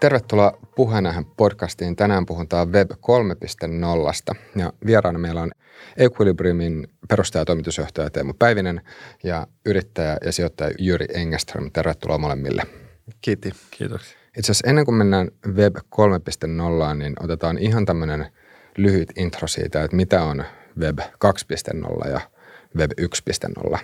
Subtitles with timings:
[0.00, 1.96] Tervetuloa Puheenaihen podcastiin.
[1.96, 4.36] Tänään puhutaan Web 3.0.
[4.56, 5.50] Ja vieraana meillä on
[5.96, 8.80] Equilibriumin perustaja ja toimitusjohtaja Teemu Päivinen
[9.24, 11.70] ja yrittäjä ja sijoittaja Jyri Engeström.
[11.72, 12.62] Tervetuloa molemmille.
[13.20, 13.52] Kiitti.
[13.70, 14.18] Kiitoksia.
[14.38, 18.26] Itse asiassa ennen kuin mennään Web 3.0, niin otetaan ihan tämmöinen
[18.76, 20.44] lyhyt intro siitä, että mitä on
[20.78, 22.20] Web 2.0 ja
[22.76, 22.90] Web
[23.72, 23.78] 1.0.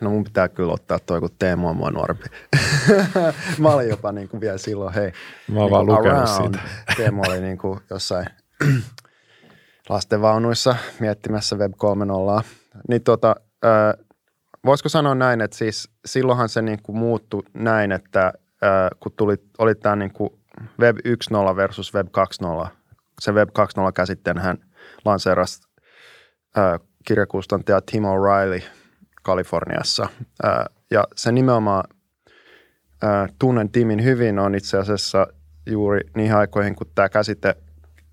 [0.00, 2.24] No mun pitää kyllä ottaa toi, kun Teemu on mua nuorempi.
[3.58, 5.12] mä olin jopa niin kuin vielä silloin, hei.
[5.48, 6.58] Mä oon niin vaan lukenut siitä.
[6.96, 8.26] Teemu oli niin kuin jossain
[9.88, 11.72] lastenvaunuissa miettimässä Web
[12.40, 12.44] 3.0.
[12.88, 14.04] Niin tota, äh,
[14.64, 19.36] voisiko sanoa näin, että siis silloinhan se niin kuin muuttui näin, että äh, kun tuli,
[19.58, 20.30] oli tämä niin kuin
[20.80, 22.06] Web 1.0 versus Web
[22.64, 22.68] 2.0.
[23.20, 24.58] Se Web 2.0 käsitteen hän
[25.04, 25.62] lanseerasi
[26.58, 28.62] äh, kirjakustantaja Tim O'Reilly–
[29.22, 30.08] Kaliforniassa.
[30.90, 31.84] Ja se nimenomaan
[33.38, 35.26] tunnen Timin hyvin on itse asiassa
[35.66, 37.56] juuri niihin aikoihin, kun tämä käsite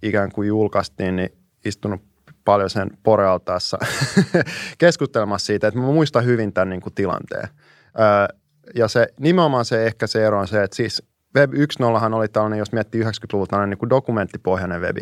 [0.03, 1.29] ikään kuin julkaistiin, niin
[1.65, 2.01] istunut
[2.45, 3.77] paljon sen porealtaassa
[4.77, 7.47] keskustelemassa siitä, että mä muistan hyvin tämän niin kuin tilanteen.
[8.75, 11.03] Ja se nimenomaan se ehkä se ero on se, että siis
[11.35, 15.01] Web 1.0 oli tällainen, jos miettii 90-luvulta, tällainen niin kuin dokumenttipohjainen webi.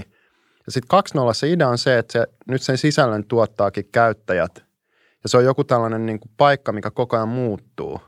[0.65, 4.66] Ja sitten 2.0 se idea on se, että se, nyt sen sisällön tuottaakin käyttäjät
[5.27, 8.01] ja se on joku tällainen niin kuin paikka, mikä koko ajan muuttuu.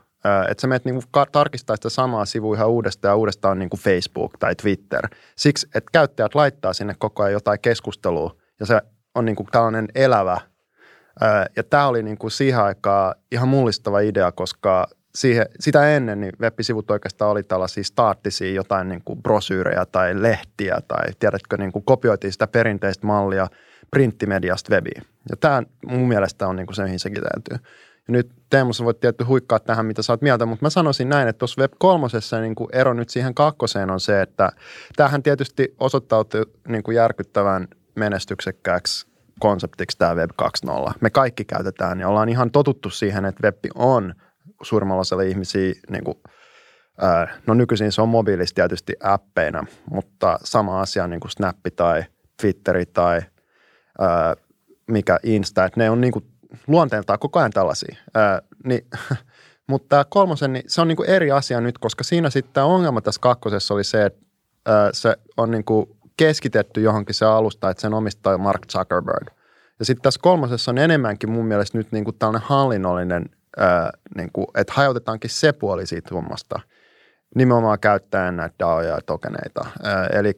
[0.50, 4.32] Että sä menet niin tarkistaa sitä samaa sivua ihan uudestaan ja uudestaan niin kuin Facebook
[4.38, 5.08] tai Twitter.
[5.36, 8.80] Siksi, että käyttäjät laittaa sinne koko ajan jotain keskustelua ja se
[9.14, 10.40] on niin kuin tällainen elävä.
[11.56, 16.32] Ja tämä oli niin kuin siihen aikaan ihan mullistava idea, koska siihen, sitä ennen niin
[16.40, 21.84] web-sivut oikeastaan oli tällaisia staattisia jotain niin kuin brosyyrejä tai lehtiä tai tiedätkö, niin kuin
[21.84, 23.48] kopioitiin sitä perinteistä mallia–
[23.90, 25.02] printtimediasta webiin.
[25.30, 27.56] Ja tämä mun mielestä on niinku se, mihin se kiteytyy.
[28.08, 31.08] Ja nyt Teemu, sä voit tietty huikkaa tähän, mitä sä oot mieltä, mutta mä sanoisin
[31.08, 32.06] näin, että tuossa Web 3
[32.40, 34.52] niin ero nyt siihen kakkoseen on se, että
[34.96, 39.06] tämähän tietysti osoittautui niin kuin järkyttävän menestyksekkääksi
[39.40, 40.30] konseptiksi tämä Web
[40.90, 40.92] 2.0.
[41.00, 44.14] Me kaikki käytetään ja ollaan ihan totuttu siihen, että web on
[44.62, 46.18] suurimmalla osalla ihmisiä, niin kuin,
[47.46, 52.04] no nykyisin se on mobiilista tietysti appeina, mutta sama asia niin kuin Snappi tai
[52.40, 53.20] Twitteri tai
[54.90, 56.24] mikä Insta, että ne on niin kuin
[56.66, 57.96] luonteeltaan koko ajan tällaisia.
[58.14, 58.86] Ää, niin,
[59.68, 62.66] mutta tämä kolmosen, niin se on niin kuin eri asia nyt, koska siinä sitten tämä
[62.66, 64.20] ongelma tässä kakkosessa oli se, että
[64.66, 69.26] ää, se on niin kuin keskitetty johonkin se alusta, että sen omistaa Mark Zuckerberg.
[69.78, 74.30] Ja sitten tässä kolmosessa on enemmänkin mun mielestä nyt niin kuin tällainen hallinnollinen, ää, niin
[74.32, 76.60] kuin, että hajautetaankin se puoli siitä hommasta
[77.34, 79.66] nimenomaan käyttäen näitä DAOja ja tokeneita.
[80.12, 80.32] Eli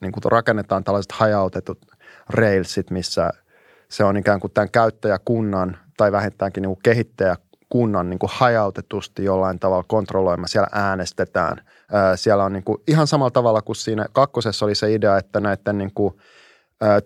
[0.00, 1.78] niin rakennetaan tällaiset hajautetut–
[2.28, 3.30] Railsit, missä
[3.88, 9.58] se on ikään kuin tämän käyttäjäkunnan tai vähintäänkin niin kuin kehittäjäkunnan niin kuin hajautetusti jollain
[9.58, 10.46] tavalla kontrolloima.
[10.46, 11.56] Siellä äänestetään.
[12.14, 15.78] Siellä on niin kuin ihan samalla tavalla kuin siinä kakkosessa oli se idea, että näiden
[15.78, 16.14] niin kuin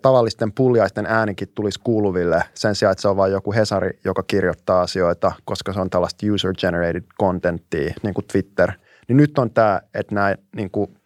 [0.01, 4.81] tavallisten puljaisten äänikin tulisi kuuluville sen sijaan, että se on vain joku Hesari, joka kirjoittaa
[4.81, 8.71] asioita, koska se on tällaista user-generated contenttia, niin kuin Twitter.
[9.07, 10.97] Niin nyt on tämä, että nämä niin kuin,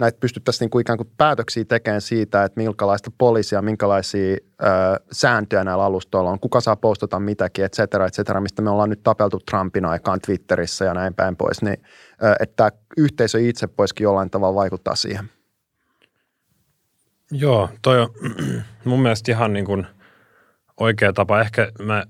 [0.00, 4.66] näitä pystyttäisiin niin kuin ikään kuin päätöksiä tekemään siitä, että minkälaista poliisia, minkälaisia ö,
[5.12, 8.90] sääntöjä näillä alustoilla on, kuka saa postata mitäkin, et cetera, et cetera, mistä me ollaan
[8.90, 11.76] nyt tapeltu Trumpin aikaan Twitterissä ja näin päin pois, niin
[12.22, 15.30] ö, että tämä yhteisö itse voisikin jollain tavalla vaikuttaa siihen.
[17.30, 18.08] Joo, toi on
[18.84, 19.86] mun mielestä ihan niin kuin
[20.80, 21.40] oikea tapa.
[21.40, 22.04] Ehkä mä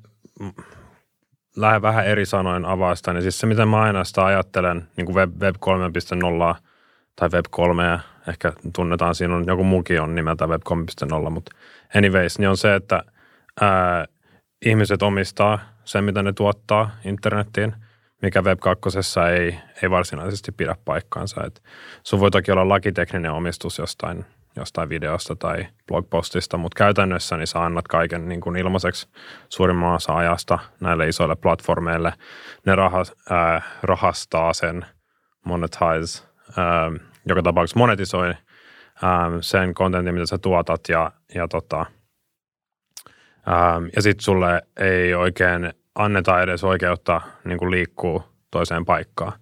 [1.57, 5.07] lähden vähän eri sanoin avaa sitä, niin siis se, miten mä aina sitä ajattelen niin
[5.07, 6.61] kuin Web, Web 3.0–
[7.21, 7.99] tai Web3 ja
[8.29, 10.63] ehkä tunnetaan, siinä on joku muukin on nimeltä Web
[11.25, 11.53] 3.0, mutta
[11.97, 13.03] anyways, niin on se, että
[13.61, 14.05] ää,
[14.65, 17.75] ihmiset omistaa sen, mitä ne tuottaa internettiin,
[18.23, 18.89] mikä Web 2
[19.37, 21.45] ei, ei varsinaisesti pidä paikkaansa.
[21.45, 21.63] Et
[22.03, 24.25] sun voi toki olla lakitekninen omistus jostain,
[24.57, 29.09] jostain videosta tai blogpostista, mutta käytännössä niin sä annat kaiken niin kuin ilmaiseksi
[29.49, 32.13] suurimman osa ajasta näille isoille platformeille.
[32.67, 34.87] Ne rahas, ää, rahastaa sen
[35.45, 38.29] monetize ähm, joka tapauksessa monetisoi
[39.05, 41.87] ähm, sen kontentin, mitä sä tuotat ja, ja, tota,
[43.49, 49.33] ähm, ja sitten sulle ei oikein anneta edes oikeutta niin kuin liikkuu toiseen paikkaan.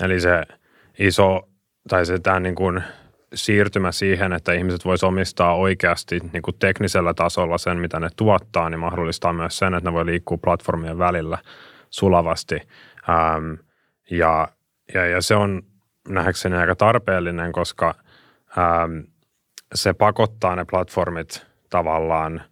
[0.00, 0.42] Eli se
[0.98, 1.48] iso,
[1.88, 2.82] tai se tämä niin kuin
[3.34, 8.70] siirtymä siihen, että ihmiset voisivat omistaa oikeasti niin kuin teknisellä tasolla sen, mitä ne tuottaa,
[8.70, 11.38] niin mahdollistaa myös sen, että ne voi liikkua platformien välillä
[11.90, 12.54] sulavasti.
[13.08, 13.52] Ähm,
[14.10, 14.48] ja,
[14.94, 15.62] ja, ja se on
[16.08, 17.94] nähdäkseni aika tarpeellinen, koska
[18.58, 18.98] ähm,
[19.74, 22.42] se pakottaa ne platformit tavallaan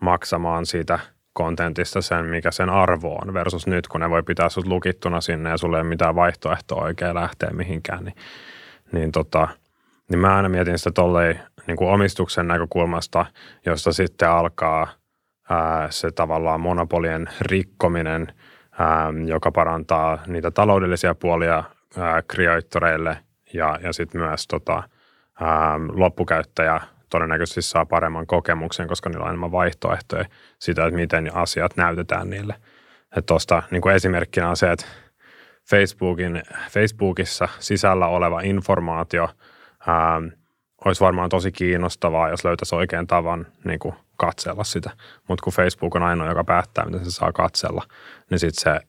[0.00, 0.98] maksamaan siitä
[1.32, 5.50] kontentista sen, mikä sen arvo on versus nyt, kun ne voi pitää sut lukittuna sinne
[5.50, 8.16] ja sulle ei ole mitään vaihtoehtoa oikein lähteä mihinkään, niin,
[8.92, 9.48] niin, tota,
[10.08, 11.34] niin mä aina mietin sitä tollei
[11.66, 13.26] niin kuin omistuksen näkökulmasta,
[13.66, 14.88] josta sitten alkaa
[15.50, 18.26] ää, se tavallaan monopolien rikkominen,
[18.78, 21.64] ää, joka parantaa niitä taloudellisia puolia
[21.98, 22.22] ää,
[23.52, 24.82] ja, ja sitten myös tota,
[25.40, 26.80] ää, loppukäyttäjä
[27.10, 30.24] todennäköisesti saa paremman kokemuksen, koska niillä on enemmän vaihtoehtoja
[30.58, 32.54] sitä, että miten asiat näytetään niille.
[33.26, 34.86] Tuosta niin esimerkkinä on se, että
[35.70, 39.28] Facebookin, Facebookissa sisällä oleva informaatio
[39.86, 40.22] ää,
[40.84, 44.90] olisi varmaan tosi kiinnostavaa, jos löytäisi oikean tavan niin kuin katsella sitä.
[45.28, 47.82] Mutta kun Facebook on ainoa, joka päättää, miten se saa katsella,
[48.30, 48.86] niin sitten se,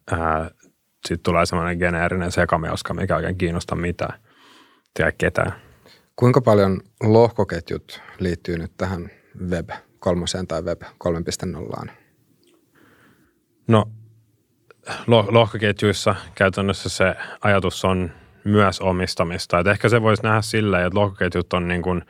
[1.07, 4.19] sit tulee semmoinen geneerinen sekamelska, mikä oikein kiinnosta mitään.
[4.93, 5.53] Tiedä ketään.
[6.15, 9.09] Kuinka paljon lohkoketjut liittyy nyt tähän
[9.49, 9.69] Web
[9.99, 11.89] 3 tai Web 3.0?
[13.67, 13.85] No
[15.07, 18.11] lohkoketjuissa käytännössä se ajatus on
[18.43, 19.59] myös omistamista.
[19.59, 22.01] Et ehkä se voisi nähdä silleen, että lohkoketjut on niin kuin,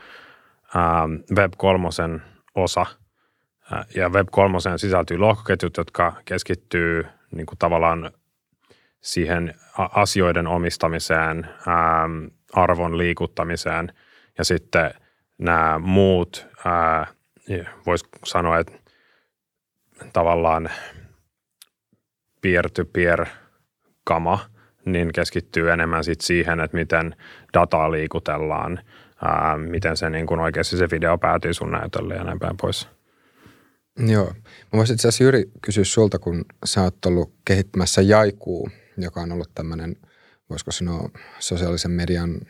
[0.76, 1.90] ää, Web 3
[2.56, 2.86] osa.
[3.96, 8.12] Ja Web 3 sisältyy lohkoketjut, jotka keskittyy niin kuin tavallaan
[9.06, 12.10] siihen asioiden omistamiseen, ää,
[12.54, 13.94] arvon liikuttamiseen
[14.38, 14.92] ja sitten
[15.38, 16.48] nämä muut,
[17.86, 18.74] voisi sanoa, että
[20.14, 20.70] tavallaan
[22.42, 23.26] peer-to-peer
[24.04, 24.40] kama,
[24.86, 27.16] niin keskittyy enemmän sit siihen, että miten
[27.54, 28.80] dataa liikutellaan,
[29.26, 32.90] ää, miten se niin kun oikeasti se video päätyy sun näytölle ja näin päin pois.
[34.08, 34.26] Joo.
[34.26, 39.32] Mä voisin itse asiassa Jyri kysyä sulta, kun sä oot ollut kehittämässä Jaikuu, joka on
[39.32, 39.96] ollut tämmöinen,
[40.50, 41.10] voisiko sanoa,
[41.40, 42.42] sosiaalisen median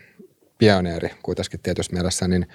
[0.58, 2.48] pioneeri kuitenkin tietysti mielessä, niin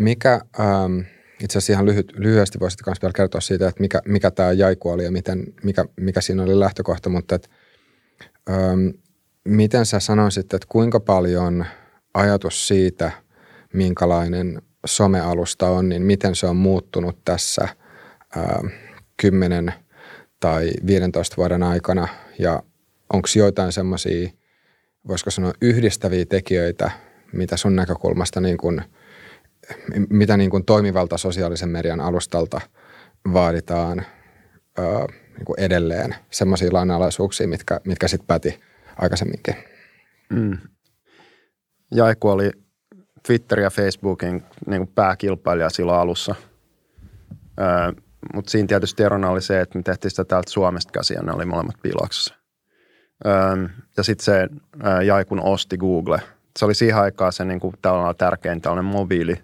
[0.00, 0.98] mikä, ähm,
[1.40, 4.90] itse asiassa ihan lyhyt, lyhyesti voisit myös vielä kertoa siitä, että mikä, mikä tämä Jaiku
[4.90, 7.48] oli ja miten, mikä, mikä siinä oli lähtökohta, mutta että,
[8.50, 8.88] ähm,
[9.44, 11.66] miten sä sanoisit, että kuinka paljon
[12.14, 13.10] ajatus siitä,
[13.72, 17.68] minkälainen somealusta on, niin miten se on muuttunut tässä
[18.36, 18.66] ähm,
[19.16, 19.74] 10
[20.40, 22.08] tai 15 vuoden aikana
[22.38, 22.62] ja
[23.12, 24.30] onko joitain semmoisia,
[25.08, 26.90] voisiko sanoa yhdistäviä tekijöitä,
[27.32, 28.82] mitä sun näkökulmasta niin kuin,
[30.10, 32.60] mitä niin kuin toimivalta sosiaalisen median alustalta
[33.32, 33.98] vaaditaan
[34.78, 35.06] ää,
[35.36, 38.60] niin kuin edelleen semmoisia lainalaisuuksia, mitkä, mitkä sitten päti
[38.96, 39.54] aikaisemminkin.
[40.30, 40.58] Mm.
[41.94, 42.50] Jaiku oli
[43.26, 46.34] Twitter ja Facebookin niin kuin pääkilpailija silloin alussa.
[48.34, 51.44] Mutta siinä tietysti erona oli se, että me tehtiin sitä täältä Suomesta käsiä, ne oli
[51.44, 52.34] molemmat piiloksessa.
[53.96, 54.48] Ja sitten se
[55.04, 56.20] Jaikun osti Google–
[56.56, 57.74] se oli siihen aikaan se niin kuin,
[58.18, 59.42] tärkein tällainen mobiili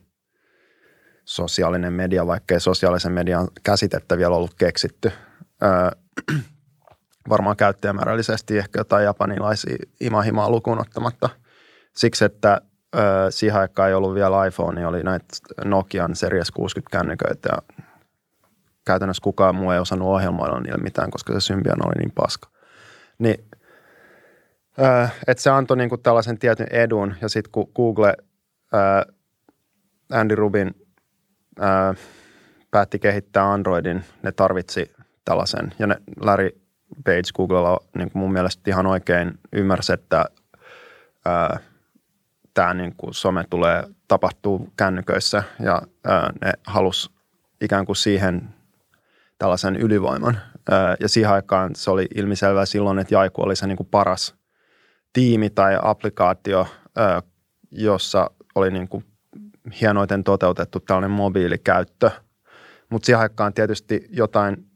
[1.24, 5.12] sosiaalinen media, vaikkei sosiaalisen median käsitettä vielä ollut keksitty.
[5.62, 5.90] Öö,
[7.28, 11.28] varmaan käyttäjämäärällisesti ehkä jotain japanilaisia imahimaa lukuun ottamatta.
[11.96, 12.60] Siksi, että
[12.96, 15.26] öö, siihen aikaan ei ollut vielä iPhone, niin oli näitä
[15.64, 17.82] Nokian Series 60 kännyköitä ja
[18.84, 22.48] käytännössä kukaan muu ei osannut ohjelmoida niille mitään, koska se Symbian oli niin paska.
[23.18, 23.44] Niin
[25.26, 28.14] Että se antoi niinku tällaisen tietyn edun ja sitten kun Google,
[28.72, 29.04] ää,
[30.12, 30.74] Andy Rubin
[31.58, 31.94] ää,
[32.70, 34.92] päätti kehittää Androidin, ne tarvitsi
[35.24, 36.50] tällaisen ja ne Larry
[37.04, 40.24] Page Googlella niin mun mielestä ihan oikein ymmärsi, että
[42.54, 47.10] tämä niin some tulee tapahtuu kännyköissä ja ää, ne halus
[47.60, 48.48] ikään kuin siihen
[49.38, 50.38] tällaisen ylivoiman.
[51.00, 54.34] Ja siihen aikaan se oli ilmiselvää silloin, että Jaiku oli se niin kuin paras–
[55.12, 56.66] tiimi tai applikaatio,
[57.70, 59.04] jossa oli niin kuin
[59.80, 62.10] hienoiten toteutettu tällainen mobiilikäyttö.
[62.90, 64.66] Mutta siihen aikaan tietysti jotain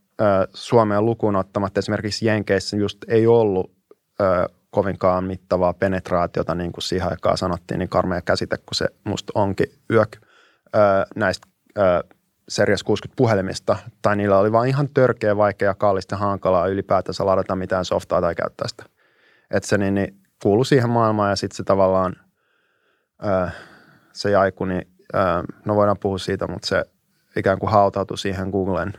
[0.55, 3.76] Suomeen lukuun ottamatta esimerkiksi Jenkeissä just ei ollut
[4.71, 9.66] kovinkaan mittavaa penetraatiota, niin kuin siihen aikaan sanottiin, niin karmea käsite, kun se musta onkin
[9.90, 10.16] yök
[11.16, 11.49] näistä
[12.49, 17.85] Series 60 puhelimista, tai niillä oli vain ihan törkeä, vaikea, kallista hankalaa ylipäätänsä ladata mitään
[17.85, 18.85] softaa tai käyttää sitä.
[19.50, 22.16] Että se niin, niin kuulu siihen maailmaan ja sitten se tavallaan
[23.23, 23.50] ää,
[24.12, 26.85] se jaiku, niin ää, no voidaan puhua siitä, mutta se
[27.37, 28.93] ikään kuin hautautui siihen Googlen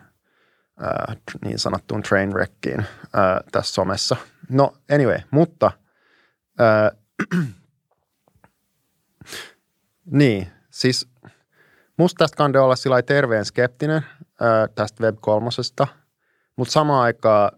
[0.79, 1.15] ää,
[1.46, 4.15] niin sanottuun trainwreckiin ää, tässä somessa.
[4.50, 5.72] No anyway, mutta
[10.20, 11.10] niin, siis
[11.98, 14.01] musta tästä kande olla sillä terveen skeptinen
[14.75, 15.50] tästä Web 3,
[16.56, 17.51] mutta samaan aikaan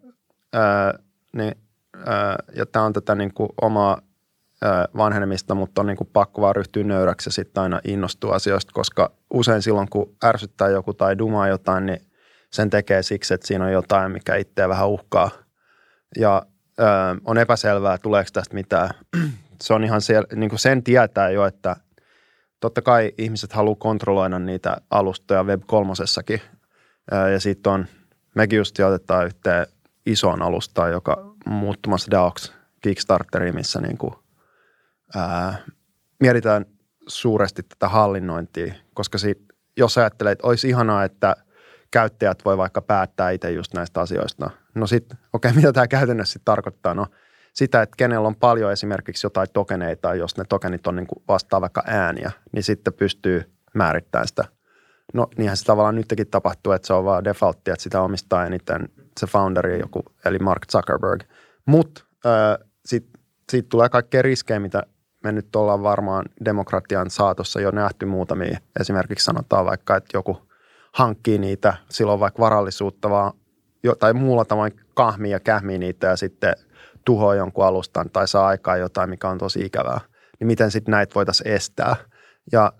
[1.33, 1.68] niin
[2.55, 4.01] ja tämä on tätä niin kuin omaa
[4.97, 9.11] vanhenemista, mutta on niin kuin pakko vaan ryhtyä nöyräksi ja sitten aina innostua asioista, koska
[9.33, 11.99] usein silloin, kun ärsyttää joku tai dumaa jotain, niin
[12.51, 15.29] sen tekee siksi, että siinä on jotain, mikä itseä vähän uhkaa.
[16.17, 16.45] Ja
[16.79, 16.83] ö,
[17.25, 18.89] on epäselvää, tuleeko tästä mitään.
[19.61, 21.75] Se on ihan siellä, niin kuin sen tietää jo, että
[22.59, 25.93] totta kai ihmiset haluaa kontrolloida niitä alustoja Web 3
[27.31, 27.85] ja sitten on,
[28.35, 29.67] mekin just otetaan yhteen
[30.05, 34.13] isoon alustaan, joka muuttumassa DAOX Kickstarteriin, missä niin kuin,
[35.15, 35.57] ää,
[36.19, 36.65] mietitään
[37.07, 41.35] suuresti tätä hallinnointia, koska siitä, jos ajattelee, että olisi ihanaa, että
[41.91, 44.49] käyttäjät voi vaikka päättää itse just näistä asioista.
[44.75, 46.93] No sitten, okei, okay, mitä tämä käytännössä sitten tarkoittaa?
[46.93, 47.07] No
[47.53, 51.61] sitä, että kenellä on paljon esimerkiksi jotain tokeneita, jos ne tokenit on niin kuin vastaa
[51.61, 54.45] vaikka ääniä, niin sitten pystyy määrittämään sitä.
[55.13, 58.89] No niinhän se tavallaan nytkin tapahtuu, että se on vaan defaultti, että sitä omistaa eniten
[59.19, 61.23] se founderi joku, eli Mark Zuckerberg.
[61.65, 62.03] Mutta
[62.85, 64.83] sitten siitä tulee kaikkea riskejä, mitä
[65.23, 68.59] me nyt ollaan varmaan demokratian saatossa jo nähty muutamia.
[68.79, 70.49] Esimerkiksi sanotaan vaikka, että joku
[70.93, 73.33] hankkii niitä, silloin vaikka varallisuutta vaan,
[73.99, 76.53] tai muulla tavoin kahmii ja kähmii niitä ja sitten
[77.05, 79.99] tuhoaa jonkun alustan tai saa aikaan jotain, mikä on tosi ikävää.
[80.39, 81.95] Niin miten sitten näitä voitaisiin estää?
[82.51, 82.73] Ja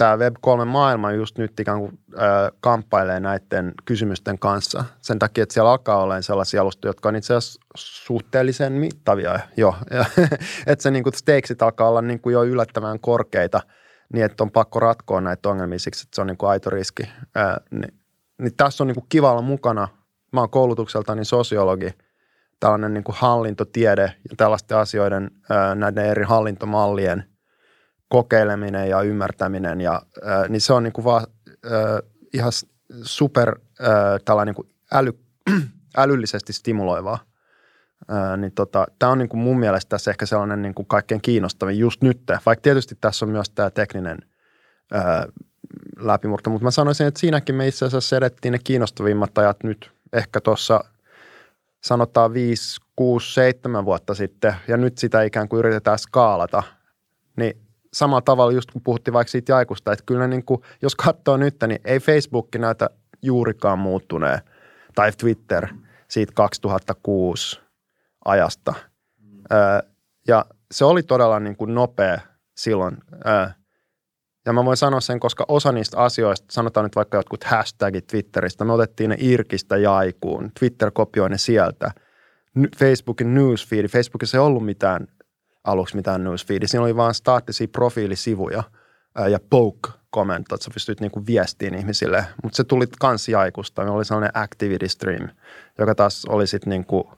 [0.00, 4.84] tämä Web3-maailma just nyt ikään kuin äh, kamppailee näiden kysymysten kanssa.
[5.00, 9.74] Sen takia, että siellä alkaa olla sellaisia alustoja, jotka on itse asiassa suhteellisen mittavia jo.
[10.66, 13.60] että se niin kuin stakesit alkaa olla niin kuin jo yllättävän korkeita,
[14.12, 17.02] niin että on pakko ratkoa näitä ongelmia siksi, että se on niin kuin aito riski.
[17.36, 17.94] Äh, niin,
[18.38, 19.88] niin tässä on niin kuin kiva olla mukana.
[20.32, 21.90] Mä oon koulutukseltani sosiologi,
[22.60, 25.30] tällainen niin kuin hallintotiede ja tällaisten asioiden,
[25.74, 27.24] näiden eri hallintomallien–
[28.10, 31.26] kokeileminen ja ymmärtäminen, ja, äh, niin se on niin kuin vaan
[31.66, 32.52] äh, ihan
[33.02, 33.88] super äh,
[34.24, 35.12] tällainen niin kuin äly,
[35.96, 37.18] älyllisesti stimuloivaa.
[38.12, 41.20] Äh, niin tota, tämä on niin kuin mun mielestä tässä ehkä sellainen niin kuin kaikkein
[41.22, 44.18] kiinnostavin just nyt, vaikka tietysti tässä on myös tämä tekninen
[44.94, 45.24] äh,
[45.98, 50.40] läpimurto, mutta mä sanoisin, että siinäkin me itse asiassa edettiin ne kiinnostavimmat ajat nyt ehkä
[50.40, 50.84] tuossa
[51.80, 56.62] sanotaan 5, 6, 7 vuotta sitten, ja nyt sitä ikään kuin yritetään skaalata,
[57.36, 61.36] niin samalla tavalla just kun puhuttiin vaikka siitä jaikusta, että kyllä niin kuin, jos katsoo
[61.36, 62.90] nyt, niin ei Facebook näytä
[63.22, 64.40] juurikaan muuttuneen,
[64.94, 65.66] tai Twitter
[66.08, 67.60] siitä 2006
[68.24, 68.74] ajasta.
[69.18, 69.42] Mm.
[70.28, 72.20] ja se oli todella niin kuin nopea
[72.56, 72.96] silloin.
[74.46, 78.64] ja mä voin sanoa sen, koska osa niistä asioista, sanotaan nyt vaikka jotkut hashtagit Twitteristä,
[78.64, 80.50] me otettiin ne Irkistä jaikuun.
[80.58, 81.90] Twitter kopioi ne sieltä.
[82.76, 85.06] Facebookin newsfeed, Facebookissa ei ollut mitään
[85.64, 86.68] aluksi mitään newsfeedi.
[86.68, 88.62] Siinä oli vain staattisia profiilisivuja
[89.30, 92.26] ja poke-kommentot, että sä pystyt niinku viestiin ihmisille.
[92.42, 93.82] Mutta se tuli kans jaikusta.
[93.82, 95.28] Meillä oli sellainen activity stream,
[95.78, 97.12] joka taas oli sitten niinku,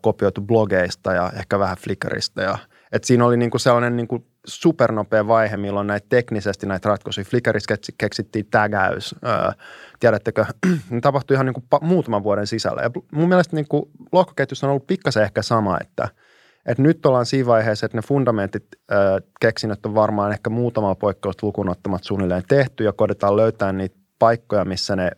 [0.00, 2.42] kopioitu blogeista ja ehkä vähän Flickrista.
[2.42, 2.58] Ja,
[2.92, 7.24] et siinä oli niinku sellainen niinku supernopea vaihe, milloin näitä teknisesti näitä ratkaisuja.
[7.24, 9.14] Flickrissa keksittiin tägäys.
[9.26, 9.52] Öö,
[10.00, 10.44] tiedättekö,
[10.90, 12.82] ne tapahtui ihan niinku muutaman vuoden sisällä.
[12.82, 16.08] Ja mun mielestä niinku lohkoketjussa on ollut pikkasen ehkä sama, että–
[16.66, 18.98] et nyt ollaan siinä vaiheessa, että ne fundamentit äh,
[19.40, 24.96] keksinnöt on varmaan ehkä muutama poikkeusta lukunottamat suunnilleen tehty ja kodetaan löytää niitä paikkoja, missä
[24.96, 25.10] ne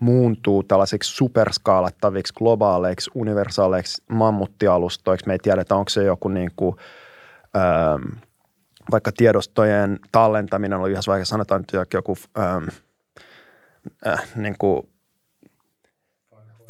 [0.00, 5.26] muuntuu tällaisiksi superskaalattaviksi, globaaleiksi, universaaleiksi mammuttialustoiksi.
[5.26, 6.76] Me ei tiedetä, onko se joku niin kuin,
[7.56, 8.18] ähm,
[8.90, 12.64] vaikka tiedostojen tallentaminen oli ihan vaikka sanotaan että joku ähm,
[14.06, 14.88] äh, niin kuin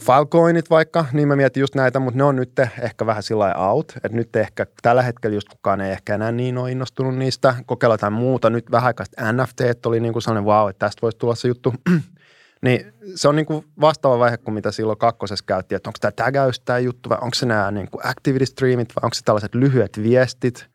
[0.00, 3.92] Filecoinit vaikka, niin mä mietin just näitä, mutta ne on nyt ehkä vähän sillä out,
[3.97, 7.95] että nyt ehkä tällä hetkellä just kukaan ei ehkä enää niin ole innostunut niistä, kokeilla
[7.95, 8.50] jotain muuta.
[8.50, 11.75] Nyt vähän aikaa NFT oli niin kuin sellainen wow, että tästä voisi tulla se juttu.
[12.62, 16.12] niin se on niin kuin vastaava vaihe kuin mitä silloin kakkosessa käytiin, että onko tämä
[16.12, 19.54] tägäys tämä juttu vai onko se nämä niin kuin activity streamit vai onko se tällaiset
[19.54, 20.66] lyhyet viestit,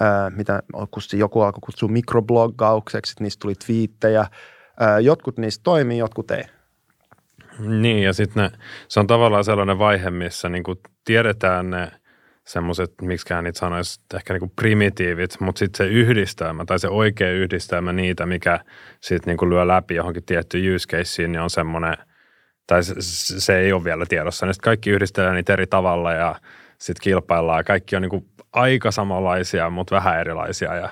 [0.00, 0.62] ää, mitä
[1.12, 4.26] joku alkoi kutsua mikrobloggaukseksi, niistä tuli twiittejä.
[4.80, 6.55] Ää, jotkut niistä toimii, jotkut ei.
[7.58, 8.50] Niin, ja sitten
[8.88, 11.88] se on tavallaan sellainen vaihe, missä niin kuin tiedetään ne
[12.44, 17.32] semmoiset, miksikään niitä sanoisi, ehkä niin kuin primitiivit, mutta sitten se yhdistelmä tai se oikea
[17.32, 18.60] yhdistelmä niitä, mikä
[19.00, 21.96] sitten niin kuin lyö läpi johonkin tiettyyn use caseen, niin on semmoinen,
[22.66, 22.94] tai se,
[23.40, 24.46] se ei ole vielä tiedossa.
[24.46, 26.34] Niin kaikki yhdistellään niitä eri tavalla ja
[26.78, 27.64] sitten kilpaillaan.
[27.64, 30.88] Kaikki on niin kuin aika samanlaisia, mutta vähän erilaisia ja,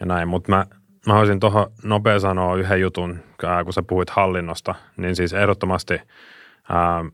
[0.00, 0.28] ja näin.
[0.28, 0.66] Mutta mä
[1.08, 3.18] Mä haluaisin tuohon nopea sanoa yhden jutun,
[3.64, 6.00] kun sä puhuit hallinnosta, niin siis ehdottomasti
[6.68, 7.04] ää,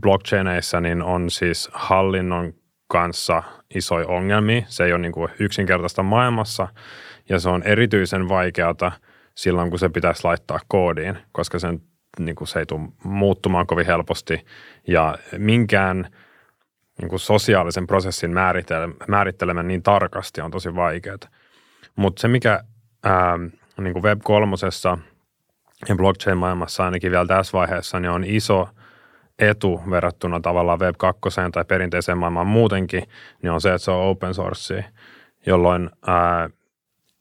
[0.00, 2.52] blockchaineissa niin on siis hallinnon
[2.88, 3.42] kanssa
[3.74, 4.62] isoja ongelmia.
[4.66, 6.68] Se ei ole niin kuin yksinkertaista maailmassa
[7.28, 8.92] ja se on erityisen vaikeata
[9.34, 11.82] silloin, kun se pitäisi laittaa koodiin, koska sen,
[12.18, 14.46] niin kuin se ei tule muuttumaan kovin helposti
[14.88, 16.10] ja minkään
[17.00, 18.34] niin kuin sosiaalisen prosessin
[19.08, 21.16] määrittelemään niin tarkasti on tosi vaikeaa.
[21.96, 22.64] Mutta se, mikä
[23.06, 23.38] ää,
[23.78, 24.56] niin kuin Web 3
[25.88, 28.68] ja blockchain-maailmassa ainakin vielä tässä vaiheessa, niin on iso
[29.38, 31.20] etu verrattuna tavallaan Web 2
[31.52, 33.02] tai perinteiseen maailmaan muutenkin,
[33.42, 34.84] niin on se, että se on open source,
[35.46, 36.50] jolloin ää,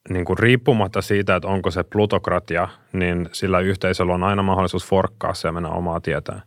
[0.10, 5.34] niin kuin riippumatta siitä, että onko se plutokratia, niin sillä yhteisöllä on aina mahdollisuus forkkaa
[5.34, 6.42] se ja mennä omaa tietään.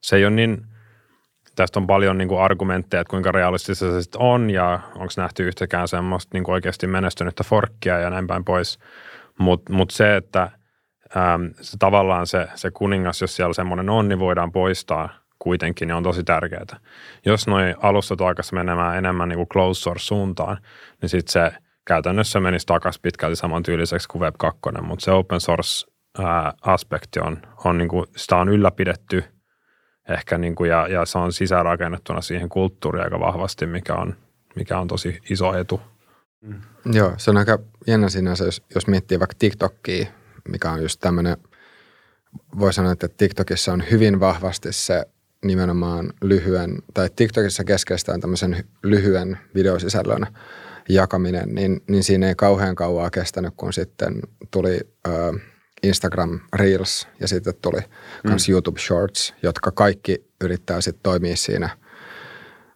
[0.00, 0.66] Se ei ole niin,
[1.56, 5.46] tästä on paljon niin kuin argumentteja, että kuinka realistista se sitten on ja onko nähty
[5.48, 8.78] yhtäkään semmoista niin kuin oikeasti menestynyttä forkkia ja näin päin pois.
[9.38, 10.42] Mutta mut se, että
[11.16, 15.96] äm, se, tavallaan se, se kuningas, jos siellä semmoinen on, niin voidaan poistaa kuitenkin, niin
[15.96, 16.80] on tosi tärkeää.
[17.26, 20.58] Jos noi alustat alkaisi menemään enemmän niin kuin closed source suuntaan,
[21.02, 21.52] niin sitten se–
[21.90, 27.88] käytännössä menisi takaisin pitkälti samantyyliseksi kuin Web 2, mutta se open source-aspekti on, on niin
[27.88, 29.24] kuin, sitä on ylläpidetty
[30.10, 34.16] ehkä niin kuin, ja, ja se on sisäänrakennettuna siihen kulttuuriin aika vahvasti, mikä on,
[34.56, 35.80] mikä on tosi iso etu.
[36.40, 36.60] Mm.
[36.92, 40.06] Joo, se on aika jännä sinänsä, jos, jos miettii vaikka TikTokia,
[40.48, 41.36] mikä on just tämmöinen,
[42.58, 45.06] voi sanoa, että TikTokissa on hyvin vahvasti se
[45.44, 50.26] nimenomaan lyhyen, tai TikTokissa keskeistä on tämmöisen lyhyen videosisällön
[50.88, 55.10] jakaminen, niin, niin siinä ei kauhean kauaa kestänyt, kun sitten tuli ö,
[55.82, 57.80] Instagram Reels ja sitten tuli
[58.24, 58.52] myös mm.
[58.52, 61.70] YouTube Shorts, jotka kaikki yrittää sitten toimia siinä.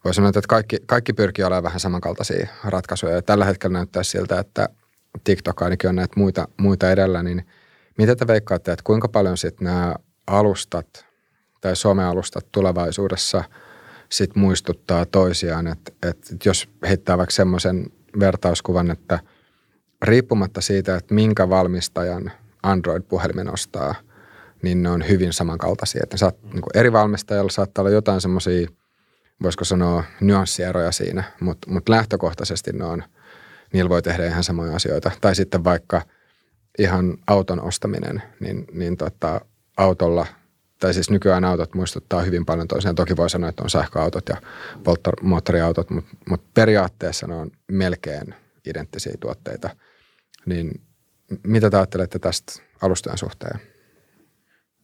[0.04, 3.14] Voisi sanoa, että kaikki, kaikki pyrkii olemaan vähän samankaltaisia ratkaisuja.
[3.14, 4.68] Ja tällä hetkellä näyttää siltä, että
[5.24, 7.46] TikTok ainakin on näitä muita, muita edellä, niin
[7.98, 9.94] mitä te veikkaatte, että kuinka paljon sitten nämä
[10.26, 11.06] alustat
[11.60, 13.44] tai somealustat tulevaisuudessa
[14.08, 17.86] sit muistuttaa toisiaan, että, että jos heittää vaikka semmoisen
[18.20, 19.18] vertauskuvan, että
[20.02, 22.32] riippumatta siitä, että minkä valmistajan
[22.64, 23.94] Android-puhelimen ostaa,
[24.62, 26.00] niin ne on hyvin samankaltaisia.
[26.02, 28.68] Että saat, niin eri valmistajalla saattaa olla jotain semmoisia,
[29.42, 33.02] voisiko sanoa, nyanssieroja siinä, mutta, mutta lähtökohtaisesti ne on,
[33.72, 35.10] niillä voi tehdä ihan samoja asioita.
[35.20, 36.02] Tai sitten vaikka
[36.78, 39.40] ihan auton ostaminen, niin, niin tota,
[39.76, 40.26] autolla–
[40.84, 42.94] tai siis nykyään autot muistuttaa hyvin paljon toisiaan.
[42.94, 44.36] Toki voi sanoa, että on sähköautot ja
[44.84, 48.34] polttomoottoriautot, mutta, mutta periaatteessa ne on melkein
[48.66, 49.70] identtisiä tuotteita.
[50.46, 50.80] Niin
[51.42, 53.60] mitä te ajattelette tästä alustojen suhteen?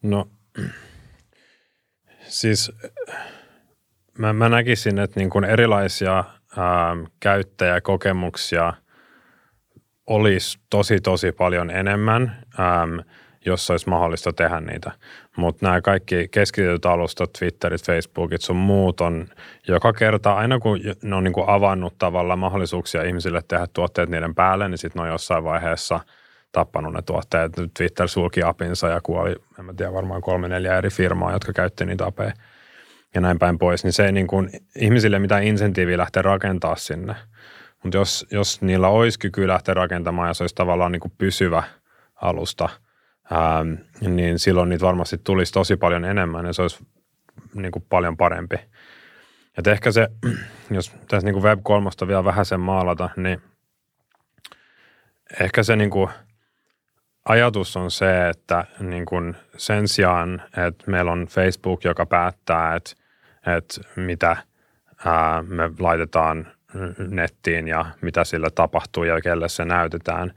[0.02, 0.28] No
[2.22, 2.72] siis
[4.18, 6.14] mä, mä näkisin, että niin kuin erilaisia
[6.56, 8.72] ää, käyttäjäkokemuksia
[10.06, 12.46] olisi tosi tosi paljon enemmän.
[12.58, 12.86] Ää,
[13.46, 14.92] jos olisi mahdollista tehdä niitä.
[15.36, 19.28] Mutta nämä kaikki keskitetyt alustat, Twitterit, Facebookit, sun muut on
[19.68, 24.34] joka kerta, aina kun ne on niin kuin avannut tavallaan mahdollisuuksia ihmisille tehdä tuotteet niiden
[24.34, 26.00] päälle, niin sitten ne on jossain vaiheessa
[26.52, 27.52] tappanut ne tuotteet.
[27.76, 31.86] Twitter sulki apinsa ja kuoli, en mä tiedä, varmaan kolme neljä eri firmaa, jotka käytti
[31.86, 32.32] niitä apeja
[33.14, 33.84] ja näin päin pois.
[33.84, 37.14] Niin se ei niin kuin ihmisille mitään insentiiviä lähteä rakentaa sinne.
[37.82, 41.62] Mutta jos, jos niillä olisi kyky lähteä rakentamaan ja se olisi tavallaan niin kuin pysyvä
[42.14, 42.68] alusta–
[43.30, 43.64] ää,
[44.00, 46.86] niin silloin niitä varmasti tulisi tosi paljon enemmän ja se olisi
[47.54, 48.56] niin kuin paljon parempi.
[49.58, 50.08] Et ehkä se,
[50.70, 53.42] jos tässä niin kuin Web 3 vielä vähän sen maalata, niin
[55.40, 56.10] ehkä se niin kuin
[57.30, 62.90] ajatus on se, että niin kuin sen sijaan, että meillä on Facebook, joka päättää, että,
[63.56, 64.36] että mitä
[65.04, 66.46] ää, me laitetaan
[66.98, 70.32] nettiin ja mitä sillä tapahtuu ja kelle se näytetään,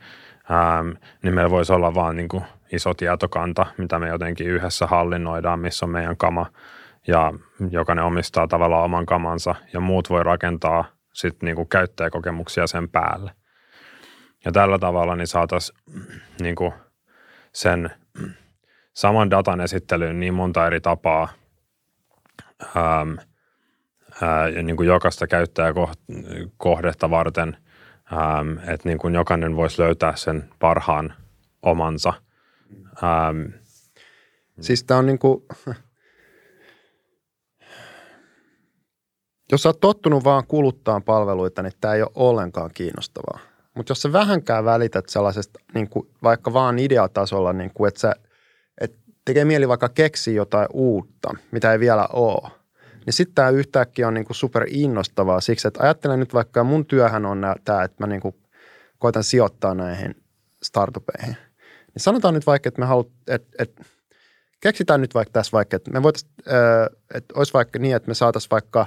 [0.50, 0.84] ää,
[1.24, 5.86] niin meillä voisi olla vaan niin kuin iso tietokanta, mitä me jotenkin yhdessä hallinnoidaan, missä
[5.86, 6.46] on meidän kama
[7.08, 7.34] ja
[7.70, 13.32] jokainen omistaa tavallaan oman kamansa ja muut voi rakentaa sitten niinku käyttäjäkokemuksia sen päälle.
[14.46, 15.80] Ja tällä tavalla niin saataisiin
[16.40, 16.74] niinku
[17.54, 17.90] sen
[18.94, 21.30] saman datan esittelyyn niin monta eri tapaa
[22.78, 23.16] ähm,
[24.22, 27.58] ää, ja niin kuin jokaista käyttäjäkohdetta varten,
[28.14, 31.14] ähm, että niin kuin jokainen voisi löytää sen parhaan
[31.62, 32.14] omansa–
[33.04, 33.54] Ähm,
[34.62, 35.44] siis tämä on niin kuin,
[39.52, 43.40] jos oot tottunut vaan kuluttaa palveluita, niin tämä ei ole ollenkaan kiinnostavaa.
[43.76, 48.16] Mutta jos sä vähänkään välität sellaisesta niin kuin vaikka vaan ideatasolla, niin kuin, että sä
[48.82, 52.52] et tekee mieli vaikka keksiä jotain uutta, mitä ei vielä ole,
[53.06, 56.86] niin sitten tämä yhtäkkiä on niin kuin super innostavaa siksi, että ajattelen nyt vaikka mun
[56.86, 58.36] työhän on tämä, että mä niin kuin
[59.00, 60.16] koitan sijoittaa näihin
[60.64, 61.38] startupeihin–
[61.94, 63.84] niin sanotaan nyt vaikka, että me halut, että, että
[64.62, 66.32] keksitään nyt vaikka tässä vaikka, että me voitaisiin,
[67.14, 68.86] että olisi vaikka niin, että me saataisiin vaikka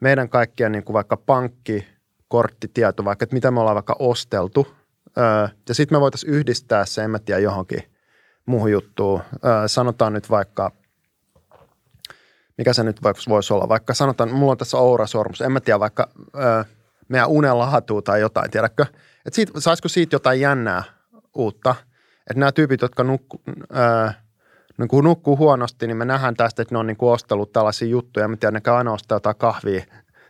[0.00, 1.86] meidän kaikkien niin kuin vaikka pankki,
[2.28, 4.66] korttitieto, vaikka, että mitä me ollaan vaikka osteltu,
[5.68, 7.82] ja sitten me voitaisiin yhdistää se, en mä tiedä, johonkin
[8.46, 9.20] muuhun juttuun.
[9.66, 10.70] Sanotaan nyt vaikka,
[12.58, 16.08] mikä se nyt voisi olla, vaikka sanotaan, mulla on tässä Oura-sormus, en mä tiedä, vaikka
[17.08, 18.86] meidän unen lahatuu tai jotain, tiedätkö?
[19.26, 20.82] Että siitä, saisiko siitä jotain jännää
[21.34, 21.74] uutta–
[22.30, 23.40] Että nämä tyypit, jotka nukku,
[23.72, 24.14] ää,
[24.78, 28.28] niin kun nukkuu huonosti, niin me nähdään tästä, että ne on niin ostellut tällaisia juttuja.
[28.28, 29.84] Mä tiedän, ne aina ostaa jotain kahvia.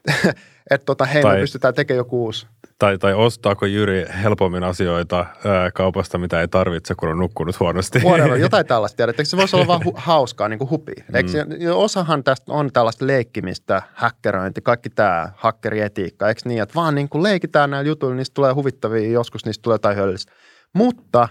[0.71, 2.47] että tota, hei, tai, me pystytään tekemään joku uusi.
[2.79, 7.99] Tai, tai ostaako Jyri helpommin asioita ää, kaupasta, mitä ei tarvitse, kun on nukkunut huonosti?
[7.99, 9.21] Whatever, jotain tällaista tiedät.
[9.21, 10.93] Eikö se voisi olla vaan hu- hauskaa, niin kuin hupi?
[11.15, 11.55] Eikö, mm.
[11.75, 16.29] Osahan tästä on tällaista leikkimistä, häkkeröinti, kaikki tämä hakkerietiikka.
[16.29, 19.75] Eikö niin, että vaan niin kuin leikitään näillä jutuilla, niistä tulee huvittavia, joskus niistä tulee
[19.75, 20.33] jotain hyödyllistä.
[20.73, 21.29] Mutta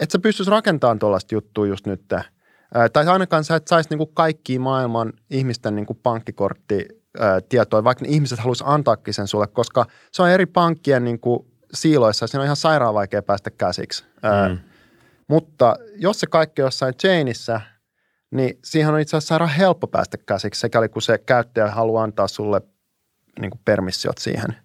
[0.00, 2.02] että sä pystyisi rakentamaan tuollaista juttua just nyt–
[2.92, 5.98] tai ainakaan sä et saisi niin kaikki maailman ihmisten niin kuin
[7.12, 11.46] pankkikorttitietoja, vaikka ne ihmiset haluaisi antaakin sen sulle, koska se on eri pankkien niin kuin
[11.74, 14.04] siiloissa, siinä on ihan sairaan vaikea päästä käsiksi.
[14.48, 14.58] Mm.
[15.28, 17.60] Mutta jos se kaikki on jossain chainissa,
[18.30, 22.28] niin siihen on itse asiassa sairaan helppo päästä käsiksi, sekä kun se käyttäjä haluaa antaa
[22.28, 22.60] sulle
[23.40, 24.56] niin kuin permissiot siihen.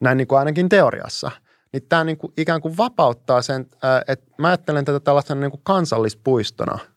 [0.00, 1.30] Näin niin kuin ainakin teoriassa.
[1.72, 3.66] Niin tämä niin kuin ikään kuin vapauttaa sen,
[4.08, 6.78] että mä ajattelen tätä tällaisena niin kuin kansallispuistona–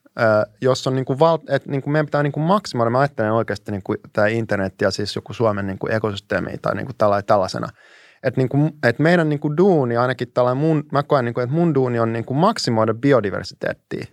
[0.60, 3.32] jos on niin kuin val, että niin kuin meidän pitää niin kuin maksimoida, mä ajattelen
[3.32, 6.96] oikeasti niin kuin tämä internet ja siis joku Suomen niin kuin ekosysteemi tai niin kuin
[7.26, 7.68] tällaisena,
[8.22, 11.56] että, niin että meidän niin kuin duuni, ainakin tällainen mun, mä koen, niin kuin, että
[11.56, 14.06] mun duuni on niin kuin maksimoida biodiversiteettiä.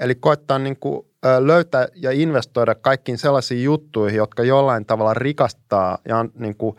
[0.00, 1.06] Eli koettaa niin kuin
[1.38, 6.76] löytää ja investoida kaikkiin sellaisiin juttuihin, jotka jollain tavalla rikastaa ja niin kuin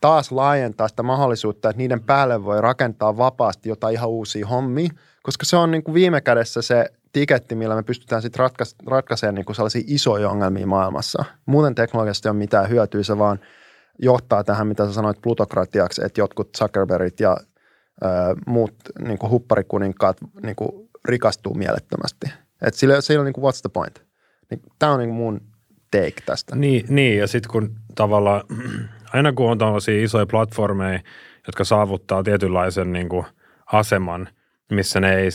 [0.00, 4.88] taas laajentaa sitä mahdollisuutta, että niiden päälle voi rakentaa vapaasti jotain ihan uusia hommia,
[5.22, 6.86] koska se on niin kuin viime kädessä se
[7.20, 11.24] tiketti, millä me pystytään sitten ratkais, ratkaisemaan niin kuin sellaisia isoja ongelmia maailmassa.
[11.46, 13.40] Muuten teknologiasta ei ole mitään hyötyä, se vaan
[13.98, 17.36] johtaa tähän, mitä sä sanoit, plutokratiaksi, että jotkut Zuckerbergit ja
[18.04, 18.06] ö,
[18.46, 22.26] muut niin kuin hupparikuninkaat niin kuin rikastuu mielettömästi.
[22.62, 24.02] Että sillä, sillä on niin what's the point.
[24.50, 25.40] Niin, Tämä on niin kuin mun
[25.90, 26.56] take tästä.
[26.56, 28.42] Niin, niin ja sitten kun tavallaan,
[29.12, 31.00] aina kun on tällaisia isoja platformeja,
[31.46, 33.26] jotka saavuttaa tietynlaisen niin kuin
[33.72, 34.28] aseman,
[34.70, 35.30] missä ne ei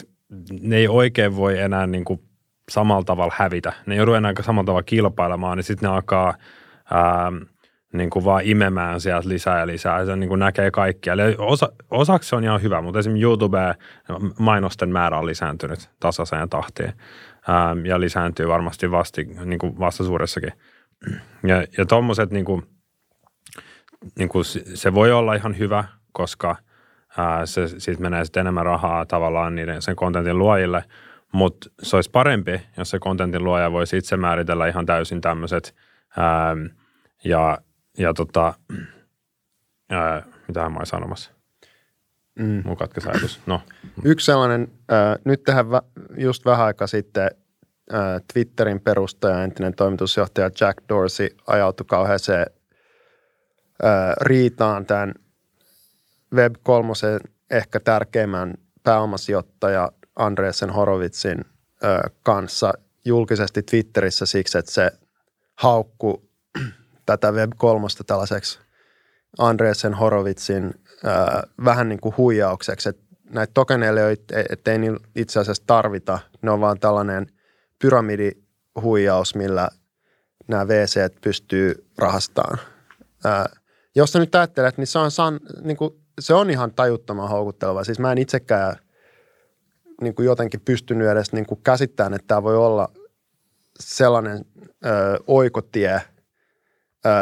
[0.61, 2.19] ne ei oikein voi enää niin kuin
[2.69, 3.73] samalla tavalla hävitä.
[3.85, 6.35] Ne joudu enää samalla tavalla kilpailemaan, niin sitten ne alkaa
[6.91, 7.31] ää,
[7.93, 9.99] niin kuin vaan imemään sieltä lisää ja lisää.
[9.99, 11.13] Ja se niin kuin näkee kaikkia.
[11.37, 13.75] Osa, osaksi se on ihan hyvä, mutta esimerkiksi YouTube
[14.39, 16.93] mainosten määrä on lisääntynyt tasaiseen tahtiin.
[17.47, 20.53] Ää, ja lisääntyy varmasti vasti, niin kuin vastaisuudessakin.
[21.43, 22.63] Ja, ja tuommoiset, niin kuin,
[24.17, 26.55] niin kuin se voi olla ihan hyvä, koska–
[27.17, 30.83] ää, se siitä menee sitten enemmän rahaa tavallaan niiden, sen kontentin luojille,
[31.31, 35.75] mutta se olisi parempi, jos se kontentin luoja voisi itse määritellä ihan täysin tämmöiset
[37.23, 37.57] ja,
[37.97, 38.53] ja tota,
[39.89, 41.31] ää, mitä mä olin sanomassa?
[42.39, 42.61] Mm.
[42.65, 42.77] Mun
[43.11, 43.41] ajatus.
[43.45, 43.61] No.
[44.03, 47.31] Yksi sellainen, äh, nyt tähän vä- just vähän aika sitten
[47.93, 52.45] äh, Twitterin perustaja, entinen toimitusjohtaja Jack Dorsey ajautui kauheeseen
[53.85, 55.13] äh, riitaan tämän
[56.35, 61.45] Web3 ehkä tärkeimmän pääomasijoittaja Andreessen Horovitsin
[61.83, 62.73] ö, kanssa
[63.05, 64.91] julkisesti Twitterissä siksi, että se
[65.55, 66.29] haukku
[67.05, 68.59] tätä Web3 tällaiseksi
[69.37, 71.07] Andreessen Horovitsin ö,
[71.65, 74.01] vähän niin kuin huijaukseksi, että näitä tokeneille
[74.65, 77.27] ei niin itse asiassa tarvita, ne on vaan tällainen
[77.79, 79.69] pyramidihuijaus, millä
[80.47, 82.57] nämä VC pystyy rahastamaan.
[83.95, 87.83] Jos sä nyt ajattelet, niin se on san, niin kuin se on ihan tajuttoman houkutteleva.
[87.83, 88.75] Siis mä en itsekään
[90.01, 92.89] niin kuin jotenkin pystynyt edes niin kuin käsittämään, että tämä voi olla
[93.79, 94.45] sellainen
[94.85, 96.01] ö, oikotie ö,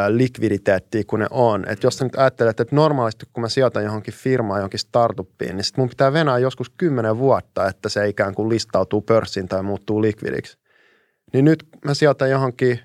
[0.08, 1.64] likviditeettiin kuin ne on.
[1.68, 5.64] Että jos sä nyt ajattelet, että normaalisti kun mä sijoitan johonkin firmaan, johonkin startuppiin, niin
[5.64, 10.02] sit mun pitää venää joskus kymmenen vuotta, että se ikään kuin listautuu pörssiin tai muuttuu
[10.02, 10.58] likvidiksi.
[11.32, 12.80] Niin nyt mä sijoitan johonkin,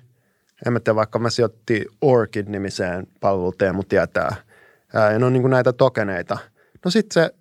[0.66, 4.36] en mä tiedä, vaikka mä sijoittiin Orchid-nimiseen palveluteen, mutta tietää–
[4.92, 6.38] ja ne on niin kuin näitä tokeneita.
[6.84, 7.34] No sitten se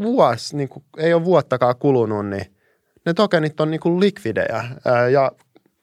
[0.00, 2.46] vuosi, niin kuin, ei ole vuottakaan kulunut, niin
[3.06, 4.64] ne tokenit on niin kuin likvidejä
[5.12, 5.32] ja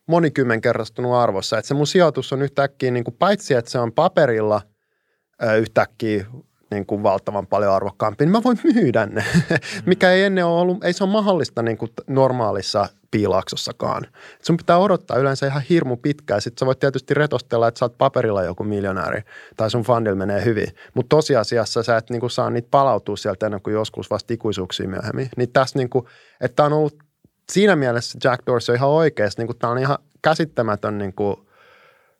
[0.08, 1.58] monikymmenkertaistunut arvossa.
[1.58, 4.62] Että se mun sijoitus on yhtäkkiä, niin kuin, paitsi että se on paperilla
[5.60, 6.26] yhtäkkiä
[6.72, 9.24] niin kuin valtavan paljon arvokkaampi, niin mä voin myydä ne,
[9.86, 14.06] mikä ei ennen ole ollut, ei se ole mahdollista niin kuin normaalissa piilaaksossakaan.
[14.06, 16.42] Et sun pitää odottaa yleensä ihan hirmu pitkään.
[16.42, 19.22] Sitten sä voit tietysti retostella, että sä oot paperilla joku miljonääri
[19.58, 20.68] tai sun fundilla menee hyvin.
[20.94, 25.30] Mutta tosiasiassa sä et niinku saa niitä palautua sieltä ennen kuin joskus vasta ikuisuuksia myöhemmin.
[25.38, 26.08] Niin tässä niinku,
[26.42, 26.96] että on ollut
[27.52, 31.50] siinä mielessä Jack Dorsey on ihan oikeasti, niinku, tämä on ihan käsittämätön niinku,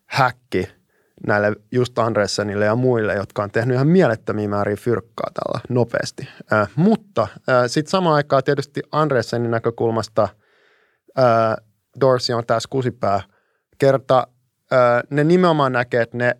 [0.06, 0.68] häkki
[1.26, 6.28] näille just Andressenille ja muille, jotka on tehnyt ihan mielettömiä määriä fyrkkaa tällä nopeasti.
[6.52, 10.28] Äh, mutta äh, sitten samaan aikaan tietysti Andressenin näkökulmasta–
[11.16, 11.56] ää,
[12.00, 13.20] Dorsey on tässä kusipää,
[13.78, 14.26] kerta
[14.70, 16.36] ää, ne nimenomaan näkee, että ne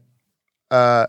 [0.70, 1.08] ää,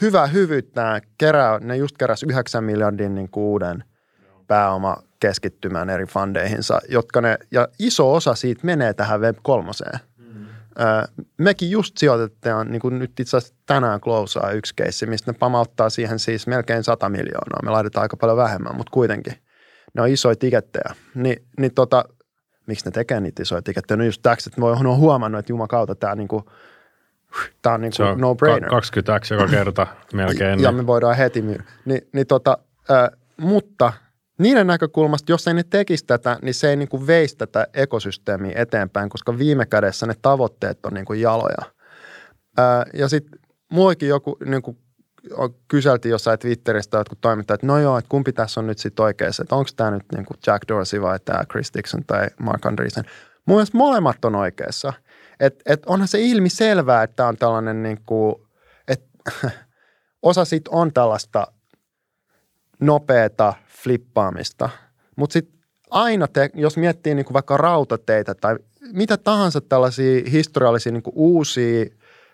[0.00, 3.84] hyvä hyvyyttään kerää, ne just keräs 9 miljardin niin kuin uuden
[4.46, 9.70] pääoma keskittymään eri fundeihinsa, jotka ne, ja iso osa siitä menee tähän Web 3.
[10.18, 10.46] Mm.
[11.38, 15.90] mekin just sijoitetaan, niin kuin nyt itse asiassa tänään closeaa yksi keissi, mistä ne pamauttaa
[15.90, 17.62] siihen siis melkein 100 miljoonaa.
[17.64, 19.34] Me laitetaan aika paljon vähemmän, mutta kuitenkin.
[19.94, 20.94] Ne on isoja tikettejä.
[21.14, 22.04] Ni, niin tota,
[22.70, 23.96] miksi ne tekee niitä isoja tikettejä?
[23.96, 26.44] No just täksi, että oon huomannut, että kautta tämä niin kuin,
[27.62, 28.70] Tämä on, niin kuin on no-brainer.
[28.70, 30.60] 20x joka kerta melkein.
[30.60, 31.64] Ja me voidaan heti myydä.
[31.84, 32.58] Ni, niin tota,
[32.90, 33.92] äh, mutta
[34.38, 38.52] niiden näkökulmasta, jos ei ne tekisi tätä, niin se ei niin kuin veisi tätä ekosysteemiä
[38.56, 41.72] eteenpäin, koska viime kädessä ne tavoitteet on niin kuin jaloja.
[42.58, 43.40] Ää, ja sitten
[43.72, 44.78] muikin joku niin kuin
[45.68, 49.42] kyseltiin jossain Twitteristä jotkut toimittajat, että no joo, että kumpi tässä on nyt sitten oikeassa,
[49.42, 53.04] että onko tämä nyt niin kuin Jack Dorsey vai tämä Chris Dixon tai Mark Andreessen.
[53.46, 54.92] Mun mielestä molemmat on oikeassa.
[55.40, 58.34] Että et onhan se ilmi selvää, että on tällainen niin kuin,
[58.88, 59.08] että
[60.22, 61.46] osa siitä on tällaista
[62.80, 64.68] nopeata flippaamista.
[65.16, 68.56] Mutta sitten aina, te, jos miettii niin kuin vaikka rautateitä tai
[68.92, 71.84] mitä tahansa tällaisia historiallisia niin uusia,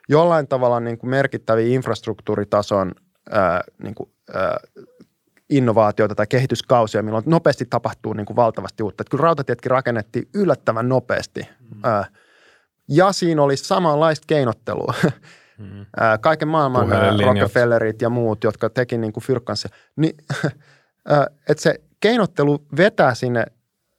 [0.08, 2.92] jollain tavalla niin kuin merkittäviä infrastruktuuritason
[3.30, 4.58] ää, niin kuin, ää,
[5.50, 9.02] innovaatioita tai kehityskausia, milloin nopeasti tapahtuu niin kuin valtavasti uutta.
[9.02, 11.40] Että kyllä rautatietkin rakennettiin yllättävän nopeasti.
[11.60, 11.80] Mm.
[11.84, 12.04] Ää,
[12.88, 14.94] ja siinä oli samanlaista keinottelua.
[15.58, 15.86] Mm.
[16.20, 16.88] Kaiken maailman
[17.24, 19.68] Rockefellerit ja muut, jotka teki niin kuin fyrkkansa.
[19.96, 20.16] Niin,
[21.48, 23.44] että se keinottelu vetää sinne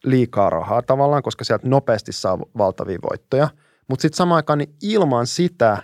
[0.03, 3.49] liikaa rahaa tavallaan, koska sieltä nopeasti saa valtavia voittoja.
[3.87, 5.77] Mutta sitten samaan aikaan niin ilman sitä,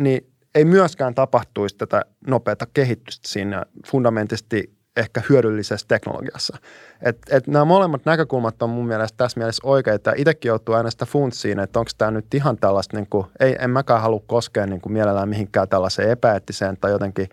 [0.00, 6.58] niin ei myöskään tapahtuisi tätä nopeata kehitystä siinä fundamentisesti ehkä hyödyllisessä teknologiassa.
[7.02, 10.12] Et, et nämä molemmat näkökulmat on mun mielestä tässä mielessä oikeita.
[10.16, 13.70] Itsekin joutuu aina sitä funtsiin, että onko tämä nyt ihan tällaista, niin kuin, ei, en
[13.70, 17.28] mäkään halua koskea niin kuin mielellään mihinkään tällaiseen epäeettiseen tai jotenkin,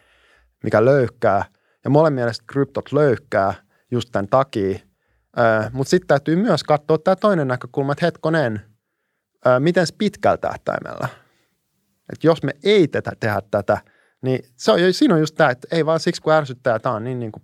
[0.64, 1.46] mikä löyhkää.
[1.84, 3.54] Ja molemmin mielestä kryptot löyhkää
[3.92, 4.80] just tämän takia.
[5.72, 8.62] Mutta sitten täytyy myös katsoa tämä toinen näkökulma, että hetkonen,
[9.60, 11.08] miten pitkällä tähtäimellä.
[12.14, 13.78] Että jos me ei tätä tehdä tätä,
[14.22, 17.04] niin se on, siinä on just tämä, että ei vaan siksi kun ärsyttää, tämä on
[17.04, 17.44] niin, niin kuin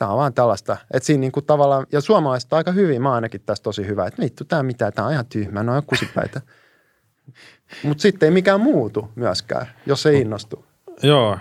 [0.00, 3.12] Tämä on vaan tällaista, että siinä niin kuin tavallaan, ja suomalaiset on aika hyvin, mä
[3.12, 6.40] ainakin tässä tosi hyvä, että vittu tämä mitä, tämä on ihan tyhmä, ne on kusipäitä.
[7.84, 10.64] Mutta sitten ei mikään muutu myöskään, jos ei innostu.
[11.02, 11.38] Joo,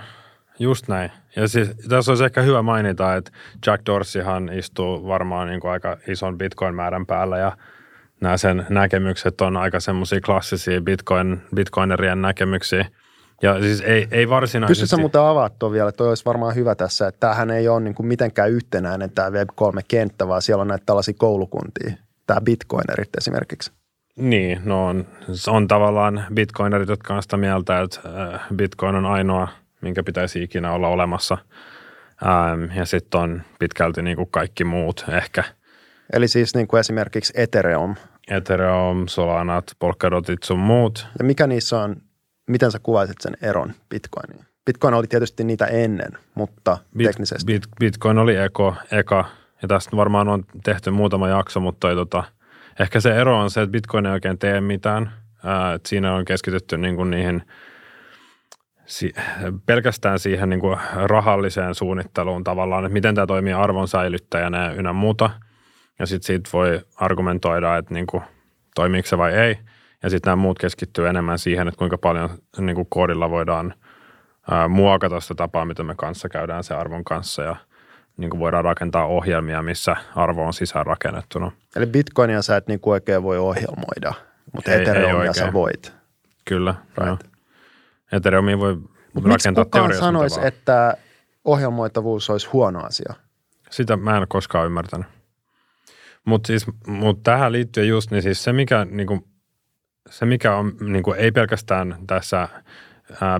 [0.59, 1.11] just näin.
[1.35, 3.31] Ja siis, tässä olisi ehkä hyvä mainita, että
[3.65, 7.57] Jack Dorseyhan istuu varmaan niin kuin aika ison bitcoin-määrän päällä ja
[8.21, 12.85] nämä sen näkemykset on aika semmoisia klassisia bitcoin, bitcoinerien näkemyksiä–
[13.41, 14.81] ja siis ei, ei varsinaisesti...
[14.81, 17.95] Pystytkö muuten avaa tuon vielä, toi olisi varmaan hyvä tässä, että tämähän ei ole niin
[17.95, 21.93] kuin mitenkään yhtenäinen tämä Web3-kenttä, vaan siellä on näitä tällaisia koulukuntia,
[22.27, 23.71] tämä Bitcoinerit esimerkiksi.
[24.15, 25.07] Niin, no on,
[25.47, 27.99] on tavallaan bitcoinerit, jotka on sitä mieltä, että
[28.33, 29.47] äh, bitcoin on ainoa,
[29.81, 31.37] minkä pitäisi ikinä olla olemassa.
[32.25, 35.43] Ähm, ja sitten on pitkälti niin kuin kaikki muut ehkä.
[36.13, 37.95] Eli siis niin kuin esimerkiksi Ethereum.
[38.29, 41.07] Ethereum, Solanat, Polkadotit sun muut.
[41.19, 41.95] Ja mikä niissä on
[42.49, 44.45] miten sä kuvaisit sen eron Bitcoiniin?
[44.65, 47.45] Bitcoin oli tietysti niitä ennen, mutta Bit, teknisesti.
[47.45, 49.25] Bit, Bitcoin oli eko, eka,
[49.61, 52.23] ja tästä varmaan on tehty muutama jakso, mutta ei, tota,
[52.79, 55.11] ehkä se ero on se, että Bitcoin ei oikein tee mitään.
[55.43, 57.41] Ää, että siinä on keskitytty niin kuin niihin
[58.85, 59.13] si,
[59.65, 65.29] pelkästään siihen niin kuin rahalliseen suunnitteluun tavallaan, että miten tämä toimii arvon säilyttäjänä ynnä muuta.
[65.99, 68.23] Ja sitten siitä voi argumentoida, että niin kuin,
[68.75, 69.57] toimiiko se vai ei–
[70.03, 73.73] ja sitten nämä muut keskittyy enemmän siihen, että kuinka paljon niin kuin koodilla voidaan
[74.51, 77.55] ää, muokata sitä tapaa, mitä me kanssa käydään se arvon kanssa ja
[78.17, 81.51] niin kuin voidaan rakentaa ohjelmia, missä arvo on sisään rakennettuna.
[81.75, 84.13] Eli bitcoinia sä et niin kuin oikein voi ohjelmoida,
[84.53, 85.93] mutta ei, Ethereumia ei sä voit.
[86.45, 87.27] Kyllä, right.
[88.11, 88.77] Ethereumia voi
[89.13, 90.05] Mut rakentaa teoriassa.
[90.05, 90.97] sanoisi, että
[91.45, 93.13] ohjelmoitavuus olisi huono asia?
[93.69, 95.07] Sitä mä en koskaan ymmärtänyt.
[96.29, 99.25] Mutta siis, mut tähän liittyen just, niin siis se mikä niin kuin
[100.09, 102.47] se, mikä on niin kuin, ei pelkästään tässä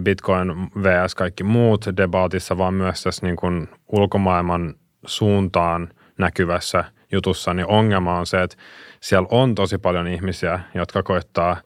[0.03, 1.15] Bitcoin vs.
[1.15, 4.73] kaikki muut debaatissa, vaan myös tässä niin kuin ulkomaailman
[5.05, 8.57] suuntaan näkyvässä jutussa, niin ongelma on se, että
[8.99, 11.57] siellä on tosi paljon ihmisiä, jotka koittaa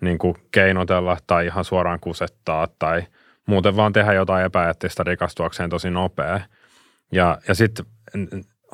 [0.00, 3.02] niin kuin keinotella tai ihan suoraan kusettaa tai
[3.46, 6.40] muuten vaan tehdä jotain epäeettistä rikastuakseen tosi nopea.
[7.12, 7.86] Ja, ja sitten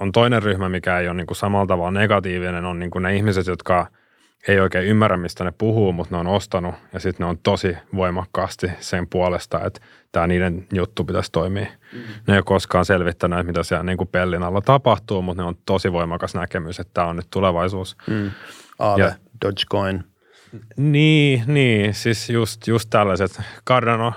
[0.00, 3.16] on toinen ryhmä, mikä ei ole niin kuin samalla tavalla negatiivinen, on niin kuin ne
[3.16, 3.86] ihmiset, jotka–
[4.48, 7.76] ei oikein ymmärrä, mistä ne puhuu, mutta ne on ostanut ja sitten ne on tosi
[7.96, 9.80] voimakkaasti sen puolesta, että
[10.12, 11.66] tämä niiden juttu pitäisi toimia.
[11.92, 11.98] Mm.
[11.98, 15.56] Ne ei ole koskaan selvittänyt, mitä siellä niin kuin pellin alla tapahtuu, mutta ne on
[15.66, 17.96] tosi voimakas näkemys, että tämä on nyt tulevaisuus.
[18.06, 18.30] Mm.
[18.78, 19.12] Aave, ja,
[19.44, 20.04] Dogecoin.
[20.76, 23.40] Niin, niin, siis just, just tällaiset.
[23.68, 24.12] Cardano,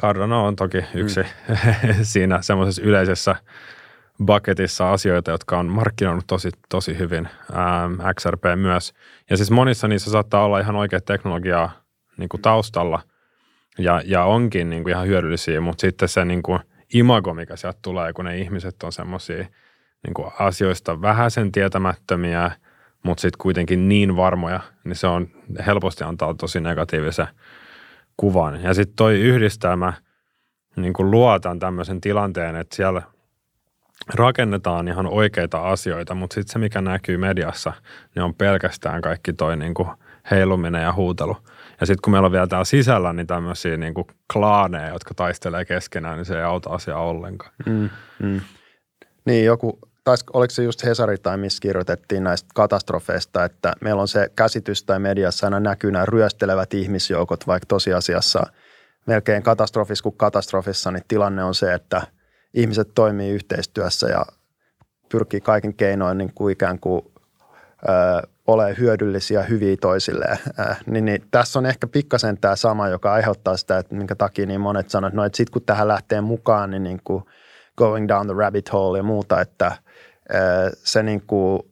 [0.00, 1.56] Cardano on toki yksi mm.
[2.02, 3.36] siinä semmoisessa yleisessä
[4.24, 8.92] bucketissa asioita, jotka on markkinoinut tosi, tosi hyvin, ähm, XRP myös.
[9.30, 11.72] Ja siis monissa niissä saattaa olla ihan oikea teknologiaa
[12.16, 13.02] niin kuin taustalla
[13.78, 16.60] ja, ja onkin niin kuin ihan hyödyllisiä, mutta sitten se niin kuin
[16.94, 19.46] imago, mikä sieltä tulee, kun ne ihmiset on semmoisia
[20.06, 22.50] niin asioista vähäisen tietämättömiä,
[23.02, 25.28] mutta sitten kuitenkin niin varmoja, niin se on
[25.66, 27.28] helposti antaa tosi negatiivisen
[28.16, 28.62] kuvan.
[28.62, 29.92] Ja sitten toi yhdistelmä
[30.76, 33.02] niin kuin luotan tämmöisen tilanteen, että siellä
[34.14, 37.72] rakennetaan ihan oikeita asioita, mutta sitten se, mikä näkyy mediassa,
[38.14, 39.88] niin on pelkästään kaikki toi niin kuin
[40.30, 41.36] heiluminen ja huutelu.
[41.80, 45.64] Ja sitten kun meillä on vielä täällä sisällä niin tämmöisiä niin kuin klaaneja, jotka taistelee
[45.64, 47.52] keskenään, niin se ei auta asiaa ollenkaan.
[47.66, 47.90] Mm,
[48.22, 48.40] mm.
[49.24, 54.08] Niin joku, taisi, oliko se just Hesari tai missä kirjoitettiin näistä katastrofeista, että meillä on
[54.08, 58.42] se käsitys tai mediassa aina näkyy nämä ryöstelevät ihmisjoukot, vaikka tosiasiassa
[59.06, 62.02] melkein katastrofissa kuin katastrofissa, niin tilanne on se, että
[62.54, 64.26] ihmiset toimii yhteistyössä ja
[65.08, 67.02] pyrkii kaiken keinoin niin kuin ikään kuin
[67.88, 70.38] ö, ole hyödyllisiä hyviä toisilleen.
[70.60, 74.46] Äh, niin, niin, tässä on ehkä pikkasen tämä sama, joka aiheuttaa sitä, että minkä takia
[74.46, 77.24] niin monet sanoo, että no, että sitten kun tähän lähtee mukaan, niin, niin kuin
[77.76, 79.76] going down the rabbit hole ja muuta, että äh,
[80.72, 81.62] se niin kuin,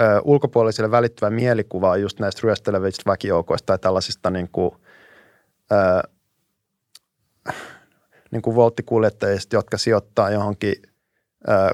[0.00, 4.70] äh, ulkopuolisille välittyvä mielikuva just näistä ryöstelevistä väkijoukoista tai tällaisista niin kuin,
[5.72, 6.15] äh,
[8.36, 10.74] niin kuin volttikuljettajista, jotka sijoittaa johonkin
[11.48, 11.70] äh,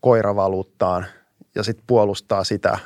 [0.00, 1.06] koiravaluuttaan–
[1.56, 2.78] ja sitten puolustaa sitä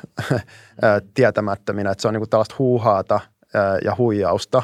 [1.13, 3.19] tietämättöminä, että se on niinku tällaista huuhaata
[3.85, 4.63] ja huijausta.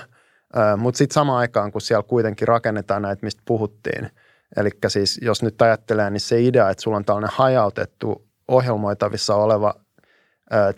[0.77, 4.09] Mutta sitten samaan aikaan, kun siellä kuitenkin rakennetaan näitä, mistä puhuttiin,
[4.57, 9.75] eli siis jos nyt ajattelee, niin se idea, että sulla on tällainen hajautettu ohjelmoitavissa oleva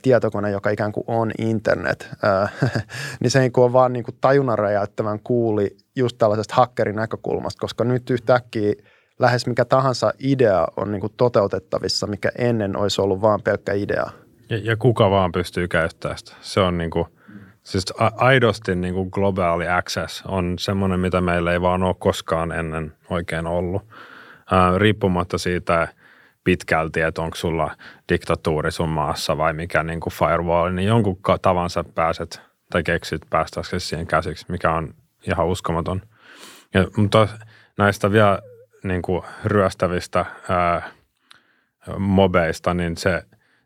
[0.01, 2.09] tietokone, joka ikään kuin on internet,
[3.21, 8.09] niin se on vaan niin kuin tajunnan räjäyttävän kuuli just tällaisesta hakkerin näkökulmasta, koska nyt
[8.09, 8.73] yhtäkkiä–
[9.19, 14.09] lähes mikä tahansa idea on niin kuin toteutettavissa, mikä ennen olisi ollut vain pelkkä idea.
[14.49, 16.35] Ja, ja kuka vaan pystyy käyttämään sitä.
[16.41, 17.05] Se on niin kuin,
[17.63, 22.93] siis aidosti niin kuin globaali access on semmoinen, mitä meillä ei vaan ole koskaan ennen
[23.09, 23.81] oikein ollut.
[24.51, 25.87] Ää, riippumatta siitä
[26.49, 27.75] pitkälti, että onko sulla
[28.09, 33.87] diktatuuri sun maassa vai mikä niin kuin firewall, niin jonkun tavansa pääset tai keksit päästäksesi
[33.87, 34.93] siihen käsiksi, mikä on
[35.27, 36.01] ihan uskomaton.
[36.73, 37.27] Ja, mutta
[37.77, 38.39] näistä vielä
[38.83, 40.89] niin kuin ryöstävistä ää,
[41.97, 43.23] mobeista, niin se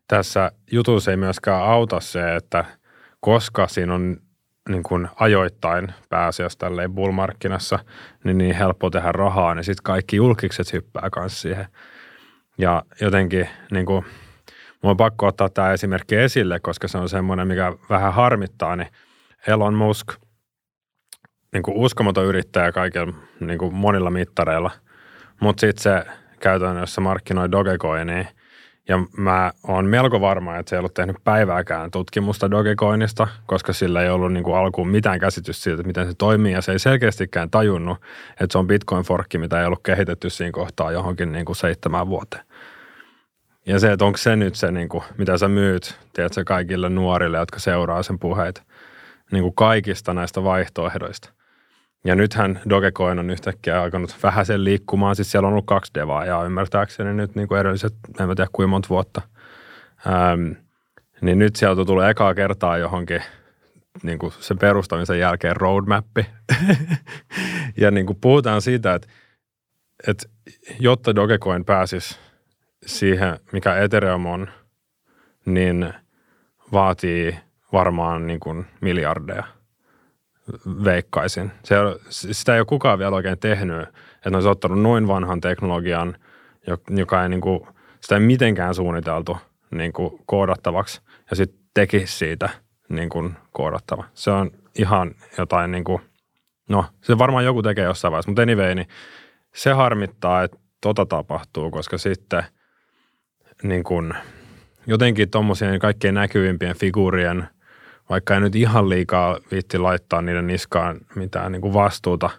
[0.08, 2.64] tässä jutussa ei myöskään auta se, että
[3.20, 4.16] koska siinä on
[4.68, 7.78] niin kuin ajoittain pääasiassa tälleen bullmarkkinassa,
[8.24, 11.66] niin niin helppo tehdä rahaa, niin sitten kaikki julkikset hyppää kanssa siihen.
[12.58, 14.04] Ja jotenkin niin kuin,
[14.82, 18.88] mun on pakko ottaa tämä esimerkki esille, koska se on semmoinen, mikä vähän harmittaa, niin
[19.46, 20.12] Elon Musk,
[21.52, 24.70] niin kuin uskomaton yrittäjä kaikilla niin kuin monilla mittareilla–
[25.40, 26.04] mutta sitten se
[26.40, 28.24] käytännössä markkinoi Dogecoinia.
[28.88, 34.02] Ja mä oon melko varma, että se ei ollut tehnyt päivääkään tutkimusta Dogecoinista, koska sillä
[34.02, 36.52] ei ollut niin kuin alkuun mitään käsitys siitä, että miten se toimii.
[36.52, 37.98] Ja se ei selkeästikään tajunnut,
[38.30, 42.44] että se on Bitcoin-forkki, mitä ei ollut kehitetty siinä kohtaa johonkin niin kuin seitsemän vuoteen.
[43.66, 47.38] Ja se, että onko se nyt se, niin kuin, mitä sä myyt, tiedätkö, kaikille nuorille,
[47.38, 48.62] jotka seuraa sen puheita,
[49.32, 51.30] niin kuin kaikista näistä vaihtoehdoista–
[52.04, 55.16] ja nythän Dogecoin on yhtäkkiä alkanut vähän sen liikkumaan.
[55.16, 58.68] Siis siellä on ollut kaksi devaa ja ymmärtääkseni nyt niin kuin edelliset, en tiedä kuinka
[58.68, 59.22] monta vuotta.
[60.06, 60.52] Ähm,
[61.20, 63.22] niin nyt sieltä tulee ekaa kertaa johonkin
[64.02, 66.26] niin kuin sen perustamisen jälkeen roadmappi.
[67.76, 69.08] ja niin kuin puhutaan siitä, että,
[70.08, 70.28] että
[70.80, 72.18] jotta Dogecoin pääsisi
[72.86, 74.48] siihen, mikä Ethereum on,
[75.46, 75.94] niin
[76.72, 77.38] vaatii
[77.72, 79.44] varmaan niin kuin miljardeja–
[80.84, 81.52] veikkaisin.
[81.64, 81.76] Se,
[82.10, 83.82] sitä ei ole kukaan vielä oikein tehnyt,
[84.16, 86.16] että ne olisi ottanut noin vanhan teknologian,
[86.90, 87.66] joka ei niin kuin,
[88.00, 89.36] sitä ei mitenkään suunniteltu
[89.70, 92.48] niin kuin koodattavaksi ja sitten teki siitä
[92.88, 94.04] niin kuin koodattava.
[94.14, 96.02] Se on ihan jotain niin kuin,
[96.68, 98.88] no se varmaan joku tekee jossain vaiheessa, mutta anyway, niin
[99.54, 102.44] se harmittaa, että tota tapahtuu, koska sitten
[103.62, 104.14] niin kuin,
[104.86, 107.48] jotenkin tuommoisien kaikkein näkyvimpien figuurien
[108.10, 112.30] vaikka ei nyt ihan liikaa viitti laittaa niiden niskaan mitään niin kuin vastuuta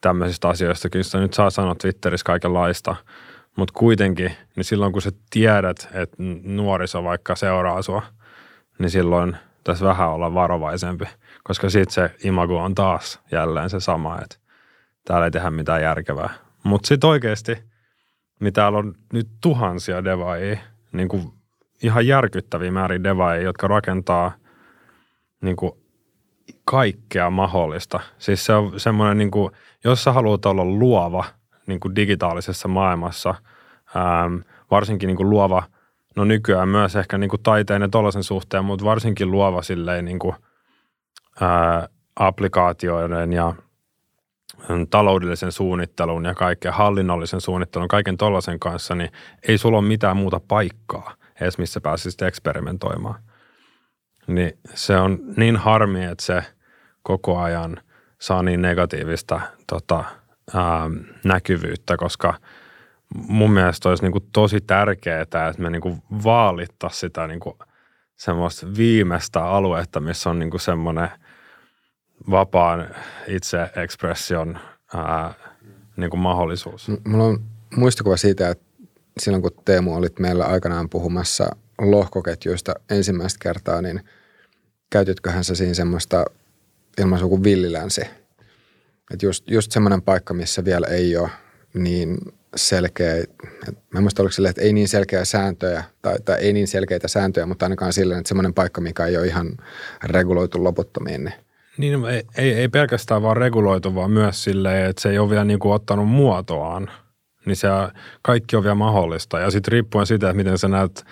[0.00, 0.90] tämmöisistä asioista.
[0.90, 2.96] Kyllä nyt saa sanoa Twitterissä kaikenlaista,
[3.56, 8.02] mutta kuitenkin, niin silloin kun sä tiedät, että nuoriso vaikka seuraa sua,
[8.78, 11.04] niin silloin tässä vähän olla varovaisempi,
[11.44, 14.36] koska sitten se imago on taas jälleen se sama, että
[15.04, 16.30] täällä ei tehdä mitään järkevää.
[16.62, 17.58] Mutta sitten oikeasti,
[18.40, 20.58] niin täällä on nyt tuhansia devaajia,
[20.92, 21.32] niin kuin
[21.82, 24.32] ihan järkyttäviä määrin devaajia, jotka rakentaa–
[25.40, 25.72] niin kuin
[26.64, 28.00] kaikkea mahdollista.
[28.18, 29.52] Siis se on semmoinen, niin kuin,
[29.84, 31.24] jos sä haluat olla luova,
[31.66, 33.34] niin kuin digitaalisessa maailmassa,
[33.96, 34.36] ähm,
[34.70, 35.62] varsinkin niin kuin luova,
[36.16, 40.18] no nykyään myös ehkä niin kuin taiteen ja tollaisen suhteen, mutta varsinkin luova silleen niin
[40.18, 40.34] kuin,
[41.40, 43.54] ää, applikaatioiden ja
[44.90, 49.10] taloudellisen suunnittelun ja kaiken hallinnollisen suunnittelun, kaiken tollaisen kanssa, niin
[49.48, 53.22] ei sulla ole mitään muuta paikkaa edes, missä pääsisit eksperimentoimaan.
[54.28, 56.42] Niin se on niin harmi, että se
[57.02, 57.76] koko ajan
[58.18, 60.04] saa niin negatiivista tota,
[60.54, 60.90] ää,
[61.24, 62.34] näkyvyyttä, koska
[63.14, 67.54] mun mielestä olisi niin kuin tosi tärkeää, että me niin kuin vaalittaisiin sitä niin kuin
[68.16, 71.08] semmoista viimeistä aluetta, missä on niin kuin semmoinen–
[72.30, 72.88] vapaan
[73.26, 74.58] itse-ekspression
[74.94, 75.34] ää,
[75.96, 76.90] niin kuin mahdollisuus.
[77.06, 77.44] Mulla on
[77.76, 78.64] muistikuva siitä, että
[79.20, 84.00] silloin kun Teemu olit meillä aikanaan puhumassa lohkoketjuista ensimmäistä kertaa, niin
[84.90, 86.24] käytitköhän sä siinä semmoista
[87.00, 88.00] ilmaisua kuin villilänsi?
[89.12, 91.30] Että just, just semmoinen paikka, missä vielä ei ole
[91.74, 92.18] niin
[92.56, 93.24] selkeä,
[93.90, 97.46] mä muistan oliko sille, että ei niin selkeä sääntöjä tai, tai ei niin selkeitä sääntöjä,
[97.46, 99.56] mutta ainakaan sillä, että semmoinen paikka, mikä ei ole ihan
[100.04, 101.34] reguloitu loputtomiin, niin
[101.78, 102.04] niin,
[102.38, 105.74] ei, ei pelkästään vaan reguloitu, vaan myös silleen, että se ei ole vielä niin kuin
[105.74, 106.90] ottanut muotoaan.
[107.46, 107.68] Niin se
[108.22, 109.38] kaikki on vielä mahdollista.
[109.38, 111.04] Ja sitten riippuen siitä, että miten sä näet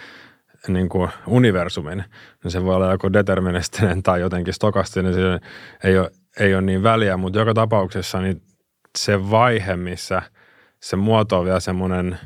[0.69, 2.05] niin kuin universumin,
[2.45, 5.21] niin se voi olla joko deterministinen tai jotenkin stokastinen, se
[5.85, 6.11] ei ole,
[6.41, 8.43] ei ole niin väliä, mutta joka tapauksessa niin
[8.99, 10.23] se vaihe, missä
[10.81, 12.19] se muoto on vielä semmoinen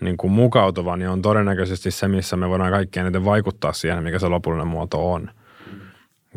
[0.00, 4.18] niin kuin mukautuva, niin on todennäköisesti se, missä me voidaan kaikki eniten vaikuttaa siihen, mikä
[4.18, 5.30] se lopullinen muoto on.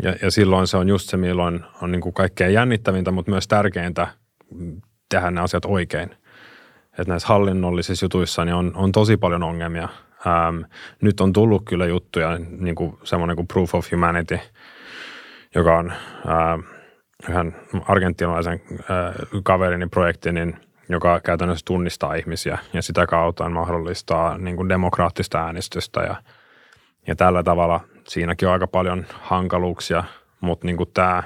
[0.04, 3.48] Ja, ja silloin se on just se, milloin on niin kuin kaikkein jännittävintä, mutta myös
[3.48, 4.08] tärkeintä
[5.10, 6.10] tehdä ne asiat oikein.
[6.92, 9.90] Että näissä hallinnollisissa jutuissa niin on, on tosi paljon ongelmia.
[10.28, 10.62] Ähm,
[11.02, 14.40] nyt on tullut kyllä juttuja, niin kuin semmoinen kuin Proof of Humanity,
[15.56, 16.60] joka on äh,
[17.30, 17.56] yhden
[17.88, 20.58] argentinalaisen äh, kaverini projekti, niin,
[20.90, 26.16] joka käytännössä tunnistaa ihmisiä ja sitä kautta mahdollistaa niin kuin demokraattista äänestystä ja,
[27.08, 30.04] ja tällä tavalla siinäkin on aika paljon hankaluuksia,
[30.42, 31.24] mutta niin kuin tämä,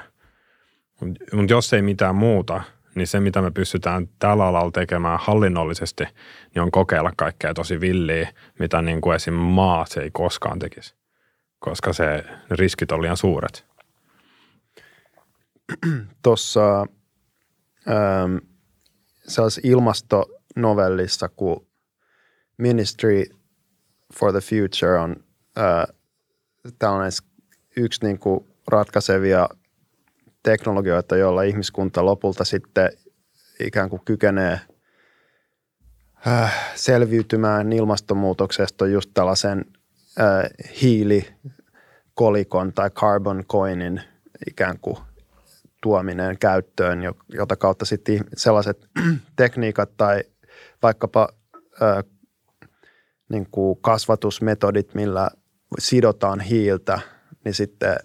[1.32, 2.62] mutta jos ei mitään muuta,
[2.94, 6.04] niin se, mitä me pystytään tällä alalla tekemään hallinnollisesti,
[6.54, 9.34] niin on kokeilla kaikkea tosi villiä, mitä niin kuin esim.
[9.34, 10.94] maa se ei koskaan tekisi,
[11.58, 13.66] koska se riskit on liian suuret.
[16.22, 16.86] Tuossa
[17.88, 18.36] ähm,
[19.62, 21.66] ilmastonovellissa, kun
[22.58, 23.24] Ministry
[24.18, 25.16] for the Future on
[25.58, 25.84] äh,
[26.78, 27.12] tällainen
[27.76, 29.48] yksi niin kuin ratkaisevia
[30.44, 32.90] teknologioita, joilla ihmiskunta lopulta sitten
[33.60, 34.60] ikään kuin kykenee
[36.26, 39.64] äh, selviytymään ilmastonmuutoksesta just tällaisen
[40.20, 40.44] äh,
[40.82, 44.00] hiilikolikon tai carbon coinin
[44.48, 44.96] ikään kuin
[45.82, 48.88] tuominen käyttöön, jota kautta sitten sellaiset
[49.36, 50.24] tekniikat tai
[50.82, 51.28] vaikkapa
[51.82, 52.04] äh,
[53.28, 55.30] niin kuin kasvatusmetodit, millä
[55.78, 57.00] sidotaan hiiltä,
[57.44, 57.96] niin sitten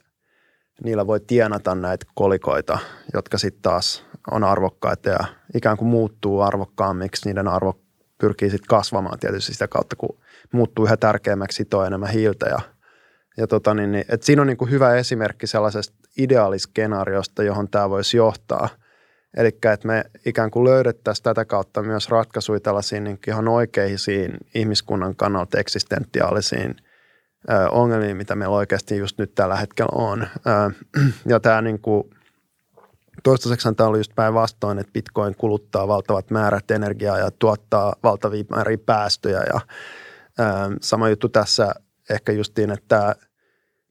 [0.84, 2.80] niillä voi tienata näitä kolikoita,
[3.14, 5.20] jotka sitten taas on arvokkaita ja
[5.56, 7.30] ikään kuin muuttuu arvokkaammiksi.
[7.30, 7.80] Niiden arvo
[8.18, 10.20] pyrkii sitten kasvamaan tietysti sitä kautta, kun
[10.52, 12.46] muuttuu yhä tärkeämmäksi sitoa enemmän hiiltä.
[12.46, 12.60] Ja,
[13.38, 17.90] ja tota niin, niin, et siinä on niin kuin hyvä esimerkki sellaisesta ideaaliskenaariosta, johon tämä
[17.90, 18.70] voisi johtaa.
[19.38, 25.16] Eli että me ikään kuin löydettäisiin tätä kautta myös ratkaisuja tällaisiin niin ihan oikeisiin ihmiskunnan
[25.16, 26.76] kannalta eksistentiaalisiin–
[27.72, 30.28] ongelmia, mitä meillä oikeasti just nyt tällä hetkellä on.
[31.26, 32.04] Ja tämä niin kuin,
[33.24, 38.78] toistaiseksi tämä oli just päinvastoin, että bitcoin kuluttaa valtavat määrät energiaa ja tuottaa valtavia määriä
[38.86, 39.62] päästöjä ja
[40.82, 41.72] sama juttu tässä
[42.10, 43.16] ehkä justiin, että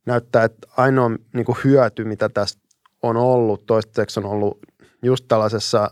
[0.07, 2.62] näyttää, että ainoa niin kuin hyöty, mitä tästä
[3.03, 4.59] on ollut, toistaiseksi on ollut
[5.03, 5.90] just tällaisessa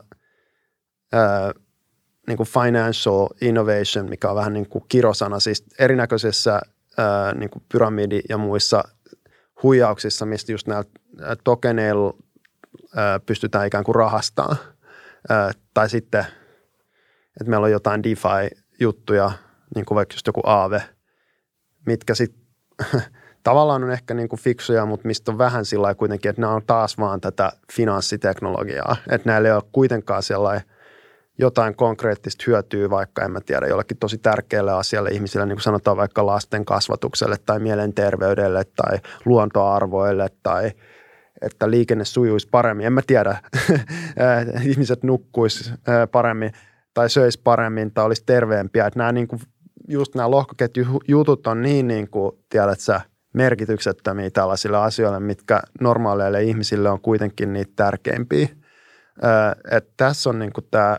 [2.27, 6.61] niin kuin financial innovation, mikä on vähän niin kuin kirosana, siis erinäköisessä
[6.99, 8.85] ää, niin kuin pyramidi ja muissa
[9.63, 10.91] huijauksissa, mistä just näillä
[11.45, 12.15] tokeneilla
[12.97, 14.57] ää, pystytään ikään kuin rahastamaan.
[15.29, 16.27] Ää, tai sitten,
[17.41, 19.33] että meillä on jotain DeFi-juttuja,
[19.75, 20.83] niin kuin vaikka just joku Aave,
[21.87, 22.47] mitkä sitten
[23.43, 26.63] tavallaan on ehkä niin kuin fiksuja, mutta mistä on vähän sillä kuitenkin, että nämä on
[26.67, 28.97] taas vaan tätä finanssiteknologiaa.
[29.11, 30.63] Että näillä ei ole kuitenkaan sellainen–
[31.39, 35.97] jotain konkreettista hyötyä vaikka, en mä tiedä, jollekin tosi tärkeälle asialle ihmisille, niin kuin sanotaan
[35.97, 40.73] vaikka lasten kasvatukselle tai mielenterveydelle tai luontoarvoille tai
[41.43, 42.87] että liikenne sujuisi paremmin.
[42.87, 43.37] En mä tiedä,
[44.71, 45.73] ihmiset nukkuisi
[46.13, 46.53] paremmin
[46.95, 48.87] tai söisi paremmin tai olisi terveempiä.
[48.87, 49.41] Että nämä niin kuin,
[49.89, 53.01] just nämä lohkoketjujutut on niin, niin kuin, tiedät sä,
[53.35, 58.49] merkityksettömiä tällaisille asioille, mitkä normaaleille ihmisille on kuitenkin niitä tärkeimpiä.
[59.71, 60.99] Että tässä on niin kuin tämä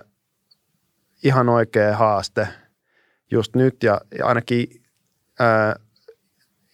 [1.23, 2.47] ihan oikea haaste
[3.31, 4.67] just nyt ja ainakin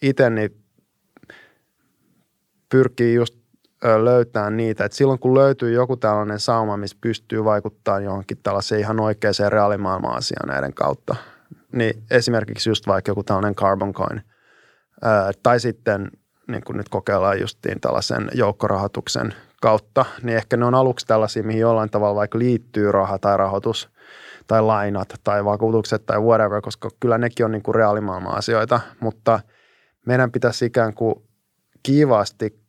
[0.02, 0.64] itse niin
[2.68, 3.34] pyrkii just
[4.02, 4.84] löytämään niitä.
[4.84, 10.16] että silloin kun löytyy joku tällainen sauma, missä pystyy vaikuttaa johonkin tällaiseen ihan oikeaan reaalimaailman
[10.16, 11.16] asiaan näiden kautta,
[11.72, 14.22] niin esimerkiksi just vaikka joku tällainen carbon coin,
[15.42, 16.10] tai sitten
[16.48, 21.60] niin kuin nyt kokeillaan justiin tällaisen joukkorahoituksen kautta, niin ehkä ne on aluksi tällaisia, mihin
[21.60, 23.93] jollain tavalla vaikka liittyy raha tai rahoitus
[24.46, 29.40] tai lainat tai vakuutukset tai whatever, koska kyllä nekin on niin kuin reaalimaailman asioita, mutta
[30.06, 31.14] meidän pitäisi ikään kuin
[31.82, 32.64] kiivaasti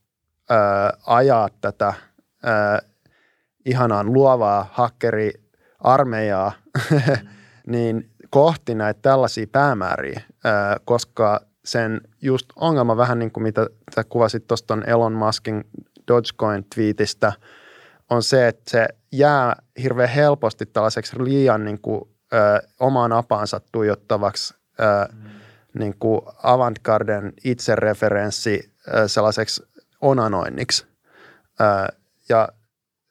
[0.49, 1.93] ää, ajaa tätä
[2.43, 2.79] ää,
[3.65, 6.51] ihanaan luovaa hakkeriarmeijaa
[7.67, 14.03] niin kohti näitä tällaisia päämääriä, ää, koska sen just ongelma vähän niin kuin mitä sä
[14.03, 15.63] kuvasit tuosta Elon Muskin
[16.07, 17.33] Dogecoin-twiitistä,
[18.09, 22.01] on se, että se jää hirveän helposti tällaiseksi liian niin kuin,
[22.33, 25.29] ö, omaan apaansa tuijottavaksi ö, mm.
[25.79, 29.63] niin kuin avantgarden itsereferenssi ö, sellaiseksi
[30.01, 30.85] onanoinniksi.
[31.61, 31.95] Ö,
[32.29, 32.49] ja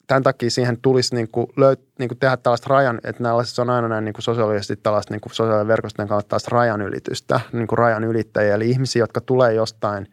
[0.06, 3.70] tämän takia siihen tulisi niin kuin löyt, niin kuin tehdä tällaista rajan, että näillä on
[3.70, 7.78] aina näin niin kuin sosiaalisesti tällaista niin kuin sosiaalisen verkostojen tällaista rajan ylitystä, niin kuin
[7.78, 10.06] rajan ylittäjiä, eli ihmisiä, jotka tulee jostain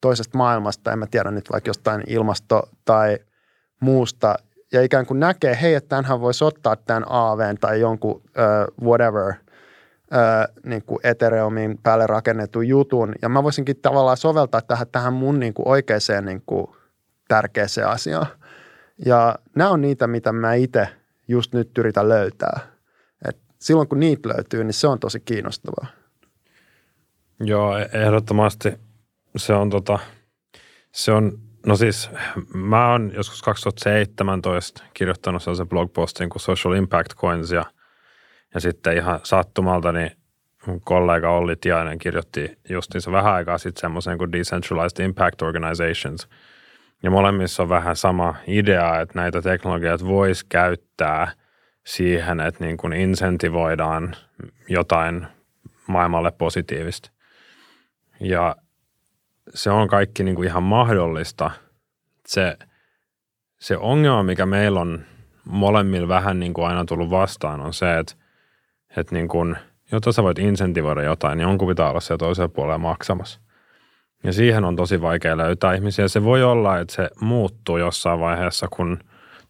[0.00, 3.18] toisesta maailmasta, en mä tiedä nyt vaikka jostain ilmasto- tai
[3.80, 4.34] muusta,
[4.72, 9.28] ja ikään kuin näkee, hei, että tämähän voisi ottaa tämän AVn tai jonkun uh, whatever
[9.28, 15.40] uh, niin kuin Ethereumin päälle rakennetun jutun, ja mä voisinkin tavallaan soveltaa tähän, tähän mun
[15.40, 16.66] niin kuin oikeaan niin kuin
[17.28, 18.26] tärkeäseen asiaan.
[19.06, 20.88] Ja nämä on niitä, mitä mä itse
[21.28, 22.60] just nyt yritän löytää.
[23.28, 25.86] Et silloin kun niitä löytyy, niin se on tosi kiinnostavaa.
[27.40, 28.74] Joo, e- ehdottomasti
[29.36, 29.98] se on tota,
[30.92, 32.10] se on, no siis
[32.54, 37.64] mä oon joskus 2017 kirjoittanut sellaisen blogpostin kuin Social Impact Coins ja,
[38.54, 40.10] ja sitten ihan sattumalta niin
[40.66, 46.28] mun kollega Olli Tiainen kirjoitti justiinsa vähän aikaa sitten semmoisen kuin Decentralized Impact Organizations–
[47.02, 51.32] ja molemmissa on vähän sama idea, että näitä teknologioita voisi käyttää
[51.84, 54.16] siihen, että niin kuin insentivoidaan
[54.68, 55.26] jotain
[55.86, 57.10] maailmalle positiivista.
[58.20, 58.56] Ja
[59.54, 61.50] se on kaikki niin kuin ihan mahdollista.
[62.26, 62.56] Se,
[63.60, 65.04] se ongelma, mikä meillä on
[65.44, 68.14] molemmilla vähän niin kuin aina tullut vastaan, on se, että,
[68.96, 69.56] että niin kuin,
[69.92, 73.40] jotta sä voit insentivoida jotain, niin jonkun pitää olla siellä toisella puolella maksamassa.
[74.24, 76.08] Ja siihen on tosi vaikea löytää ihmisiä.
[76.08, 78.98] Se voi olla, että se muuttuu jossain vaiheessa, kun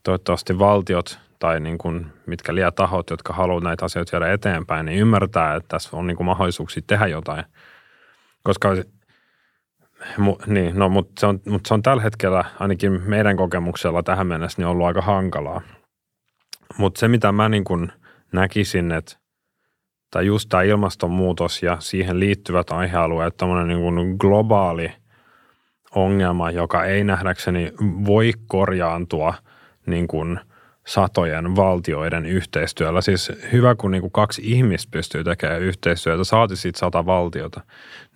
[0.02, 4.98] toivottavasti valtiot tai niin kuin mitkä liian tahot, jotka haluavat näitä asioita viedä eteenpäin, niin
[4.98, 7.44] ymmärtää, että tässä on niin kuin mahdollisuuksia tehdä jotain.
[8.42, 8.68] Koska
[10.18, 14.26] mu, niin, no, mutta se, on, mutta se on tällä hetkellä ainakin meidän kokemuksella tähän
[14.26, 15.60] mennessä niin ollut aika hankalaa.
[16.78, 17.92] Mutta se, mitä mä niin kuin
[18.32, 19.16] näkisin, että
[20.10, 24.92] tai just tämä ilmastonmuutos ja siihen liittyvät aihealueet, tämmöinen niin globaali
[25.94, 27.72] ongelma, joka ei nähdäkseni
[28.06, 29.34] voi korjaantua
[29.86, 30.40] niin kuin
[30.86, 33.00] satojen valtioiden yhteistyöllä.
[33.00, 37.60] Siis hyvä, kun niin kuin kaksi ihmistä pystyy tekemään yhteistyötä, saati siitä sata valtiota,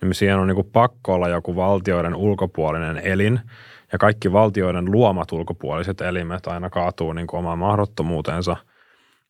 [0.01, 3.39] niin siihen on niin kuin pakko olla joku valtioiden ulkopuolinen elin,
[3.91, 8.57] ja kaikki valtioiden luomat ulkopuoliset elimet aina kaatuu niin kuin omaan mahdottomuutensa,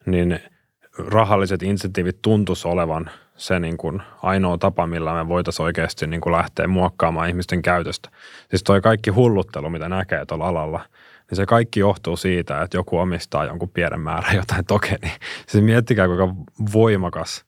[0.06, 0.40] niin–
[0.98, 6.34] rahalliset insentiivit tuntuisi olevan se niin kuin ainoa tapa, millä me voitaisiin oikeasti niin kuin
[6.34, 8.10] lähteä muokkaamaan ihmisten käytöstä.
[8.50, 10.82] Siis toi kaikki hulluttelu, mitä näkee tuolla alalla,
[11.30, 15.12] niin se kaikki johtuu siitä, että joku omistaa jonkun pienen määrän jotain tokeni.
[15.48, 16.36] Siis miettikää, kuinka
[16.74, 17.46] voimakas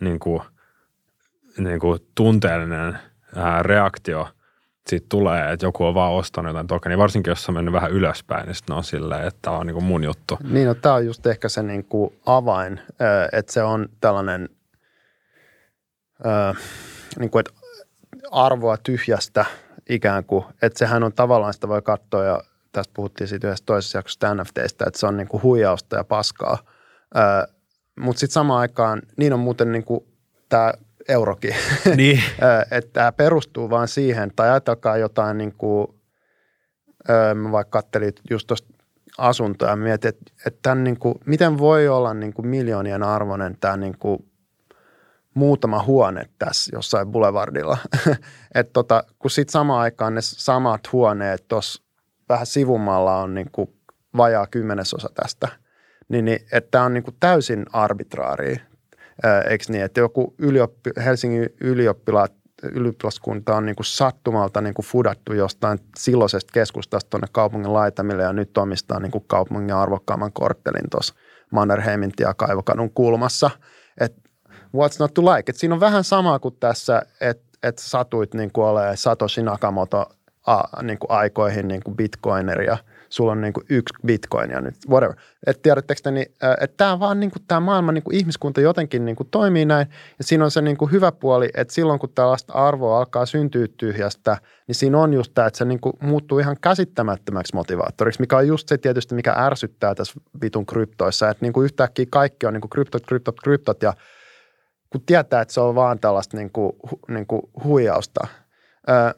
[0.00, 0.42] niin kuin,
[1.58, 2.98] niin kuin tunteellinen
[3.36, 4.28] ää, reaktio–
[4.88, 8.46] siitä tulee, että joku on vaan ostanut jotain tokenia, varsinkin jos on mennyt vähän ylöspäin,
[8.46, 10.38] niin sitten on silleen, että tämä on niin kuin mun juttu.
[10.50, 12.80] Niin, no tämä on just ehkä se niin kuin avain,
[13.32, 14.48] että se on tällainen,
[17.18, 17.52] niin kuin, että
[18.30, 19.44] arvoa tyhjästä
[19.88, 22.42] ikään kuin, että sehän on tavallaan, sitä voi katsoa ja
[22.74, 26.58] tästä puhuttiin siitä yhdessä toisessa jaksossa NFTistä, että se on niin kuin huijausta ja paskaa,
[28.00, 30.00] mutta sitten samaan aikaan, niin on muuten niin kuin
[30.48, 30.72] tämä
[31.08, 31.54] eurokin.
[31.96, 32.22] Niin.
[32.70, 35.86] että tämä perustuu vain siihen, tai ajatelkaa jotain niin kuin,
[37.34, 38.74] mä vaikka katselin just tuosta
[39.18, 43.56] asuntoa ja mietin, että, että tämän niin kuin, miten voi olla niin kuin miljoonien arvoinen
[43.60, 44.30] tämä niin kuin
[45.34, 47.78] muutama huone tässä jossain boulevardilla.
[48.54, 51.83] että tota, kun sitten samaan aikaan ne samat huoneet tuossa
[52.28, 53.74] vähän sivumalla on niin kuin
[54.16, 55.48] vajaa kymmenesosa tästä,
[56.08, 58.56] niin, niin että tämä on niin kuin täysin arbitraari
[59.50, 65.32] eikö niin, että joku ylioppi, Helsingin ylioppilaat ylioppilaskunta on niin kuin sattumalta niin kuin fudattu
[65.32, 71.14] jostain silloisesta keskustasta tuonne kaupungin laitamille ja nyt omistaa niin kuin kaupungin arvokkaamman korttelin tuossa
[71.50, 73.50] Mannerheimin ja Kaivokadun kulmassa.
[74.00, 74.22] Että
[74.76, 75.50] what's not to like?
[75.50, 80.06] Et siinä on vähän sama kuin tässä, että et satuit niin kuin olemaan Satoshi Nakamoto
[80.46, 82.78] a, niin kuin aikoihin niin kuin bitcoineria–
[83.14, 85.16] sulla on niin kuin yksi bitcoin ja nyt whatever.
[85.46, 86.26] Että tiedättekö te, niin,
[86.60, 89.86] että tämä vaan niin kuin, tämä maailma niin kuin ihmiskunta jotenkin niin kuin toimii näin.
[90.18, 93.66] Ja siinä on se niin kuin hyvä puoli, että silloin kun tällaista arvoa alkaa syntyä
[93.76, 98.36] tyhjästä, niin siinä on just tämä, että se niin kuin muuttuu ihan käsittämättömäksi motivaattoriksi, mikä
[98.36, 101.30] on just se tietysti, mikä ärsyttää tässä vitun kryptoissa.
[101.30, 103.94] Että niin kuin yhtäkkiä kaikki on niin kuin kryptot, kryptot, kryptot ja
[104.90, 106.72] kun tietää, että se on vaan tällaista niin kuin,
[107.08, 108.26] niin kuin huijausta–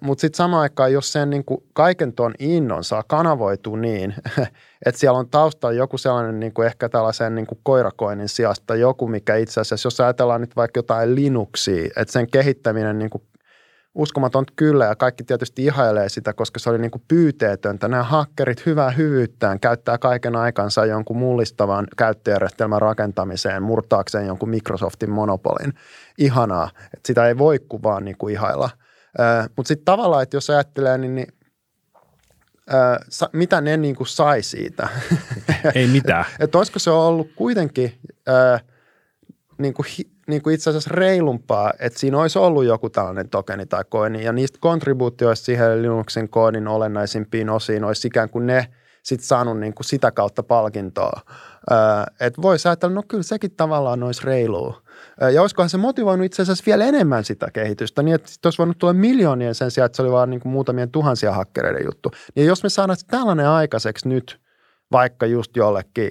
[0.01, 4.15] mutta sitten samaan aikaan, jos sen niin kuin kaiken tuon innon saa kanavoitua niin,
[4.87, 9.09] että siellä on taustalla joku sellainen niin kuin ehkä tällaisen niin kuin koirakoinnin sijasta joku,
[9.09, 13.23] mikä itse asiassa, jos ajatellaan nyt vaikka jotain Linuxia, että sen kehittäminen niin kuin
[13.95, 17.89] uskomaton kyllä ja kaikki tietysti ihailee sitä, koska se oli niin kuin pyyteetöntä.
[17.89, 25.73] Nämä hakkerit hyvää hyvyyttään käyttää kaiken aikansa jonkun mullistavan käyttöjärjestelmän rakentamiseen, murtaakseen jonkun Microsoftin monopolin.
[26.19, 28.71] Ihanaa, että sitä ei voi kuvaa niin kuin ihailla–
[29.57, 31.29] mutta sitten tavallaan, että jos ajattelee, niin, niin
[32.69, 34.89] ää, sa, mitä ne niin kuin sai siitä?
[35.75, 36.25] Ei mitään.
[36.41, 37.95] että olisiko se ollut kuitenkin
[38.27, 38.61] ää,
[39.59, 39.87] niin kuin,
[40.29, 44.33] niin kuin itse asiassa reilumpaa, että siinä olisi ollut joku tällainen tokeni tai koini, ja
[44.33, 48.69] niistä kontribuutioista siihen Linuxin koodin olennaisimpiin osiin olisi ikään kuin ne
[49.07, 51.21] sitten saanut niin kuin sitä kautta palkintoa.
[52.21, 54.83] Että voisi ajatella, no kyllä sekin tavallaan olisi reilua.
[55.33, 58.93] Ja olisikohan se motivoinut itse asiassa vielä enemmän sitä kehitystä, niin että olisi voinut tulla
[58.93, 62.11] miljoonien sen sijaan, että se oli vaan niin kuin muutamien tuhansia hakkereiden juttu.
[62.37, 64.41] Ja jos me saadaan tällainen aikaiseksi nyt,
[64.93, 66.11] vaikka just jollekin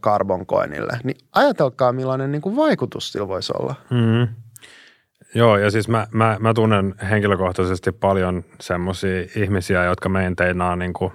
[0.00, 3.74] carbon coinille, niin ajatelkaa millainen niin kuin vaikutus sillä voisi olla.
[3.90, 4.28] Mm-hmm.
[5.34, 11.12] Joo, ja siis mä, mä, mä tunnen henkilökohtaisesti paljon semmoisia ihmisiä, jotka meinteinaa niin kuin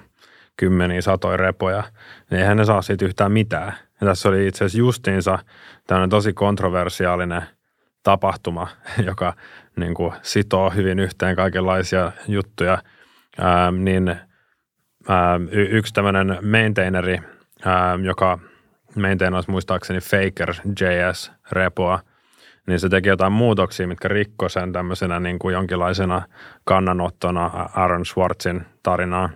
[0.59, 1.83] kymmeniä satoja repoja,
[2.29, 3.73] niin eihän ne saa siitä yhtään mitään.
[4.01, 5.39] Ja tässä oli itse asiassa justiinsa
[5.87, 7.41] tämmöinen tosi kontroversiaalinen
[8.03, 8.67] tapahtuma,
[9.09, 9.33] joka
[9.75, 12.77] niin kuin sitoo hyvin yhteen kaikenlaisia juttuja.
[13.41, 14.15] Ää, niin
[15.07, 17.19] ää, y- yksi tämmöinen maintaineri,
[17.65, 18.39] ää, joka
[18.95, 21.99] maintainasi muistaakseni Faker.js-repoa,
[22.67, 26.21] niin se teki jotain muutoksia, mitkä rikkoi sen tämmöisenä niin kuin jonkinlaisena
[26.63, 27.45] kannanottona
[27.75, 29.29] Aaron Schwartzin tarinaa.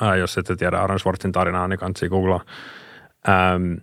[0.00, 2.44] Ää, jos ette tiedä Aaron Schwartzin tarinaa, niin kannattaa googlaa.
[3.28, 3.74] Ähm,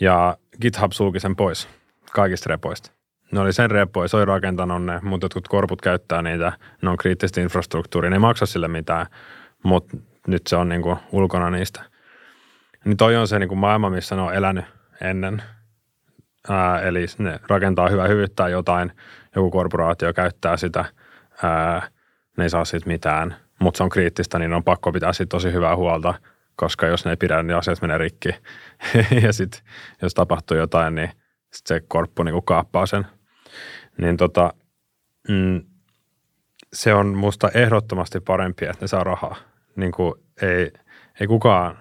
[0.00, 1.68] ja GitHub sulki sen pois
[2.12, 2.90] kaikista repoista.
[3.32, 6.96] Ne oli sen repoja, se oli rakentanut ne, mutta jotkut korput käyttää niitä, ne on
[6.96, 9.06] kriittistä infrastruktuuria, ne ei maksa sille mitään,
[9.62, 9.96] mutta
[10.26, 11.82] nyt se on niin kuin ulkona niistä.
[12.84, 14.64] Niin toi on se niin kuin maailma, missä ne on elänyt
[15.00, 15.42] ennen.
[16.48, 18.92] Ää, eli ne rakentaa hyvää hyvyyttää jotain,
[19.36, 20.84] joku korporaatio käyttää sitä,
[21.42, 21.88] ää,
[22.36, 25.52] ne ei saa siitä mitään, mutta se on kriittistä, niin on pakko pitää siitä tosi
[25.52, 26.14] hyvää huolta–
[26.60, 28.28] koska jos ne ei pidä, niin asiat menee rikki.
[29.24, 29.60] ja sitten
[30.02, 31.10] jos tapahtuu jotain, niin
[31.52, 33.06] sit se korppu niin kaappaa sen.
[33.98, 34.54] Niin tota,
[35.28, 35.62] mm,
[36.72, 39.36] se on musta ehdottomasti parempi, että ne saa rahaa.
[39.76, 40.72] Niin kuin ei,
[41.20, 41.78] ei kukaan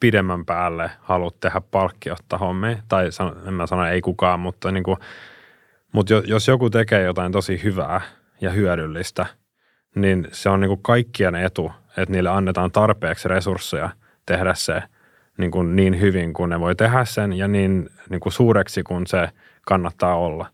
[0.00, 2.78] pidemmän päälle halua tehdä palkkiotta hommia.
[2.88, 3.08] Tai
[3.48, 4.96] en mä sano ei kukaan, mutta, niin kuin,
[5.92, 8.00] mutta jos joku tekee jotain tosi hyvää
[8.40, 9.26] ja hyödyllistä,
[9.96, 13.90] niin se on niin kuin kaikkien etu, että niille annetaan tarpeeksi resursseja–
[14.26, 14.82] tehdä se
[15.38, 19.06] niin, kuin niin hyvin kuin ne voi tehdä sen ja niin, niin kuin suureksi kuin
[19.06, 19.28] se
[19.66, 20.46] kannattaa olla.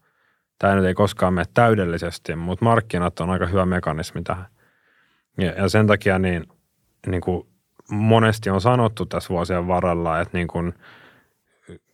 [0.59, 4.47] Tämä nyt ei koskaan mene täydellisesti, mutta markkinat on aika hyvä mekanismi tähän.
[5.39, 6.47] Ja, ja sen takia niin,
[7.07, 7.47] niin kuin
[7.91, 10.75] monesti on sanottu tässä vuosien varrella, että niin kuin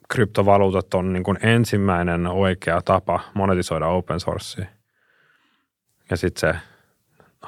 [0.08, 4.66] kryptovaluutat on niin kuin ensimmäinen oikea tapa monetisoida open sourcea.
[6.10, 6.60] Ja sitten se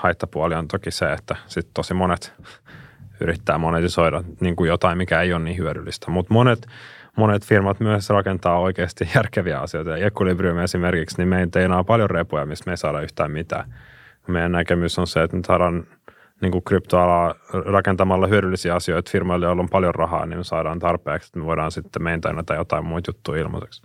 [0.00, 2.32] haittapuoli on toki se, että sitten tosi monet
[3.20, 6.10] yrittää monetisoida niin kuin jotain, mikä ei ole niin hyödyllistä.
[6.10, 6.66] Mutta monet,
[7.16, 9.90] monet firmat myös rakentaa oikeasti järkeviä asioita.
[9.90, 13.74] Ja Equilibrium esimerkiksi, niin me teinaa paljon repuja, missä me ei saada yhtään mitään.
[14.26, 15.86] Meidän näkemys on se, että me saadaan
[16.40, 17.34] niin kuin kryptoalaa
[17.66, 21.70] rakentamalla hyödyllisiä asioita firmoille, joilla on paljon rahaa, niin me saadaan tarpeeksi, että me voidaan
[21.70, 23.82] sitten maintainata jotain muita juttuja ilmaiseksi.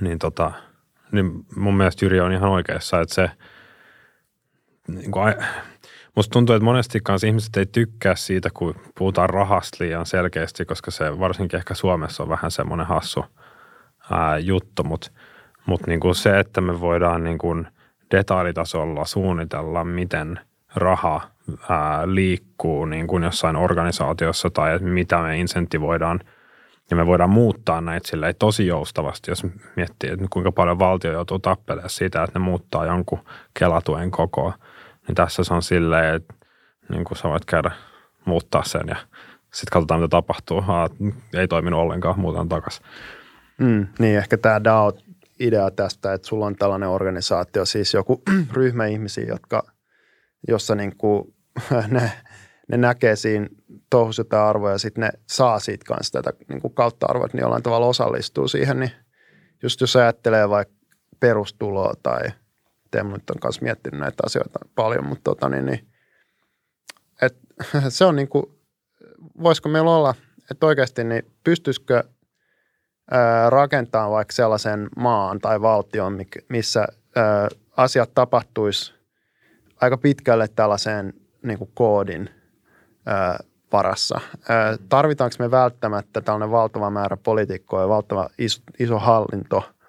[0.00, 0.52] Niin, tota,
[1.12, 3.30] niin mun mielestä Jyri on ihan oikeassa, että se
[4.94, 5.34] niin kuin,
[6.16, 10.90] Musta tuntuu, että monesti kanssa ihmiset ei tykkää siitä, kun puhutaan rahasta liian selkeästi, koska
[10.90, 13.24] se varsinkin ehkä Suomessa on vähän semmoinen hassu
[14.10, 15.10] ää, juttu, mutta
[15.66, 17.56] mut niinku se, että me voidaan niinku
[18.10, 20.40] detailitasolla suunnitella, miten
[20.74, 21.20] raha
[21.68, 26.20] ää, liikkuu niin kuin jossain organisaatiossa tai että mitä me insentivoidaan
[26.90, 31.38] ja me voidaan muuttaa näitä silleen tosi joustavasti, jos miettii, että kuinka paljon valtio joutuu
[31.38, 33.24] tappelemaan siitä, että ne muuttaa jonkun
[33.58, 34.54] kelatuen kokoa–
[35.10, 36.34] niin tässä se on silleen, että
[36.88, 37.70] niin kuin sä voit käydä
[38.24, 38.96] muuttaa sen ja
[39.54, 40.64] sitten katsotaan, mitä tapahtuu.
[40.68, 40.88] Aa,
[41.34, 42.86] ei toiminut ollenkaan, muutan takaisin.
[43.58, 49.24] Mm, niin, ehkä tämä DAO-idea tästä, että sulla on tällainen organisaatio, siis joku ryhmä ihmisiä,
[49.24, 49.62] jotka,
[50.48, 51.34] jossa niin kuin,
[51.88, 52.12] ne,
[52.68, 53.46] ne näkee siinä
[53.90, 57.36] touhussa jotain arvoja ja sitten ne saa siitä kanssa tätä niin kuin kautta arvoa, että
[57.36, 58.92] ne jollain tavalla osallistuu siihen, niin
[59.62, 60.74] just jos ajattelee vaikka
[61.20, 62.20] perustuloa tai
[62.90, 65.88] Teemu nyt on kanssa miettinyt näitä asioita paljon, mutta tota, niin, niin,
[67.22, 67.36] et,
[67.88, 68.46] se on niin kuin,
[69.42, 70.14] voisiko meillä olla,
[70.50, 72.04] että oikeasti niin pystyisikö
[73.48, 76.18] rakentaa vaikka sellaisen maan tai valtion,
[76.48, 76.88] missä
[77.76, 78.94] asiat tapahtuisi
[79.80, 81.12] aika pitkälle tällaiseen
[81.42, 82.30] niin kuin koodin
[83.72, 84.20] varassa.
[84.88, 89.62] Tarvitaanko me välttämättä tällainen valtava määrä poliitikkoja ja valtava iso, iso hallinto–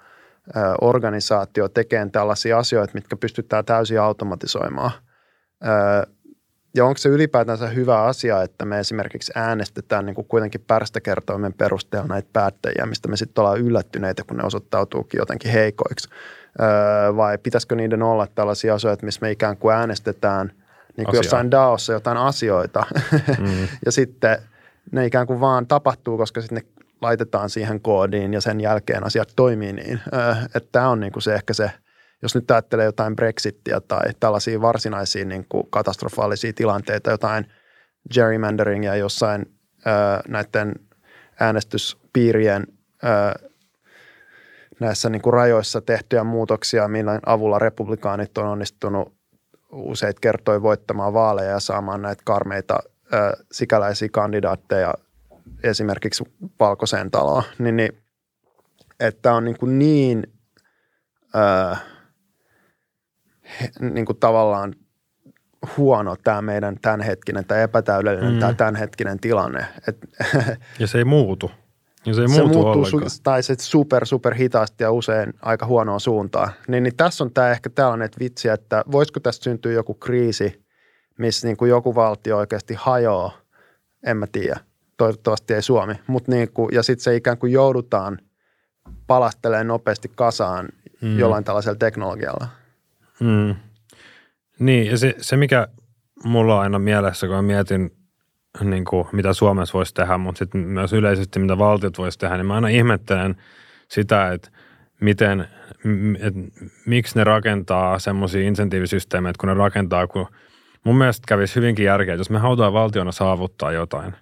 [0.81, 4.91] organisaatio tekemään tällaisia asioita, mitkä pystytään täysin automatisoimaan.
[6.75, 12.07] Ja onko se ylipäätänsä hyvä asia, että me esimerkiksi äänestetään niin kuin kuitenkin pärstäkertoimen perusteella
[12.07, 16.09] näitä päättäjiä, mistä me sitten ollaan yllättyneitä, kun ne osoittautuukin jotenkin heikoiksi?
[17.15, 20.51] Vai pitäisikö niiden olla tällaisia asioita, missä me ikään kuin äänestetään
[20.97, 22.85] niin kuin jossain DAOssa jotain asioita
[23.39, 23.67] mm.
[23.85, 24.37] ja sitten
[24.91, 29.33] ne ikään kuin vaan tapahtuu, koska sitten ne laitetaan siihen koodiin ja sen jälkeen asiat
[29.35, 30.01] toimii niin.
[30.55, 31.71] Että tämä on niin kuin se ehkä se,
[32.21, 37.45] jos nyt ajattelee jotain Brexittiä tai tällaisia varsinaisia niin kuin katastrofaalisia tilanteita, jotain
[38.13, 39.45] gerrymanderingia jossain
[40.27, 40.75] näiden
[41.39, 42.67] äänestyspiirien
[44.79, 49.13] näissä niin kuin rajoissa tehtyjä muutoksia, millä avulla republikaanit on onnistunut
[49.71, 52.79] useita kertoja voittamaan vaaleja ja saamaan näitä karmeita
[53.51, 54.93] sikäläisiä kandidaatteja
[55.63, 56.23] esimerkiksi
[56.59, 58.01] valkoiseen taloon, niin, niin
[58.99, 60.23] että on niin, kuin niin,
[61.33, 61.77] ää,
[63.79, 64.73] niin kuin tavallaan
[65.77, 68.39] huono tämä meidän tämänhetkinen tai epätäydellinen mm.
[68.39, 69.65] tämä tämänhetkinen tilanne.
[69.87, 69.97] Et,
[70.79, 71.51] ja se ei muutu.
[72.05, 75.65] Ja se ei se muutu muuttuu su- tai se super, super hitaasti ja usein aika
[75.65, 76.51] huonoa suuntaan.
[76.67, 80.65] Niin, niin tässä on tämä ehkä tällainen että vitsi, että voisiko tästä syntyä joku kriisi,
[81.17, 83.37] missä niin kuin joku valtio oikeasti hajoaa,
[84.05, 84.59] en mä tiedä
[85.01, 88.17] toivottavasti ei Suomi, mutta niin kuin, ja sitten se ikään kuin joudutaan
[89.07, 90.69] palastelemaan nopeasti kasaan
[91.01, 91.19] mm.
[91.19, 92.47] jollain tällaisella teknologialla.
[93.19, 93.55] Mm.
[94.59, 95.67] Niin, ja se, se mikä
[96.23, 97.91] mulla on aina mielessä, kun mä mietin,
[98.63, 102.45] niin kuin, mitä Suomessa voisi tehdä, mutta sitten myös yleisesti, mitä valtiot voisi tehdä, niin
[102.45, 103.35] mä aina ihmettelen
[103.87, 104.49] sitä, että
[104.99, 105.47] miten,
[106.19, 106.33] et,
[106.85, 110.27] miksi ne rakentaa semmoisia insentiivisysteemejä, kun ne rakentaa, kun
[110.83, 114.15] mun mielestä kävisi hyvinkin järkeä, jos me halutaan valtiona saavuttaa jotain–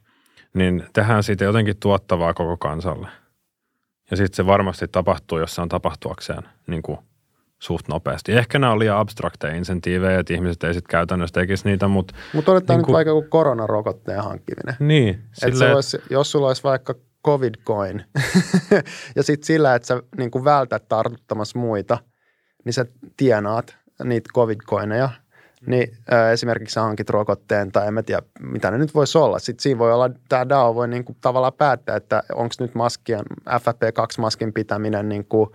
[0.54, 3.08] niin tehdään siitä jotenkin tuottavaa koko kansalle.
[4.12, 6.98] Ja sitten se varmasti tapahtuu, jos se on tapahtuakseen niin kuin
[7.60, 8.32] suht nopeasti.
[8.32, 12.16] Ehkä nämä on liian abstrakteja insentiivejä, että ihmiset ei sitten käytännössä tekisi niitä, mutta...
[12.34, 14.76] Mutta otetaan niin nyt vaikka kuin koronarokotteen hankkiminen.
[14.80, 15.22] Niin.
[15.32, 16.96] Sille, olisi, jos sulla olisi vaikka
[17.28, 18.06] covid-coin
[19.16, 21.98] ja sitten sillä, että sä niin kuin vältät tartuttamassa muita,
[22.66, 22.86] niin sä
[23.18, 25.10] tienaat niitä covid-coineja–
[25.68, 29.40] niin äh, esimerkiksi sä hankit rokotteen tai en mä tiedä, mitä ne nyt voisi olla.
[29.40, 33.26] Sitten siinä voi olla, tämä DAO voi niin kuin tavallaan päättää, että onko nyt maskien,
[33.50, 35.50] FFP2-maskin pitäminen niin kuin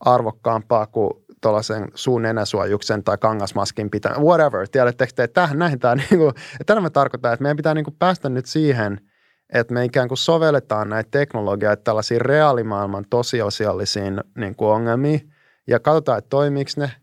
[0.00, 4.68] arvokkaampaa kuin tuollaisen suun nenäsuojuksen tai kangasmaskin pitäminen, whatever.
[4.68, 6.32] Tiedättekö te, että tähän, näin tämä, niin kuin,
[6.66, 9.00] tällä me tarkoittaa, että meidän pitää niin kuin päästä nyt siihen,
[9.52, 15.32] että me ikään kuin sovelletaan näitä teknologioita tällaisiin reaalimaailman tosiasiallisiin niin kuin ongelmiin
[15.66, 16.92] ja katsotaan, että toimiiko ne–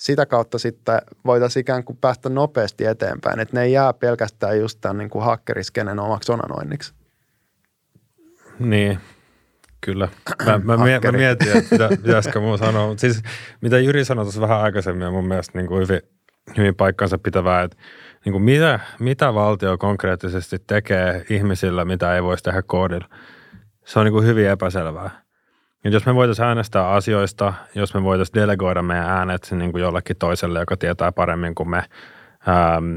[0.00, 4.78] sitä kautta sitten voitaisiin ikään kuin päästä nopeasti eteenpäin, että ne ei jää pelkästään just
[4.80, 6.94] tämän niin kuin hakkeriskenen omaksi onanoinniksi.
[8.58, 8.98] Niin,
[9.80, 10.08] kyllä.
[10.46, 13.22] Mä, mä, mä mietin, että mitä, pitäisikö muu sanoa, mutta siis
[13.60, 16.00] mitä Jyri sanoi tuossa vähän aikaisemmin on mun mielestä niin kuin hyvin,
[16.56, 17.76] hyvin paikkansa pitävää, että
[18.24, 23.08] niin kuin mitä, mitä valtio konkreettisesti tekee ihmisillä, mitä ei voisi tehdä koodilla.
[23.84, 25.10] Se on niin kuin hyvin epäselvää.
[25.84, 30.16] Et jos me voitaisiin äänestää asioista, jos me voitaisiin delegoida meidän äänet niin kuin jollekin
[30.16, 31.82] toiselle, joka tietää paremmin kuin me,
[32.48, 32.96] ähm,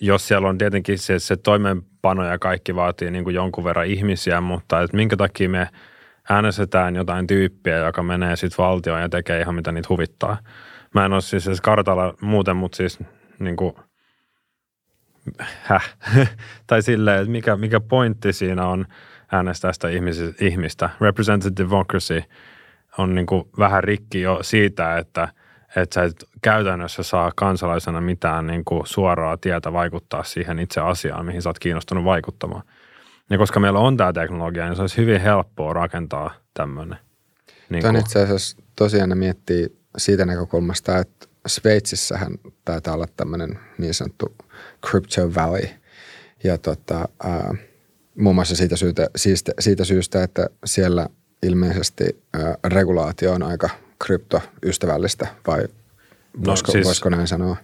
[0.00, 4.40] jos siellä on tietenkin se, se toimeenpano ja kaikki vaatii niin kuin jonkun verran ihmisiä,
[4.40, 5.68] mutta että minkä takia me
[6.30, 10.36] äänestetään jotain tyyppiä, joka menee sitten valtioon ja tekee ihan mitä niitä huvittaa.
[10.94, 12.98] Mä en ole siis edes kartalla muuten, mutta siis
[13.38, 13.74] niin kuin,
[15.62, 15.96] häh,
[16.66, 18.86] tai silleen, että mikä, mikä pointti siinä on–
[19.34, 19.88] äänestää sitä
[20.40, 20.90] ihmistä.
[21.00, 22.22] Representative democracy
[22.98, 25.28] on niin kuin vähän rikki jo siitä, että,
[25.76, 31.26] että sä et käytännössä saa kansalaisena mitään niin kuin suoraa tietä vaikuttaa siihen itse asiaan,
[31.26, 32.62] mihin sä oot kiinnostunut vaikuttamaan.
[33.30, 36.98] Ja koska meillä on tämä teknologia, niin se olisi hyvin helppoa rakentaa tämmöinen.
[37.68, 42.32] Niin Tämä itse asiassa tosiaan miettii siitä näkökulmasta, että Sveitsissähän
[42.64, 44.34] taitaa olla tämmöinen niin sanottu
[44.86, 45.68] crypto valley–
[46.44, 47.54] ja tota, ää,
[48.18, 51.08] muun muassa siitä, syytä, siitä, siitä syystä, että siellä
[51.42, 53.70] ilmeisesti ää, regulaatio on aika
[54.04, 55.66] kryptoystävällistä vai no,
[56.44, 57.56] voisiko, siis, voisiko näin sanoa?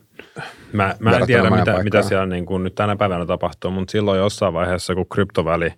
[0.72, 4.18] Mä, mä en tiedä, mitä, mitä siellä niin kuin nyt tänä päivänä tapahtuu, mutta silloin
[4.18, 5.74] jossain vaiheessa, kun kryptoväli,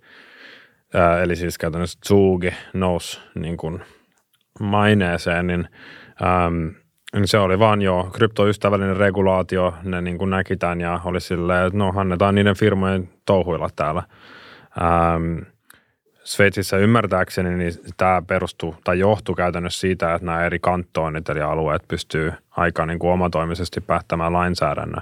[0.93, 3.81] ää, eli siis käytännössä Zugi nousi niin kuin
[4.59, 5.67] maineeseen, niin,
[6.45, 6.73] äm,
[7.13, 11.67] niin se oli vaan jo kryptoystävällinen regulaatio, ne niin kuin näki tämän ja oli silleen,
[11.67, 14.03] että no annetaan niiden firmojen touhuilla täällä.
[14.81, 15.45] Äm,
[16.23, 21.87] Sveitsissä ymmärtääkseni niin tämä perustuu tai johtuu käytännössä siitä, että nämä eri kantoonit eli alueet
[21.87, 25.01] pystyy aika niin kuin omatoimisesti päättämään lainsäädännön.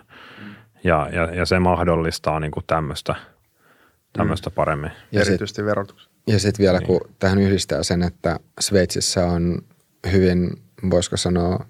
[0.84, 3.16] Ja, ja, ja se mahdollistaa niin kuin tämmöistä,
[4.14, 4.54] tämmöistä mm.
[4.54, 4.92] paremmin.
[5.12, 6.12] Ja Erityisesti verotuksen.
[6.28, 6.88] Ja sitten vielä, niin.
[6.88, 9.62] kun tähän yhdistää sen, että Sveitsissä on
[10.12, 10.50] hyvin,
[10.90, 11.66] voisiko sanoa,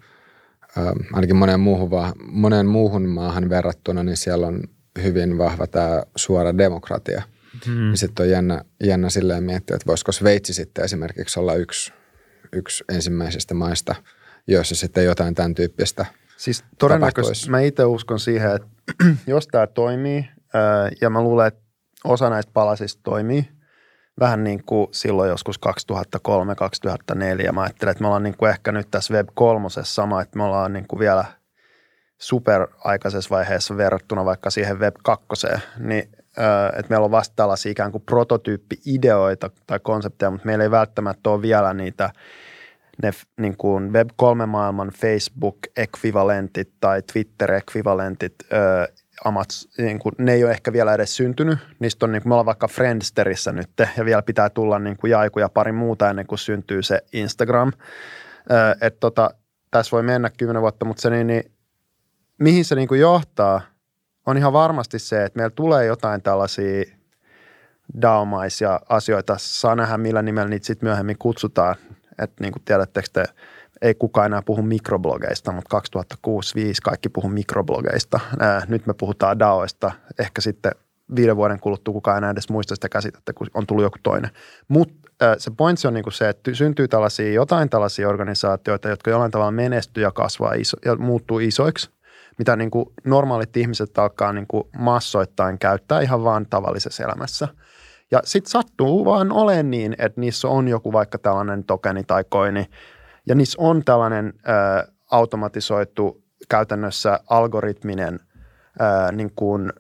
[0.78, 1.90] äh, ainakin moneen muuhun,
[2.26, 4.62] moneen muuhun maahan verrattuna, niin siellä on
[5.04, 7.22] hyvin vahva tämä suora demokratia–
[7.68, 7.74] Mm.
[7.74, 11.94] Niin sitten on jännä, jännä silleen miettiä, että voisiko Sveitsi sitten esimerkiksi olla yksi,
[12.54, 13.96] yksi ensimmäisistä maista,
[14.48, 16.06] joissa sitten jotain tämän tyyppistä
[16.42, 18.68] Siis todennäköisesti mä itse uskon siihen, että
[19.28, 20.30] jos tämä toimii,
[21.02, 21.62] ja mä luulen, että
[22.04, 23.50] osa näistä palasista toimii,
[24.20, 25.60] vähän niin kuin silloin joskus
[27.48, 27.52] 2003-2004.
[27.52, 30.44] Mä ajattelen, että me ollaan niin kuin ehkä nyt tässä Web 3 sama, että me
[30.44, 31.26] ollaan niin kuin vielä
[32.18, 35.26] superaikaisessa vaiheessa verrattuna vaikka siihen Web 2,
[35.80, 36.10] niin
[36.78, 41.42] että meillä on vasta tällaisia ikään kuin prototyyppi-ideoita tai konsepteja, mutta meillä ei välttämättä ole
[41.42, 42.10] vielä niitä
[43.04, 48.36] ne niin kuin Web3-maailman Facebook-ekvivalentit tai Twitter-ekvivalentit,
[49.26, 51.60] amat, niin kuin, ne ei ole ehkä vielä edes syntynyt.
[51.80, 55.12] Niistä on, niin kuin, me ollaan vaikka Friendsterissä nyt ja vielä pitää tulla niin kuin
[55.12, 57.72] Jaiku ja pari muuta ennen kuin syntyy se Instagram.
[58.82, 59.30] että tota,
[59.72, 61.52] tässä voi mennä kymmenen vuotta, mutta se niin, niin
[62.40, 63.62] mihin se niin kuin johtaa–
[64.26, 66.84] on ihan varmasti se, että meillä tulee jotain tällaisia
[68.02, 69.36] daomaisia asioita.
[69.38, 71.76] Saa nähdä, millä nimellä niitä sitten myöhemmin kutsutaan.
[72.22, 73.24] Että niin kuin tiedättekö te,
[73.82, 78.20] ei kukaan enää puhu mikroblogeista, mutta 2006 kaikki puhu mikroblogeista.
[78.40, 79.92] Ää, nyt me puhutaan DAOista.
[80.20, 80.72] Ehkä sitten
[81.16, 84.32] viiden vuoden kuluttua kukaan enää edes muista sitä käsitettä, kun on tullut joku toinen.
[84.68, 89.52] Mutta se pointsi on niinku se, että syntyy tällaisia, jotain tällaisia organisaatioita, jotka jollain tavalla
[89.52, 91.90] menestyy ja kasvaa iso, ja muuttuu isoiksi–
[92.38, 97.48] mitä niin kuin normaalit ihmiset alkaa niin kuin massoittain käyttää ihan vaan tavallisessa elämässä.
[98.12, 102.66] Ja sitten sattuu vaan olemaan niin, että niissä on joku vaikka tällainen tokeni tai koini,
[103.28, 108.20] ja niissä on tällainen ö, automatisoitu käytännössä algoritminen
[108.82, 109.74] ö, niin kuin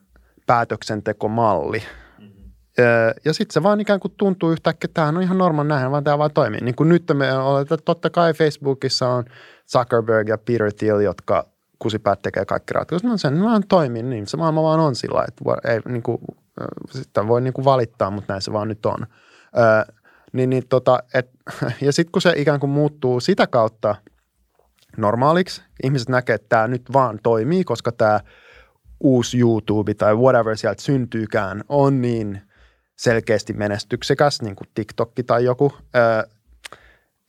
[0.47, 1.84] päätöksentekomalli.
[2.20, 2.52] Mm-hmm.
[3.26, 6.04] ja sitten se vaan ikään kuin tuntuu yhtäkkiä, että tämähän on ihan normaali, näin vaan
[6.04, 6.62] tämä vaan toimii.
[6.62, 9.26] Niin kuin nyt me olemme, totta kai Facebookissa on
[9.72, 11.51] Zuckerberg ja Peter Thiel, jotka
[11.82, 13.10] kusipäät tekee kaikki ratkaisut.
[13.10, 16.18] No sen vaan toimii niin, se maailma vaan on sillä että ei, niin kuin,
[16.90, 19.08] sitten voi niin kuin valittaa, mutta näin se vaan nyt on.
[19.58, 19.94] Ö,
[20.34, 21.30] niin, niin tota, et,
[21.86, 23.96] ja sitten kun se ikään kuin muuttuu sitä kautta
[24.98, 28.20] normaaliksi, ihmiset näkee, että tämä nyt vaan toimii, koska tämä
[29.00, 32.42] uusi YouTube tai whatever sieltä syntyykään on niin
[32.98, 35.74] selkeästi menestyksekäs, niin kuin TikTok tai joku,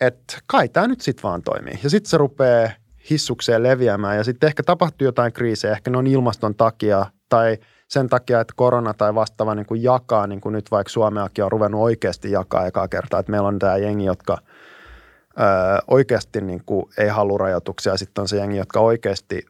[0.01, 1.81] että kai tämä nyt sitten vaan toimii.
[1.83, 2.71] Ja sitten se rupeaa–
[3.11, 4.17] hissukseen leviämään.
[4.17, 8.55] Ja sitten ehkä tapahtuu jotain kriisejä, ehkä ne on ilmaston takia tai sen takia, että
[8.57, 12.67] korona tai vastaava niin kuin jakaa, niin kuin nyt vaikka Suomeakin on ruvennut oikeasti jakaa
[12.67, 15.43] ekaa kertaa, että meillä on tämä jengi, jotka ö,
[15.89, 19.47] oikeasti niin kuin ei halua rajoituksia, sitten on se jengi, jotka oikeasti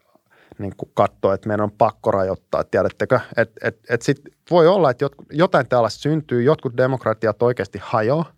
[0.59, 3.21] niin kuin katsoo, että meidän on pakko rajoittaa, tiedättekö?
[3.37, 8.33] Että et, et sitten voi olla, että jotain tällaista syntyy, jotkut demokratiat oikeasti hajoaa,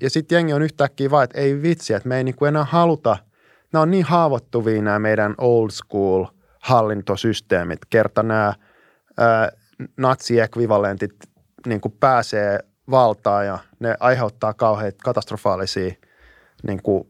[0.00, 2.64] ja sitten jengi on yhtäkkiä vaan, että ei vitsi, että me ei niin kuin enää
[2.64, 3.16] haluta–
[3.72, 6.24] nämä on niin haavoittuvia nämä meidän old school
[6.60, 7.78] hallintosysteemit.
[7.90, 8.54] Kerta nämä
[9.18, 9.52] ää,
[9.96, 11.14] natsi-ekvivalentit
[11.66, 12.58] niin kuin pääsee
[12.90, 15.94] valtaan ja ne aiheuttaa kauheita katastrofaalisia
[16.62, 17.08] niin kuin,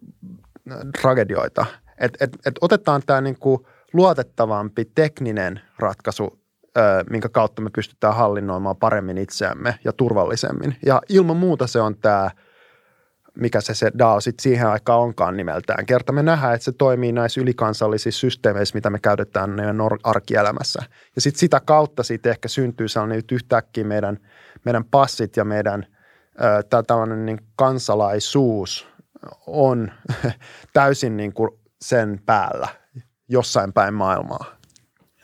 [1.01, 1.67] tragedioita.
[1.99, 6.41] Et, et, et otetaan tämä niin kuin luotettavampi tekninen ratkaisu,
[6.77, 10.77] ää, minkä kautta me pystytään hallinnoimaan paremmin itseämme ja turvallisemmin.
[10.87, 12.31] Ja ilman muuta se on tämä–
[13.37, 15.87] mikä se, se DAO sitten siihen aikaan onkaan nimeltään.
[15.87, 20.83] Kerta me nähdään, että se toimii näissä ylikansallisissa systeemeissä, mitä me käytetään meidän arkielämässä.
[21.15, 24.19] Ja sitten sitä kautta siitä ehkä syntyy sellainen nyt yhtäkkiä meidän,
[24.65, 25.87] meidän passit ja meidän
[26.45, 28.89] äh, tällainen niin kansalaisuus
[29.47, 29.93] on
[30.73, 32.69] täysin niin kuin sen päällä
[33.29, 34.45] jossain päin maailmaa.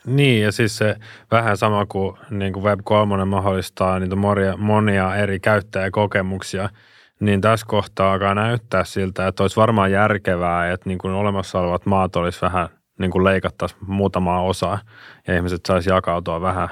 [0.05, 0.95] Niin, ja siis se
[1.31, 6.69] vähän sama kuin, niin kuin Web3 mahdollistaa niitä monia, monia eri käyttäjäkokemuksia–
[7.25, 11.85] niin tässä kohtaa alkaa näyttää siltä, että olisi varmaan järkevää, että niin kuin olemassa olevat
[11.85, 12.69] maat olisi vähän
[12.99, 14.79] niin kuin leikattaisiin muutamaa osaa
[15.27, 16.69] ja ihmiset saisi jakautua vähän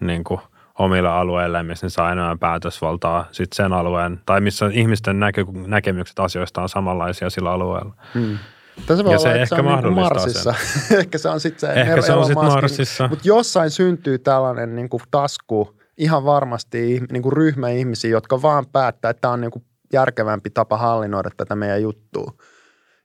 [0.00, 0.40] niin kuin
[0.78, 6.18] omille alueille, missä ne saa enemmän päätösvaltaa sit sen alueen, tai missä ihmisten näkö, näkemykset
[6.18, 7.94] asioista on samanlaisia sillä alueella.
[8.14, 8.38] Hmm.
[8.86, 10.96] Tässä voi Ja olla, se ehkä se on niin kuin mahdollistaa Marsissa.
[10.98, 13.08] ehkä se on sitten se Ehkä se on sit Marsissa.
[13.08, 18.66] Mutta jossain syntyy tällainen niin kuin tasku, ihan varmasti niin kuin ryhmä ihmisiä, jotka vaan
[18.66, 22.32] päättää, että tämä on niin kuin järkevämpi tapa hallinnoida tätä meidän juttua.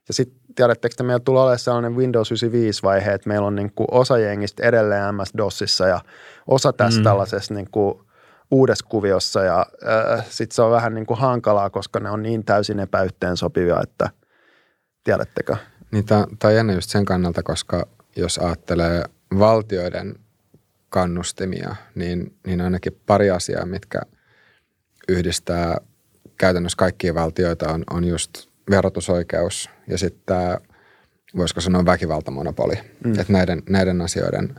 [0.08, 3.86] Ja sitten tiedättekö, että meillä tulee olemaan sellainen Windows 95-vaihe, että meillä on niin kuin
[3.90, 6.00] osa jengistä edelleen MS-DOSissa ja
[6.46, 7.04] osa tässä Mm.
[7.04, 8.00] tällaisessa niin kuin
[8.50, 12.44] uudessa kuviossa ja äh, sitten se on vähän niin kuin hankalaa, koska ne on niin
[12.44, 14.10] täysin epäyhteensopivia, että
[15.04, 15.56] tiedättekö?
[15.90, 19.04] Niin tämä on jännä just sen kannalta, koska jos ajattelee
[19.38, 20.14] valtioiden
[20.88, 24.00] kannustimia, niin, niin ainakin pari asiaa, mitkä
[25.08, 25.76] yhdistää
[26.38, 30.58] käytännössä kaikkia valtioita on, on just verotusoikeus ja sitten tämä,
[31.36, 32.74] voisiko sanoa väkivaltamonopoli.
[33.04, 33.20] Mm.
[33.20, 34.54] Että näiden, näiden asioiden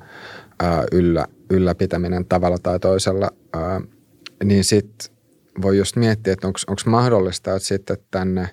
[0.60, 3.82] ää, yllä, ylläpitäminen tavalla tai toisella, ää,
[4.44, 5.16] niin sitten
[5.62, 8.50] voi just miettiä, että onko mahdollista, että sitten tänne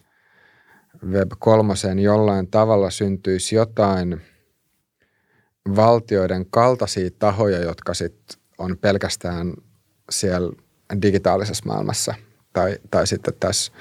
[1.10, 4.20] Web 3 jollain tavalla syntyisi jotain
[5.76, 9.54] valtioiden kaltaisia tahoja, jotka sitten on pelkästään
[10.10, 10.52] siellä
[11.02, 12.14] digitaalisessa maailmassa
[12.54, 13.72] tai, tai sitten tässä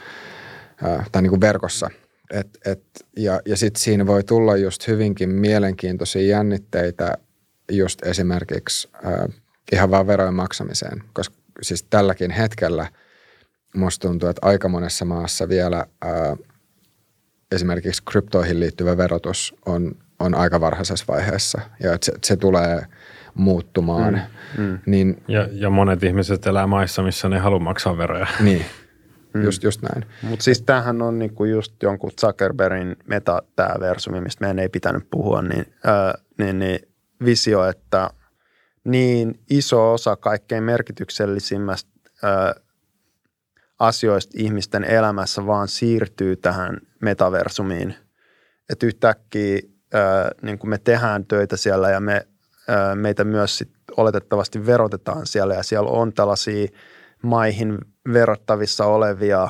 [1.12, 1.90] tai niin kuin verkossa.
[2.32, 2.84] Et, et,
[3.18, 7.18] ja ja sitten siinä voi tulla just hyvinkin mielenkiintoisia jännitteitä
[7.72, 9.30] just esimerkiksi ää,
[9.72, 12.88] ihan vaan verojen maksamiseen, koska siis tälläkin hetkellä
[13.76, 16.38] musta tuntuu, että aika monessa maassa vielä ää,
[17.52, 22.86] esimerkiksi kryptoihin liittyvä verotus on, on aika varhaisessa vaiheessa ja että se, se tulee
[23.34, 24.22] muuttumaan.
[24.58, 24.80] Mm, mm.
[24.86, 28.28] Niin, Ja, ja monet ihmiset elää maissa, missä ne ei halua maksaa veroja.
[28.40, 28.66] niin
[29.34, 29.44] mm.
[29.44, 30.06] just, just näin.
[30.22, 35.08] Mutta siis tämähän on niinku just jonkun Zuckerbergin meta, tämä versumi, mistä meidän ei pitänyt
[35.12, 36.80] puhua, niin, ää, niin, niin
[37.26, 38.10] visio, että
[38.84, 41.92] niin iso osa kaikkein merkityksellisimmästä
[42.24, 42.56] ää,
[43.80, 47.96] asioista ihmisten elämässä vaan siirtyy tähän metaversumiin.
[48.70, 49.60] Että yhtäkkiä
[49.94, 52.28] ää, niin kuin me tehdään töitä siellä ja me,
[52.96, 56.68] meitä myös sit oletettavasti verotetaan siellä ja siellä on tällaisia
[57.22, 57.78] maihin
[58.14, 59.50] verrattavissa olevia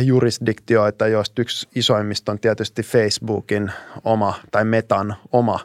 [0.00, 3.72] jurisdiktioita, joista yksi isoimmista on tietysti Facebookin
[4.04, 5.60] oma tai Metan oma,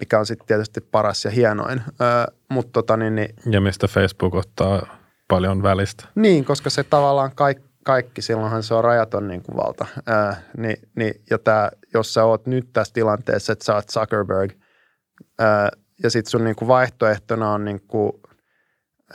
[0.00, 1.82] mikä on sitten tietysti paras ja hienoin.
[2.48, 4.86] Mutta tota, niin, niin, Ja mistä Facebook ottaa
[5.28, 6.04] paljon välistä.
[6.14, 9.86] niin, koska se tavallaan kaikki, kaikki silloinhan se on rajaton niin kuin valta.
[10.06, 14.52] Ää, niin, niin, ja tää, jos sä oot nyt tässä tilanteessa, että sä oot Zuckerberg,
[15.38, 15.68] ää,
[16.02, 18.12] ja sitten sun niin kuin vaihtoehtona on niin kuin,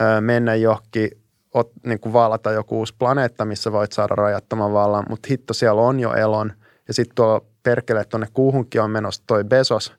[0.00, 1.10] ää, mennä johonkin,
[1.54, 5.82] ot, niin kuin vallata joku uusi planeetta, missä voit saada rajattoman vallan, mutta hitto siellä
[5.82, 6.52] on jo elon,
[6.88, 9.92] ja sitten tuo perkele tuonne kuuhunkin on menossa toi Bezos,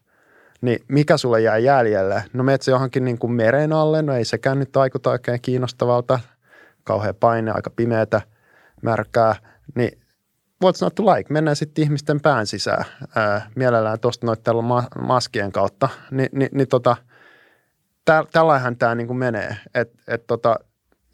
[0.62, 2.24] niin mikä sulle jää jäljelle?
[2.34, 6.20] No meet se johonkin niin kuin meren alle, no ei sekään nyt vaikuta oikein kiinnostavalta,
[6.84, 8.22] kauhean paine, aika pimeätä,
[8.82, 9.36] märkää,
[9.76, 10.00] niin
[10.66, 11.34] what's not to like?
[11.34, 16.68] Mennään sitten ihmisten pään sisään, ää, mielellään tuosta noiden ma- maskien kautta, Ni, niin, niin
[16.68, 16.96] tota,
[18.06, 20.56] tä, tällähän tämä niinku menee, että et tota,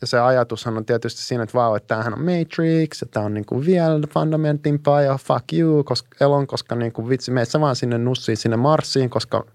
[0.03, 3.33] ja se ajatushan on tietysti siinä, että vau, että tämähän on Matrix, ja tämä on
[3.33, 7.97] niinku vielä fundamentimpaa ja fuck you, koska elon, koska niinku vitsi, meet sä vaan sinne
[7.97, 9.45] nussiin, sinne Marsiin, koska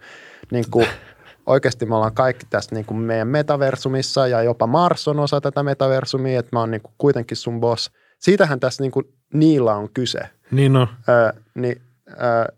[0.50, 0.84] niinku,
[1.49, 6.40] oikeasti me ollaan kaikki tässä niinku meidän metaversumissa ja jopa Mars on osa tätä metaversumia,
[6.40, 7.90] että mä oon niinku kuitenkin sun boss.
[8.18, 10.20] Siitähän tässä niinku niillä on kyse.
[10.51, 10.88] Niin no.
[11.09, 12.57] Öö, niin, öö,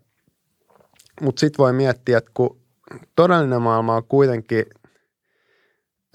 [1.21, 2.61] Mutta sitten voi miettiä, että kun
[3.15, 4.65] todellinen maailma on kuitenkin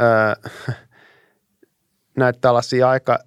[0.01, 0.53] öö,
[2.17, 3.19] näitä tällaisia aika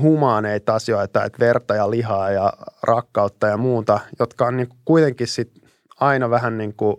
[0.00, 5.52] humaaneita asioita, että verta ja lihaa ja rakkautta ja muuta, jotka on niinku kuitenkin sit
[6.00, 6.96] aina vähän niin kuin,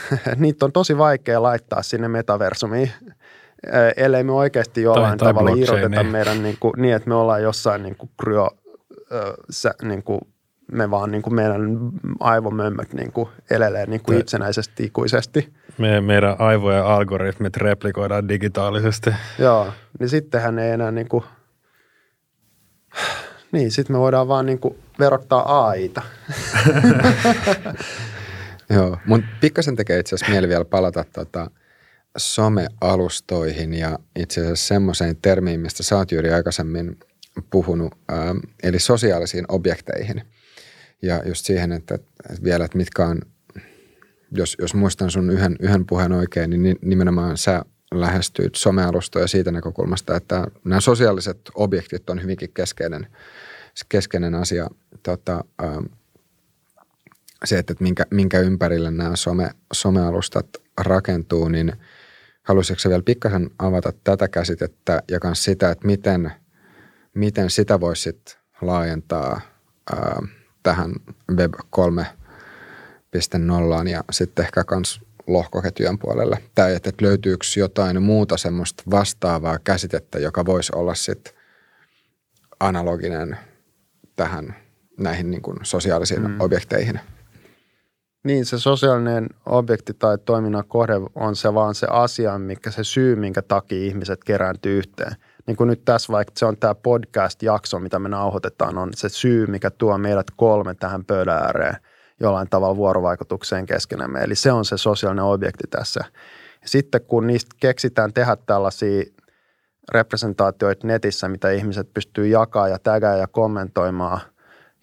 [0.36, 2.90] niitä on tosi vaikea laittaa sinne metaversumiin,
[3.74, 7.42] öö, ellei me oikeasti jollain tai tavalla irroteta meidän niin, kuin, niin, että me ollaan
[7.42, 8.50] jossain niin kuin kryo,
[9.50, 10.20] sä, niin kuin,
[10.72, 11.78] me vaan niin kuin meidän
[12.20, 15.52] aivomömmöt niin kuin elelee niin kuin itsenäisesti ikuisesti.
[15.78, 19.10] Me, meidän aivojen algoritmit replikoidaan digitaalisesti.
[19.38, 21.24] Joo, niin sittenhän ei enää niin kuin,
[23.52, 26.02] niin sitten me voidaan vaan niin kuin verottaa AIta.
[28.72, 31.50] Joo, mun pikkasen tekee itse asiassa mieli vielä palata tota
[32.16, 36.98] somealustoihin ja itse asiassa semmoiseen termiin, mistä sä oot juuri aikaisemmin
[37.50, 40.22] puhunut, ää, eli sosiaalisiin objekteihin.
[41.02, 43.20] Ja just siihen, että, että vielä, että mitkä on,
[44.30, 47.64] jos, jos muistan sun yhden, yhden puheen oikein, niin ni- nimenomaan sä
[47.94, 53.06] lähestyit somealustoja siitä näkökulmasta, että nämä sosiaaliset objektit on hyvinkin keskeinen,
[53.88, 54.68] keskeinen asia
[55.02, 55.82] tota, ää,
[57.44, 60.46] se, että minkä, minkä ympärille nämä some, somealustat
[60.80, 61.72] rakentuu, niin
[62.42, 66.32] haluaisitko vielä pikkasen avata tätä käsitettä ja myös sitä, että miten,
[67.14, 69.40] miten sitä voisit laajentaa
[69.92, 70.22] ää,
[70.62, 70.92] tähän
[71.36, 76.42] Web 3.0 ja sitten ehkä myös lohkoketjujen puolelle?
[76.54, 81.34] Tai että löytyykö jotain muuta semmoista vastaavaa käsitettä, joka voisi olla sitten
[82.60, 83.38] analoginen
[84.16, 84.54] tähän
[84.98, 86.40] näihin niin kuin sosiaalisiin mm.
[86.40, 87.00] objekteihin?
[88.24, 93.16] Niin, se sosiaalinen objekti tai toiminnan kohde on se vaan se asia, mikä se syy,
[93.16, 95.12] minkä takia ihmiset kerääntyy yhteen.
[95.46, 99.46] Niin kuin nyt tässä vaikka se on tämä podcast-jakso, mitä me nauhoitetaan, on se syy,
[99.46, 101.76] mikä tuo meidät kolme tähän pöydän ääreen
[102.20, 104.20] jollain tavalla vuorovaikutukseen keskenämme.
[104.20, 106.04] Eli se on se sosiaalinen objekti tässä.
[106.64, 109.04] Sitten kun niistä keksitään tehdä tällaisia
[109.92, 114.20] representaatioita netissä, mitä ihmiset pystyy jakaa ja tägää ja kommentoimaan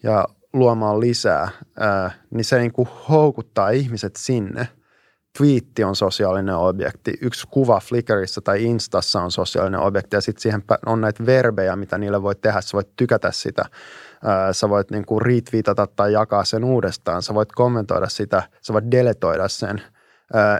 [0.02, 1.48] ja luomaan lisää,
[1.78, 4.68] ää, niin se niin kuin houkuttaa ihmiset sinne.
[5.38, 10.62] Twiitti on sosiaalinen objekti, yksi kuva Flickrissa tai Instassa on sosiaalinen objekti ja sitten siihen
[10.86, 12.60] on näitä verbejä, mitä niille voi tehdä.
[12.60, 13.64] Sä voit tykätä sitä,
[14.52, 18.90] sä voit niin kuin retweetata tai jakaa sen uudestaan, sä voit kommentoida sitä, sä voit
[18.90, 19.82] deletoida sen–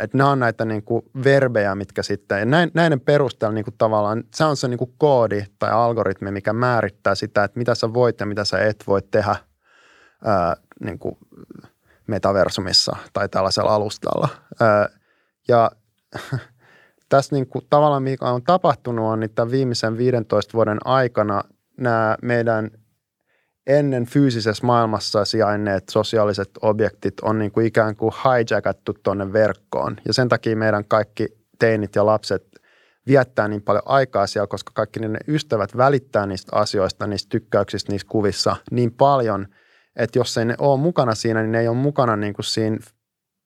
[0.02, 4.24] että nämä on näitä niin kuin verbejä, mitkä sitten, ja näiden perusteella niin kuin tavallaan,
[4.34, 8.20] se on se niin kuin koodi tai algoritmi, mikä määrittää sitä, että mitä sä voit
[8.20, 9.36] ja mitä sä et voi tehdä
[10.24, 11.18] ää, niin kuin
[12.06, 14.28] metaversumissa tai tällaisella alustalla.
[14.60, 14.88] Ää,
[15.48, 15.70] ja
[17.08, 21.42] tässä niin kuin, tavallaan mikä on tapahtunut on, että viimeisen 15 vuoden aikana
[21.76, 22.70] nämä meidän
[23.66, 29.96] ennen fyysisessä maailmassa sijainneet sosiaaliset objektit on niin kuin ikään kuin hijackattu tuonne verkkoon.
[30.06, 31.26] Ja sen takia meidän kaikki
[31.58, 32.46] teinit ja lapset
[33.06, 38.08] viettää niin paljon aikaa siellä, koska kaikki ne ystävät välittää niistä asioista, niistä tykkäyksistä, niissä
[38.10, 39.46] kuvissa niin paljon,
[39.96, 42.78] että jos ei ne ole mukana siinä, niin ne ei ole mukana niin kuin siinä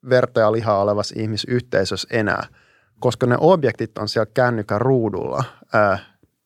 [0.08, 2.46] verta ja lihaa olevassa ihmisyhteisössä enää,
[3.00, 5.98] koska ne objektit on siellä kännykän ruudulla, ää,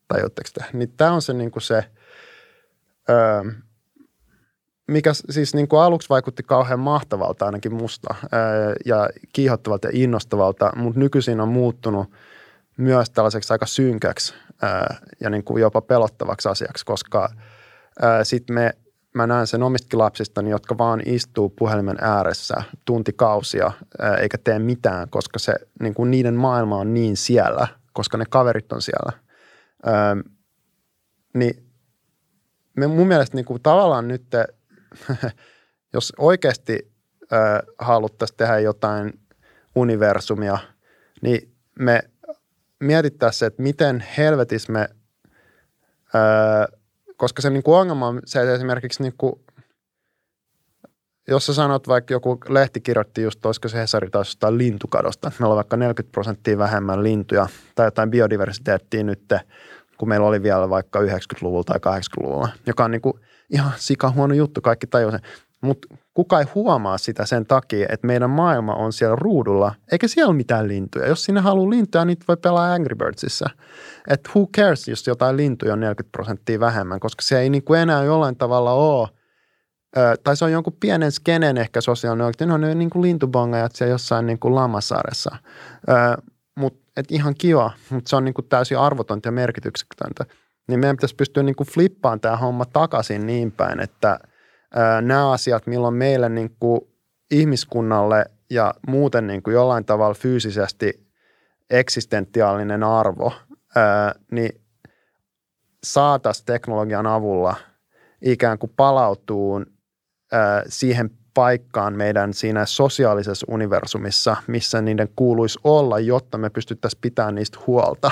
[0.08, 0.64] tajutteko te?
[0.72, 1.84] Niin tämä on se, niin kuin se
[3.08, 3.44] ää,
[4.88, 8.14] mikä siis niin kuin aluksi vaikutti kauhean mahtavalta ainakin musta
[8.84, 12.10] ja kiihottavalta ja innostavalta, mutta nykyisin on muuttunut
[12.76, 14.34] myös tällaiseksi aika synkäksi
[15.20, 17.28] ja niin kuin jopa pelottavaksi asiaksi, koska
[18.22, 18.72] sitten me,
[19.14, 23.72] mä näen sen omistakin lapsistani, jotka vaan istuu puhelimen ääressä tuntikausia
[24.20, 28.72] eikä tee mitään, koska se, niin kuin niiden maailma on niin siellä, koska ne kaverit
[28.72, 29.12] on siellä.
[31.34, 31.66] niin
[32.76, 34.26] me mun mielestä niin kuin tavallaan nyt–
[35.94, 36.92] jos oikeasti
[37.32, 37.38] äh,
[37.78, 39.20] haluttaisiin tehdä jotain
[39.74, 40.58] universumia,
[41.22, 42.00] niin me
[42.80, 44.80] mietittäisiin, että miten helvetis me,
[46.14, 46.77] äh,
[47.18, 49.32] koska se niin kuin ongelma on se, että esimerkiksi niin kuin,
[51.28, 55.52] jos sä sanot vaikka joku lehti kirjoitti just, olisiko se Hesari taas jostain lintukadosta, meillä
[55.52, 59.32] on vaikka 40 prosenttia vähemmän lintuja tai jotain biodiversiteettiä nyt,
[59.98, 63.14] kun meillä oli vielä vaikka 90-luvulla tai 80-luvulla, joka on niin kuin
[63.50, 65.20] ihan sika huono juttu, kaikki tajuu sen.
[65.60, 65.88] Mutta
[66.18, 70.36] kuka ei huomaa sitä sen takia, että meidän maailma on siellä ruudulla, eikä siellä ole
[70.36, 71.06] mitään lintuja.
[71.06, 73.50] Jos sinne haluaa lintuja, niin voi pelaa Angry Birdsissa.
[74.08, 77.80] Että who cares, jos jotain lintuja on 40 prosenttia vähemmän, koska se ei niin kuin
[77.80, 79.08] enää jollain tavalla ole
[80.24, 83.74] tai se on jonkun pienen skenen ehkä sosiaalinen oikein, no ne on niin kuin lintubongajat
[83.74, 85.36] siellä jossain niin kuin Lammasaaressa.
[86.56, 90.24] Mutta ihan kiva, mutta se on niin kuin täysin arvotonta ja merkityksetöntä
[90.68, 94.18] niin meidän pitäisi pystyä niin kuin flippaan tämä homma takaisin niin päin, että
[95.02, 96.80] nämä asiat, milloin meille niin kuin
[97.30, 101.08] ihmiskunnalle ja muuten niin kuin jollain tavalla fyysisesti
[101.70, 103.32] eksistentiaalinen arvo,
[104.30, 104.60] niin
[105.84, 107.56] saataisiin teknologian avulla
[108.22, 109.64] ikään kuin palautuu
[110.32, 117.34] ää, siihen paikkaan meidän siinä sosiaalisessa universumissa, missä niiden kuuluisi olla, jotta me pystyttäisiin pitämään
[117.34, 118.10] niistä huolta.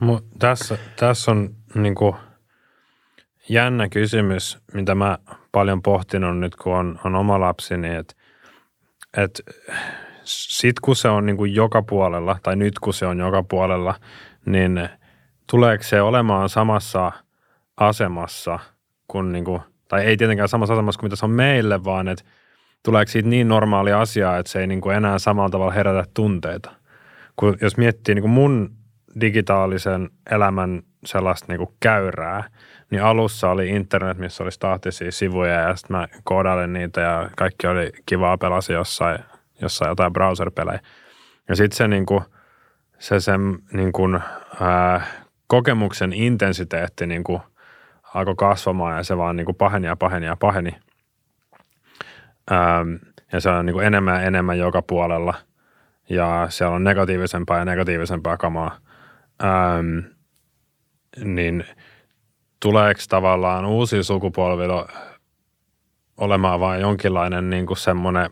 [0.00, 2.14] Mut tässä, tässä on niin kuin
[3.48, 5.18] jännä kysymys, mitä mä
[5.52, 8.14] paljon pohtinut nyt, kun on, on oma lapsini, että
[9.16, 9.40] et,
[10.24, 13.94] sit kun se on niin kuin joka puolella, tai nyt kun se on joka puolella,
[14.46, 14.88] niin
[15.50, 17.12] tuleeko se olemaan samassa
[17.76, 18.58] asemassa
[19.08, 22.24] kuin, niin kuin tai ei tietenkään samassa asemassa kuin mitä se on meille, vaan että
[22.84, 26.70] tuleeko siitä niin normaali asia, että se ei niin kuin enää samalla tavalla herätä tunteita.
[27.36, 28.77] Kun jos miettii niin kuin mun
[29.20, 32.44] digitaalisen elämän sellaista niin kuin käyrää,
[32.90, 37.66] niin alussa oli internet, missä oli staattisia sivuja ja sitten mä koodailin niitä ja kaikki
[37.66, 39.18] oli kivaa pelasi jossain,
[39.62, 40.80] jossain jotain browser-pelejä.
[41.48, 42.20] Ja sitten se, niin kuin,
[42.98, 44.20] se sen niin kuin,
[44.60, 45.06] ää,
[45.46, 47.40] kokemuksen intensiteetti niin kuin,
[48.14, 50.70] alkoi kasvamaan ja se vaan niin kuin paheni ja paheni ja paheni.
[52.52, 52.94] Ähm,
[53.32, 55.34] ja se on niin kuin enemmän ja enemmän joka puolella.
[56.10, 58.78] ja siellä on negatiivisempaa ja negatiivisempaa kamaa,
[59.44, 59.98] ähm,
[61.24, 61.64] niin
[62.60, 64.64] tuleeko tavallaan uusi sukupolvi
[66.16, 68.30] olemaan vain jonkinlainen niin kuin semmoinen,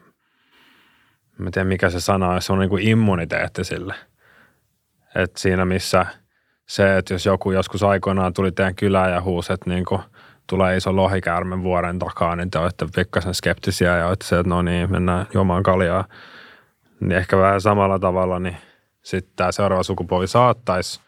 [1.38, 3.94] mä tiedän mikä se sana on, se on niin kuin immuniteetti sille.
[5.14, 6.06] Et siinä missä
[6.66, 10.00] se, että jos joku joskus aikoinaan tuli teidän kylään ja huusi, että niin kuin
[10.46, 14.62] tulee iso lohikäärme vuoren takaa, niin te olette pikkasen skeptisiä ja olette se, että no
[14.62, 16.04] niin, mennään juomaan kaljaa.
[17.00, 18.56] Niin ehkä vähän samalla tavalla, niin
[19.06, 21.00] sitten tämä seuraava sukupolvi saattaisi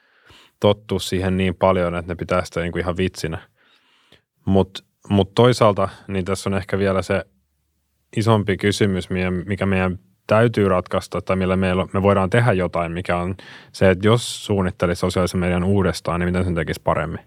[0.60, 3.38] tottua siihen niin paljon, että ne pitää sitä niin kuin ihan vitsinä.
[4.44, 7.24] Mutta mut toisaalta niin tässä on ehkä vielä se
[8.16, 9.08] isompi kysymys,
[9.46, 13.34] mikä meidän täytyy ratkaista tai millä meillä, me voidaan tehdä jotain, mikä on
[13.72, 17.20] se, että jos suunnittelisi sosiaalisen median uudestaan, niin miten sen tekisi paremmin.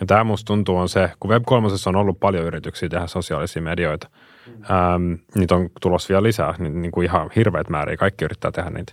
[0.00, 4.08] Ja tämä musta tuntuu on se, kun Web3 on ollut paljon yrityksiä tehdä sosiaalisia medioita,
[4.46, 4.52] mm.
[4.54, 8.70] ähm, niitä on tulossa vielä lisää, niin, niin kuin ihan hirveät määriä, kaikki yrittää tehdä
[8.70, 8.92] niitä.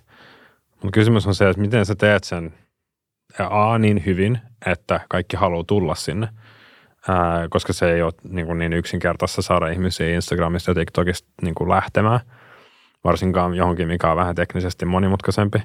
[0.86, 2.54] Mutta kysymys on se, että miten sä teet sen
[3.50, 6.28] A niin hyvin, että kaikki haluaa tulla sinne,
[7.08, 11.56] ää, koska se ei ole niin, kuin niin yksinkertaista saada ihmisiä Instagramista ja TikTokista niin
[11.56, 12.20] kuin lähtemään,
[13.04, 15.64] varsinkaan johonkin, mikä on vähän teknisesti monimutkaisempi.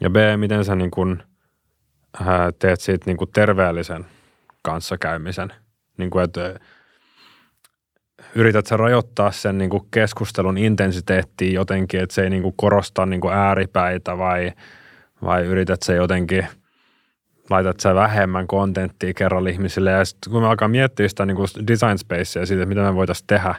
[0.00, 1.22] Ja B, miten sä niin kuin,
[2.26, 4.06] ää, teet siitä niin kuin terveellisen
[4.62, 5.52] kanssakäymisen,
[5.96, 6.60] niin kuin, että
[8.34, 13.06] yrität sä rajoittaa sen niin kuin keskustelun intensiteettiin jotenkin, että se ei niin kuin korosta
[13.06, 14.52] niin kuin ääripäitä vai,
[15.22, 16.46] vai yrität sä jotenkin–
[17.50, 19.90] laitat sä vähemmän kontenttia kerralla ihmisille.
[19.90, 22.94] Ja sitten kun me alkaa miettiä sitä niin kuin design spacea siitä, että mitä me
[22.94, 23.54] voitaisiin tehdä,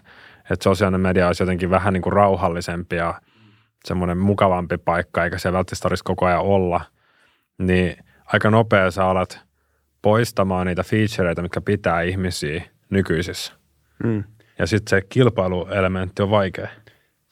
[0.49, 3.21] että sosiaalinen media olisi jotenkin vähän niin kuin rauhallisempi ja
[3.85, 6.81] semmoinen mukavampi paikka, eikä se välttämättä tarvitsisi koko ajan olla,
[7.57, 9.39] niin aika nopea sä alat
[10.01, 13.53] poistamaan niitä featureita, mitkä pitää ihmisiä nykyisissä.
[14.03, 14.23] Mm.
[14.61, 16.67] Ja sitten se kilpailuelementti on vaikea.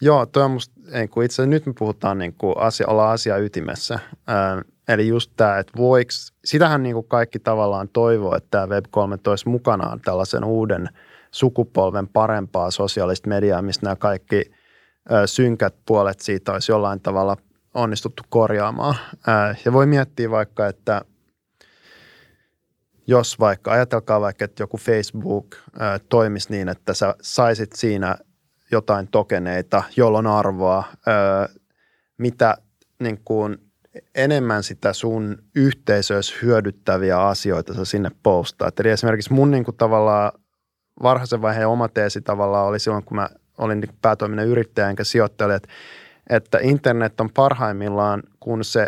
[0.01, 0.73] Joo, toi on musta,
[1.09, 3.99] kun itse nyt me puhutaan niin kuin asia, olla asia ytimessä.
[4.27, 6.09] Ää, Eli just tämä, että voiko,
[6.45, 10.89] sitähän niin kuin kaikki tavallaan toivoo, että tämä Web3 toisi mukanaan tällaisen uuden
[11.31, 14.51] sukupolven parempaa sosiaalista mediaa, missä nämä kaikki
[15.11, 17.37] ö, synkät puolet siitä olisi jollain tavalla
[17.73, 18.95] onnistuttu korjaamaan.
[19.27, 21.01] Ää, ja voi miettiä vaikka, että
[23.09, 25.55] jos vaikka, ajatelkaa vaikka, että joku Facebook
[26.09, 28.15] toimisi niin, että sä saisit siinä
[28.71, 30.83] jotain tokeneita, jolloin arvoa,
[32.17, 32.57] mitä
[32.99, 33.57] niin kuin–
[34.15, 38.79] enemmän sitä sun yhteisössä hyödyttäviä asioita sä sinne postaat.
[38.79, 40.31] Eli esimerkiksi mun niin kuin tavallaan
[41.03, 45.55] varhaisen vaiheen oma teesi tavallaan oli silloin, kun mä olin niin päätoiminen yrittäjä enkä sijoittaja,
[45.55, 45.69] että,
[46.29, 48.87] että internet on parhaimmillaan, kun se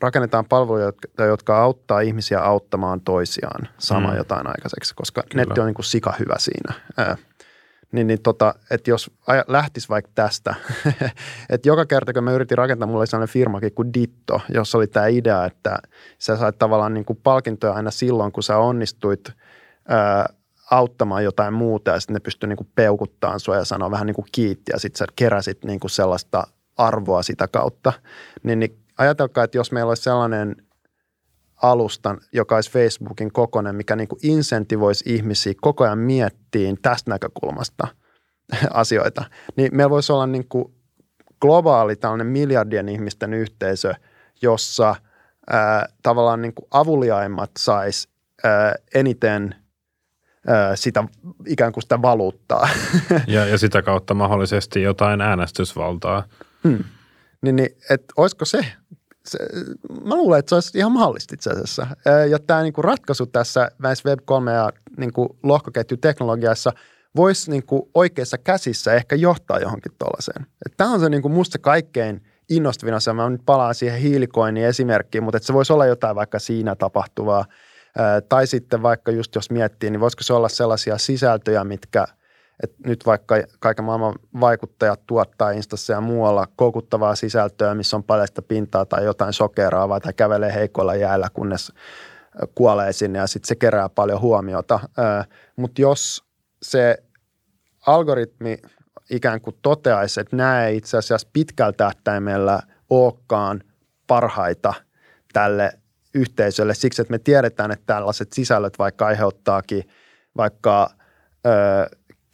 [0.00, 4.18] rakennetaan, palveluja, jotka, jotka auttaa ihmisiä auttamaan toisiaan saamaan mm.
[4.18, 5.44] jotain aikaiseksi, koska Kyllä.
[5.44, 6.74] netti on niin kuin sika hyvä siinä.
[6.96, 7.16] Ää,
[7.92, 9.10] niin, niin tota, että jos
[9.46, 10.54] lähtisi vaikka tästä,
[11.50, 14.86] että joka kerta kun mä yritin rakentaa, mulla oli sellainen firmakin kuin Ditto, jossa oli
[14.86, 15.78] tämä idea, että
[16.18, 19.32] sä sait tavallaan niin kuin palkintoja aina silloin, kun sä onnistuit
[19.88, 20.26] ää,
[20.70, 24.26] auttamaan jotain muuta ja sitten ne pystyi niin peukuttaan sua ja sanoa vähän niin kuin
[24.32, 26.46] kiitti ja sitten sä keräsit niin kuin sellaista
[26.76, 27.92] arvoa sitä kautta.
[28.42, 30.56] Niin, niin ajatelkaa, että jos meillä olisi sellainen
[31.62, 37.88] alustan, joka olisi Facebookin kokonen, mikä niin kuin insentivoisi ihmisiä koko ajan miettiin tästä näkökulmasta
[38.70, 39.24] asioita,
[39.56, 40.74] niin meillä voisi olla niin kuin
[41.40, 43.94] globaali tällainen miljardien ihmisten yhteisö,
[44.42, 44.96] jossa
[45.50, 48.08] ää, tavallaan niin kuin avuliaimmat sais
[48.44, 49.54] ää, eniten
[50.46, 51.04] ää, sitä
[51.46, 52.68] ikään kuin sitä valuuttaa.
[53.26, 56.22] Ja, ja sitä kautta mahdollisesti jotain äänestysvaltaa.
[56.64, 56.84] Hmm.
[57.44, 58.66] Niin, niin että olisiko se
[59.26, 59.38] se,
[60.04, 61.86] mä luulen, että se olisi ihan mahdollista itse asiassa.
[62.30, 66.72] Ja tämä niin kuin ratkaisu tässä näissä Web3 ja niin kuin lohkoketjuteknologiassa
[67.16, 70.46] voisi niin kuin oikeissa käsissä ehkä johtaa johonkin tuollaiseen.
[70.76, 73.14] Tämä on se niin kuin musta kaikkein innostavin asia.
[73.14, 77.44] Mä nyt palaan siihen hiilikoinin esimerkkiin, mutta että se voisi olla jotain vaikka siinä tapahtuvaa.
[78.28, 82.06] Tai sitten vaikka just jos miettii, niin voisiko se olla sellaisia sisältöjä, mitkä–
[82.62, 88.26] että nyt vaikka kaiken maailman vaikuttajat tuottaa Instassa ja muualla koukuttavaa sisältöä, missä on paljon
[88.26, 91.72] sitä pintaa tai jotain sokeraavaa tai kävelee heikoilla jäällä, kunnes
[92.54, 94.80] kuolee sinne ja sitten se kerää paljon huomiota.
[95.56, 96.24] Mutta jos
[96.62, 97.02] se
[97.86, 98.58] algoritmi
[99.10, 102.60] ikään kuin toteaisi, että nämä ei itse asiassa pitkällä tähtäimellä
[102.90, 103.60] olekaan
[104.06, 104.74] parhaita
[105.32, 105.72] tälle
[106.14, 109.84] yhteisölle siksi, että me tiedetään, että tällaiset sisällöt vaikka aiheuttaakin
[110.36, 110.90] vaikka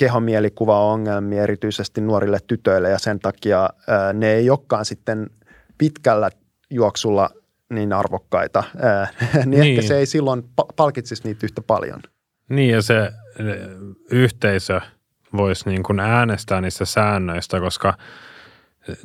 [0.01, 5.27] kehomielikuvaa-ongelmia erityisesti nuorille tytöille ja sen takia ää, ne ei olekaan sitten
[5.79, 6.31] pitkällä
[6.71, 7.31] juoksulla
[7.71, 9.63] niin arvokkaita, ää, niin, niin.
[9.63, 10.43] ehkä se ei silloin
[10.77, 12.01] palkitsisi niitä yhtä paljon.
[12.49, 13.13] Niin ja se
[14.11, 14.81] yhteisö
[15.37, 17.95] vois niin kuin äänestää niistä säännöistä, koska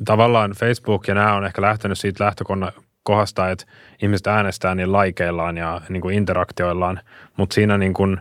[0.04, 3.64] tavallaan Facebook ja nämä on ehkä lähtenyt siitä lähtökohdasta, että
[4.02, 7.00] ihmiset äänestää niin laikeillaan ja niin kuin interaktioillaan,
[7.36, 8.20] mutta siinä, niin kuin,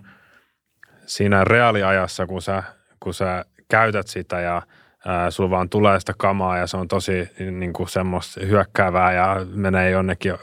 [1.05, 2.63] siinä reaaliajassa, kun sä,
[2.99, 4.61] kun sä käytät sitä ja
[5.05, 9.45] ää, sulla vaan tulee sitä kamaa ja se on tosi niin kuin semmoista hyökkäävää ja
[9.53, 10.33] menee jonnekin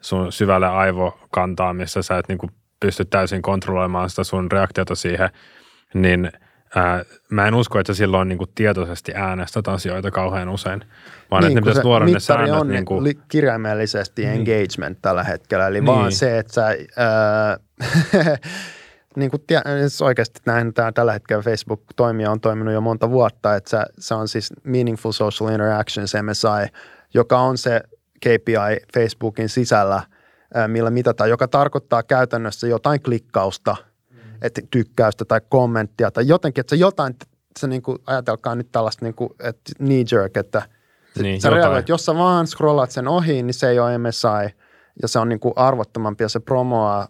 [0.00, 2.50] sun syvälle aivokantaan, missä sä et niin kuin
[2.80, 5.30] pysty täysin kontrolloimaan sitä sun reaktiota siihen,
[5.94, 6.32] niin
[6.74, 10.84] ää, mä en usko, että silloin niin kuin tietoisesti äänestät asioita kauhean usein,
[11.30, 12.60] vaan niin, että ne pitäisi luoda ne säännöt.
[12.60, 13.22] on niin kuin...
[13.28, 14.34] kirjaimellisesti niin.
[14.34, 15.86] engagement tällä hetkellä, eli niin.
[15.86, 16.66] vaan se, että sä...
[16.96, 17.56] Ää,
[19.16, 23.56] niin kuin tia, siis oikeasti näin tämä tällä hetkellä Facebook-toimija on toiminut jo monta vuotta,
[23.56, 26.72] että se, se on siis Meaningful Social Interactions, MSI,
[27.14, 27.80] joka on se
[28.20, 30.02] KPI Facebookin sisällä,
[30.66, 33.76] millä mitataan, joka tarkoittaa käytännössä jotain klikkausta,
[34.10, 34.18] mm.
[34.42, 37.16] että tykkäystä tai kommenttia tai jotenkin, että se jotain,
[37.58, 40.62] se niin kuin, ajatelkaa nyt tällaista niin kuin, että knee jerk, että
[41.18, 44.56] niin, sä reagoit, jos sä vaan scrollaat sen ohi, niin se ei ole MSI
[45.02, 47.08] ja se on niin kuin arvottomampi ja se promoaa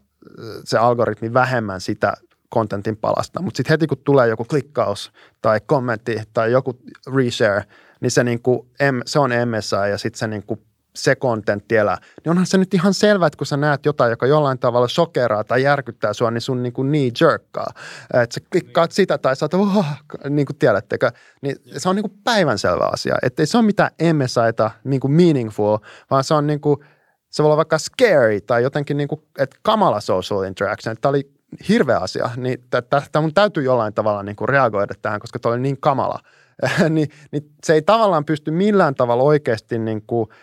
[0.65, 2.13] se algoritmi vähemmän sitä
[2.49, 3.43] kontentin palasta.
[3.43, 6.81] Mutta sitten heti kun tulee joku klikkaus tai kommentti tai joku
[7.17, 7.65] reshare,
[8.01, 8.69] niin se, niinku,
[9.07, 10.59] se on MSI ja sitten se niinku
[10.95, 11.99] se kontentti elää.
[12.25, 15.45] Niin onhan se nyt ihan selvä, että kun sä näet jotain, joka jollain tavalla shokeraa
[15.45, 17.67] tai järkyttää sua, niin sun niin kuin knee jerkkaa.
[18.15, 19.87] Että sä klikkaat sitä tai sä oot, oh,
[20.29, 21.11] niin kuin tiedättekö.
[21.43, 23.17] Niin se on niin kuin päivänselvä asia.
[23.23, 25.79] Että ei se ole mitään MSIta niin kuin meaningful,
[26.11, 26.85] vaan se on niin kuin,
[27.31, 30.97] se voi olla vaikka scary tai jotenkin niin kuin, että kamala social interaction.
[31.01, 31.31] Tämä oli
[31.69, 35.61] hirveä asia, niin tämä mun täytyy jollain tavalla niin kuin reagoida tähän, koska tämä oli
[35.61, 36.19] niin kamala.
[36.89, 40.29] niin, niin se ei tavallaan pysty millään tavalla oikeasti niin kuin–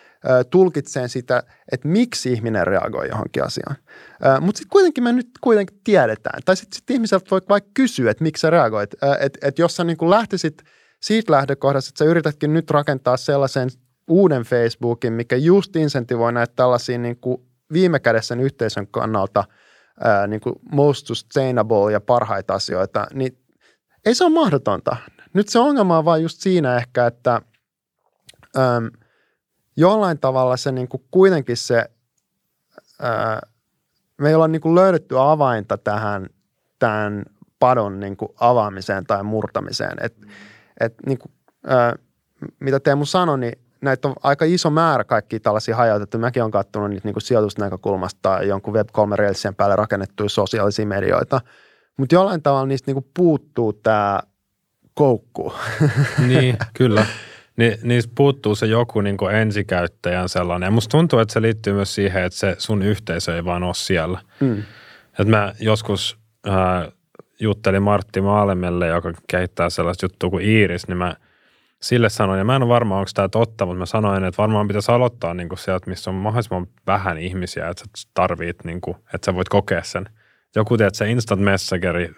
[0.50, 1.42] tulkitseen sitä,
[1.72, 3.76] että miksi ihminen reagoi johonkin asiaan.
[4.40, 6.42] Mutta sitten kuitenkin me nyt kuitenkin tiedetään.
[6.44, 8.94] Tai sitten sit ihmiset voi vaikka kysyä, että miksi sä reagoit.
[9.20, 10.62] Että et jos sä niin kuin lähtisit
[11.02, 13.70] siitä lähtökohdasta, että sä yritätkin nyt rakentaa sellaisen
[14.08, 19.44] uuden Facebookin, mikä just insentivoi näitä tällaisia niin kuin viime kädessä yhteisön kannalta
[20.04, 23.38] ää, niin kuin most sustainable ja parhaita asioita, niin
[24.06, 24.96] ei se ole mahdotonta.
[25.34, 27.42] Nyt se ongelma on vaan just siinä ehkä, että
[28.56, 28.90] äm,–
[29.78, 31.84] jollain tavalla se niin kuin kuitenkin se,
[33.00, 33.40] ää,
[34.18, 36.26] me ei olla niin kuin löydetty avainta tähän
[36.78, 37.24] tämän
[37.58, 39.96] padon niin kuin avaamiseen tai murtamiseen.
[40.02, 40.16] Et,
[40.80, 41.32] et niin kuin,
[41.66, 41.96] ää,
[42.60, 46.20] mitä Teemu sanoi, niin näitä on aika iso määrä kaikki tällaisia hajautettuja.
[46.20, 51.40] Mäkin olen katsonut niitä niin kuin sijoitusnäkökulmasta tai jonkun Web3 päälle rakennettuja sosiaalisia medioita.
[51.96, 54.20] Mutta jollain tavalla niistä niin kuin puuttuu tämä
[54.94, 55.52] koukku.
[56.28, 57.06] Niin, kyllä.
[57.56, 60.66] Ni, niistä puuttuu se joku niin kuin ensikäyttäjän sellainen.
[60.66, 63.74] Ja musta tuntuu, että se liittyy myös siihen, että se sun yhteisö ei vaan ole
[63.74, 64.20] siellä.
[64.40, 64.58] Mm.
[65.08, 66.18] Että mä joskus
[66.48, 66.92] äh,
[67.40, 71.16] juttelin Martti Maalemelle, joka kehittää sellaista juttua kuin Iiris, niin mä
[71.82, 74.68] sille sanoin, ja mä en ole varma, onko tämä totta, mutta mä sanoin, että varmaan
[74.68, 78.96] pitäisi aloittaa niin kuin sieltä, missä on mahdollisimman vähän ihmisiä, että sä tarvit, niin kuin,
[79.14, 80.08] että sä voit kokea sen.
[80.56, 82.10] Joku, tiedät, se instant messageri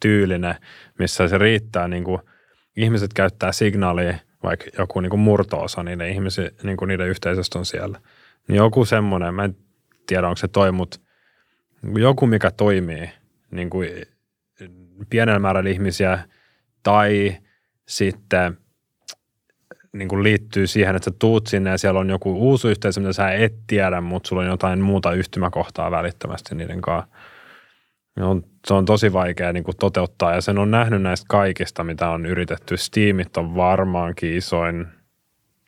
[0.00, 0.54] tyylinen,
[0.98, 2.20] missä se riittää, niin kuin,
[2.76, 7.66] ihmiset käyttää signaalia– vaikka joku niin kuin murto-osa niiden ihmisiä, niin kuin niiden yhteisöstä on
[7.66, 8.00] siellä.
[8.48, 9.56] Niin joku semmoinen, mä en
[10.06, 11.00] tiedä onko se toi, mutta
[11.98, 13.10] joku mikä toimii
[13.50, 13.88] niin kuin
[15.10, 16.18] pienellä määrällä ihmisiä
[16.82, 17.36] tai
[17.88, 18.58] sitten
[19.92, 23.12] niin kuin liittyy siihen, että sä tuut sinne ja siellä on joku uusi yhteisö, mitä
[23.12, 27.16] sä et tiedä, mutta sulla on jotain muuta yhtymäkohtaa välittömästi niiden kanssa
[28.16, 32.10] on, se on tosi vaikea niin kuin toteuttaa ja sen on nähnyt näistä kaikista, mitä
[32.10, 32.76] on yritetty.
[32.76, 34.86] Steamit on varmaankin isoin,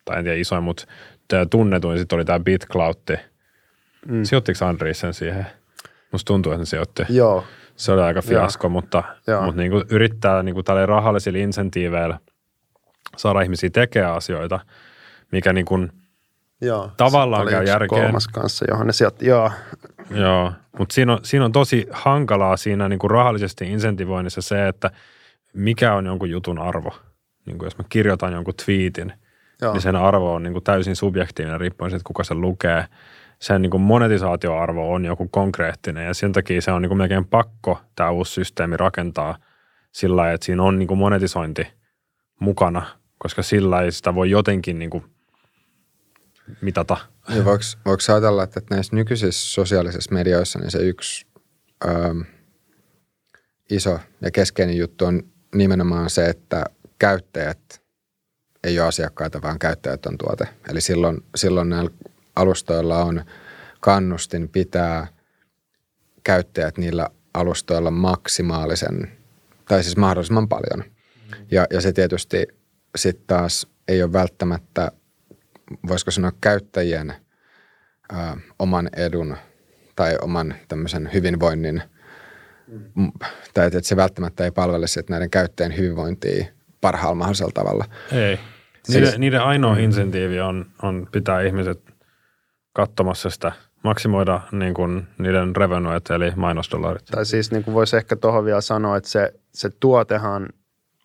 [0.05, 0.85] tai en tiedä isoin, mutta
[1.49, 3.17] tunnetuin sitten oli tämä BitCloud.
[4.07, 4.23] Mm.
[4.23, 5.45] Sijoittiko Andri sen siihen?
[6.11, 7.03] Musta tuntuu, että se sijoitti.
[7.09, 7.43] Joo.
[7.75, 8.71] Se oli aika fiasko, Joo.
[8.71, 9.45] mutta, Joo.
[9.45, 12.19] mutta niin kuin yrittää niin kuin tällä rahallisilla insentiiveillä
[13.17, 14.59] saada ihmisiä tekemään asioita,
[15.31, 15.91] mikä niin kuin–
[16.63, 18.01] Joo, tavallaan käy järkeen.
[18.01, 19.51] kolmas kanssa, johon ne sieltä, joo.
[20.09, 24.91] Joo, mutta siinä on, siinä on tosi hankalaa siinä niin kuin rahallisesti insentivoinnissa se, että
[25.53, 26.95] mikä on jonkun jutun arvo.
[27.45, 29.13] Niin kuin jos mä kirjoitan jonkun tweetin,
[29.61, 29.73] joo.
[29.73, 32.85] niin sen arvo on niin kuin täysin subjektiivinen riippuen siitä, kuka sen lukee.
[33.39, 37.25] Sen niin kuin monetisaatioarvo on joku konkreettinen ja sen takia se on niin kuin melkein
[37.25, 39.37] pakko tämä uusi systeemi rakentaa
[39.91, 41.67] sillä lailla, että siinä on niin kuin monetisointi
[42.43, 45.03] mukana, koska sillä ei sitä voi jotenkin niin kuin
[46.61, 46.97] mitata.
[47.29, 51.27] Niin voiko, voiko ajatella, että näissä nykyisissä sosiaalisissa medioissa niin se yksi
[51.85, 51.89] ö,
[53.69, 55.23] iso ja keskeinen juttu on
[55.55, 56.65] nimenomaan se, että
[56.99, 57.83] käyttäjät
[58.63, 60.47] ei ole asiakkaita, vaan käyttäjät on tuote.
[60.69, 61.91] Eli silloin, silloin näillä
[62.35, 63.25] alustoilla on
[63.79, 65.07] kannustin pitää
[66.23, 69.11] käyttäjät niillä alustoilla maksimaalisen,
[69.67, 70.92] tai siis mahdollisimman paljon.
[71.51, 72.47] Ja, ja se tietysti
[72.95, 74.91] sitten taas ei ole välttämättä,
[75.87, 79.37] voisiko sanoa käyttäjien ä, oman edun
[79.95, 81.81] tai oman tämmöisen hyvinvoinnin,
[82.95, 83.11] mm.
[83.53, 86.45] tai että se välttämättä ei palvele sit näiden käyttäjien hyvinvointia
[86.81, 87.85] parhaalla mahdollisella tavalla.
[88.11, 88.39] Ei.
[88.87, 91.93] Niiden, siis, niiden ainoa insentiivi on, on pitää ihmiset
[92.73, 93.51] katsomassa sitä,
[93.83, 97.05] maksimoida niin kuin niiden revenuet eli mainosdollarit.
[97.05, 100.49] Tai siis niin kuin voisi ehkä tuohon vielä sanoa, että se, se tuotehan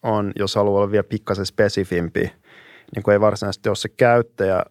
[0.03, 2.33] on, jos haluaa olla vielä pikkasen spesifimpi,
[2.95, 4.63] niin kuin ei varsinaisesti ole se käyttäjä,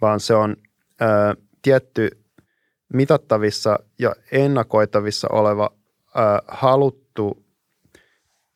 [0.00, 0.56] vaan se on
[1.02, 1.06] ö,
[1.62, 2.10] tietty
[2.92, 7.44] mitattavissa ja ennakoitavissa oleva ö, haluttu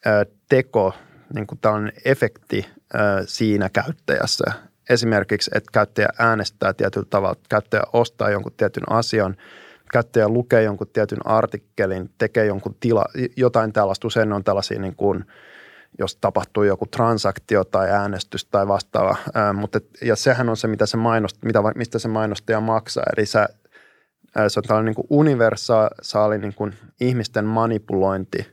[0.06, 0.92] ö, teko,
[1.34, 4.44] niin kuin tällainen efekti ö, siinä käyttäjässä.
[4.90, 9.36] Esimerkiksi, että käyttäjä äänestää tietyllä tavalla, käyttäjä ostaa jonkun tietyn asian,
[9.92, 13.04] käyttäjä lukee jonkun tietyn artikkelin, tekee jonkun tila,
[13.36, 14.06] jotain tällaista.
[14.06, 15.24] Usein on tällaisia niin kuin,
[16.00, 19.16] jos tapahtuu joku transaktio tai äänestys tai vastaava.
[19.34, 23.04] Ää, mutta, ja sehän on se, mitä se mainost, mitä, mistä se mainostaja maksaa.
[23.16, 23.46] Eli se,
[24.36, 28.46] ää, se on tällainen niin universaali niin kuin ihmisten manipulointi,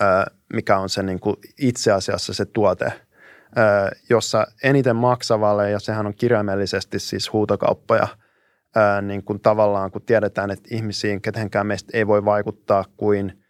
[0.00, 2.92] ää, mikä on se niin kuin itse asiassa se tuote,
[4.10, 8.08] jossa eniten maksavalle, ja sehän on kirjaimellisesti siis huutokauppoja,
[9.02, 13.32] niin kuin tavallaan kun tiedetään, että ihmisiin ketenkään meistä ei voi vaikuttaa kuin–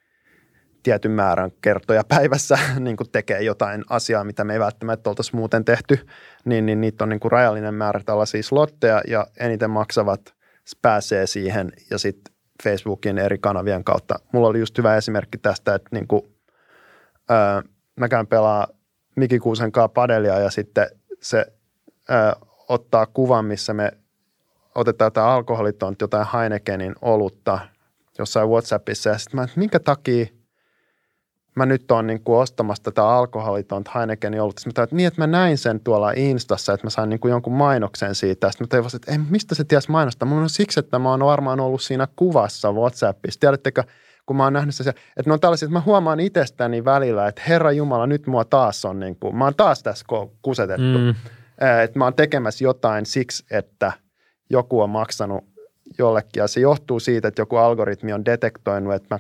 [0.87, 5.65] tietyn määrän kertoja päivässä niin kuin tekee jotain asiaa, mitä me ei välttämättä oltaisi muuten
[5.65, 6.07] tehty,
[6.45, 10.35] niin, niin niitä on niin kuin rajallinen määrä tällaisia slotteja ja eniten maksavat
[10.83, 14.15] pääsee siihen ja sitten Facebookin eri kanavien kautta.
[14.33, 16.23] Mulla oli just hyvä esimerkki tästä, että niin kuin,
[17.29, 17.63] ää,
[17.97, 18.67] mä käyn pelaa
[19.17, 20.87] Miki Kuusen kanssa padelia ja sitten
[21.21, 21.47] se
[22.09, 22.37] ää,
[22.69, 23.93] ottaa kuvan, missä me
[24.75, 27.59] otetaan jotain alkoholitonta, jotain Heinekenin olutta
[28.19, 30.27] jossain WhatsAppissa ja sitten mä, että minkä takia
[31.57, 34.61] mä nyt oon niin kuin ostamassa tätä alkoholitonta Heinekenin olutta.
[34.61, 37.31] Sitten mä että niin, että mä näin sen tuolla Instassa, että mä sain niin kuin
[37.31, 38.51] jonkun mainoksen siitä.
[38.51, 40.29] Sitten mä tajusin, että ei, mistä se ties mainostaa?
[40.29, 43.41] Mun on siksi, että mä oon varmaan ollut siinä kuvassa WhatsAppissa.
[43.41, 43.85] Tiedättekö,
[44.27, 47.43] kun mä oon nähnyt se, että ne on tällaisia, että mä huomaan itsestäni välillä, että
[47.49, 50.07] Herra Jumala, nyt mua taas on niin kuin, mä oon taas tässä
[50.43, 50.99] kusetettu.
[50.99, 51.15] Mm.
[51.85, 53.93] Että mä oon tekemässä jotain siksi, että
[54.51, 55.45] joku on maksanut
[55.99, 56.41] jollekin.
[56.41, 59.19] Ja se johtuu siitä, että joku algoritmi on detektoinut, että mä,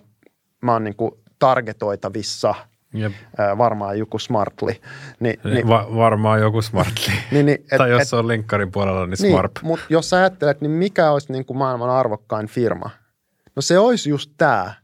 [0.62, 2.54] mä oon niin kuin targetoitavissa.
[2.94, 3.12] Jep.
[3.58, 4.80] varmaan joku smartli.
[5.20, 7.12] Ni, niin, Va- varmaan joku smartli.
[7.32, 9.52] niin, niin, et, tai jos et, on linkkarin puolella, niin, niin smart.
[9.62, 12.90] Mutta jos sä ajattelet, niin mikä olisi niin kuin maailman arvokkain firma?
[13.56, 14.74] No se olisi just tämä,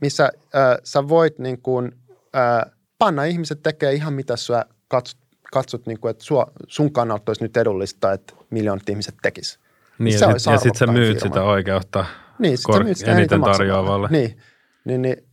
[0.00, 1.92] missä äh, sä voit niin kuin,
[2.36, 5.18] äh, panna ihmiset tekee ihan mitä sä katsot,
[5.52, 9.58] katsot niin kuin, että sua, sun kannalta olisi nyt edullista, että miljoonat ihmiset tekis.
[9.98, 11.34] Niin, ja sitten sit sä myyt firma.
[11.34, 12.04] sitä oikeutta
[12.38, 14.08] niin, sit kor- myyt sitä eniten tarjoavalle.
[14.10, 14.38] Niin,
[14.84, 15.25] niin, niin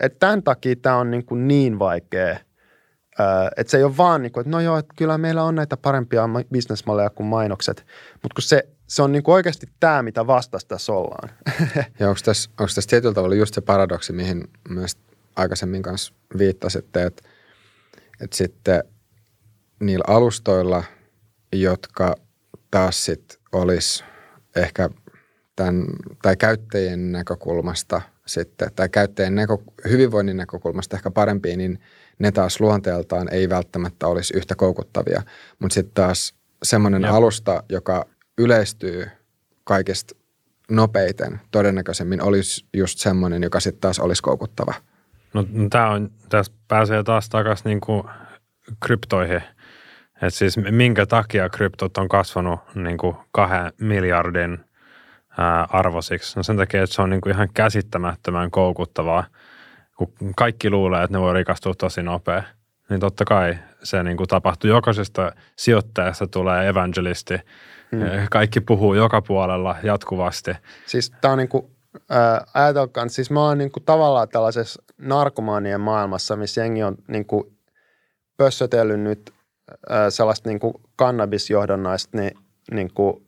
[0.00, 2.36] että tämän takia tämä on niin, kuin niin vaikea,
[3.56, 5.76] että se ei ole vaan niin kuin, että no joo, että kyllä meillä on näitä
[5.76, 10.68] parempia bisnesmalleja kuin mainokset, mutta kun se, se on niin kuin oikeasti tämä, mitä vastassa
[10.68, 11.30] tässä ollaan.
[12.00, 14.98] ja onko tässä, onko tässä tietyllä tavalla just se paradoksi, mihin myös
[15.36, 17.28] aikaisemmin kanssa viittasitte, että,
[18.20, 18.84] että sitten
[19.80, 20.84] niillä alustoilla,
[21.52, 22.14] jotka
[22.70, 24.04] taas sitten olisi
[24.56, 24.90] ehkä
[25.56, 25.84] tämän,
[26.22, 31.80] tai käyttäjien näkökulmasta– sitten, tai käyttäjän näkö, hyvinvoinnin näkökulmasta ehkä parempi, niin
[32.18, 35.22] ne taas luonteeltaan ei välttämättä olisi yhtä koukuttavia.
[35.58, 38.06] Mutta sitten taas semmoinen alusta, joka
[38.38, 39.06] yleistyy
[39.64, 40.14] kaikista
[40.70, 44.74] nopeiten, todennäköisemmin olisi just semmoinen, joka sitten taas olisi koukuttava.
[45.34, 48.02] No, no tämä on, tässä pääsee taas takaisin niin kuin
[48.86, 49.42] kryptoihin.
[50.22, 54.58] Et siis minkä takia kryptot on kasvanut niin kuin kahden miljardin–
[55.38, 56.36] ää, arvosiksi.
[56.36, 59.24] No sen takia, että se on niin kuin ihan käsittämättömän koukuttavaa,
[59.96, 62.42] kun kaikki luulee, että ne voi rikastua tosi nopea.
[62.90, 64.70] Niin totta kai se niin kuin tapahtuu.
[64.70, 67.34] Jokaisesta sijoittajasta tulee evangelisti.
[67.92, 68.02] Hmm.
[68.30, 70.50] Kaikki puhuu joka puolella jatkuvasti.
[70.86, 71.66] Siis tämä on niin kuin,
[72.12, 77.26] äh, ajatelkaan, siis mä oon niin kuin tavallaan tällaisessa narkomaanien maailmassa, missä jengi on niin
[77.26, 77.58] kuin
[78.36, 79.34] pössötellyt nyt
[80.08, 82.38] sellaista niin kuin kannabisjohdonnaista niin,
[82.70, 83.26] niin kuin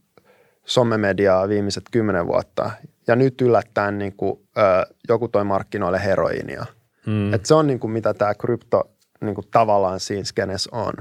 [0.66, 2.70] somemediaa viimeiset kymmenen vuotta.
[3.06, 6.66] Ja nyt yllättäen niin kuin, ö, joku toi markkinoille heroinia.
[7.06, 7.34] Mm.
[7.34, 8.90] Et se on niin kuin, mitä tämä krypto
[9.20, 10.92] niin kuin, tavallaan siinä skenes on.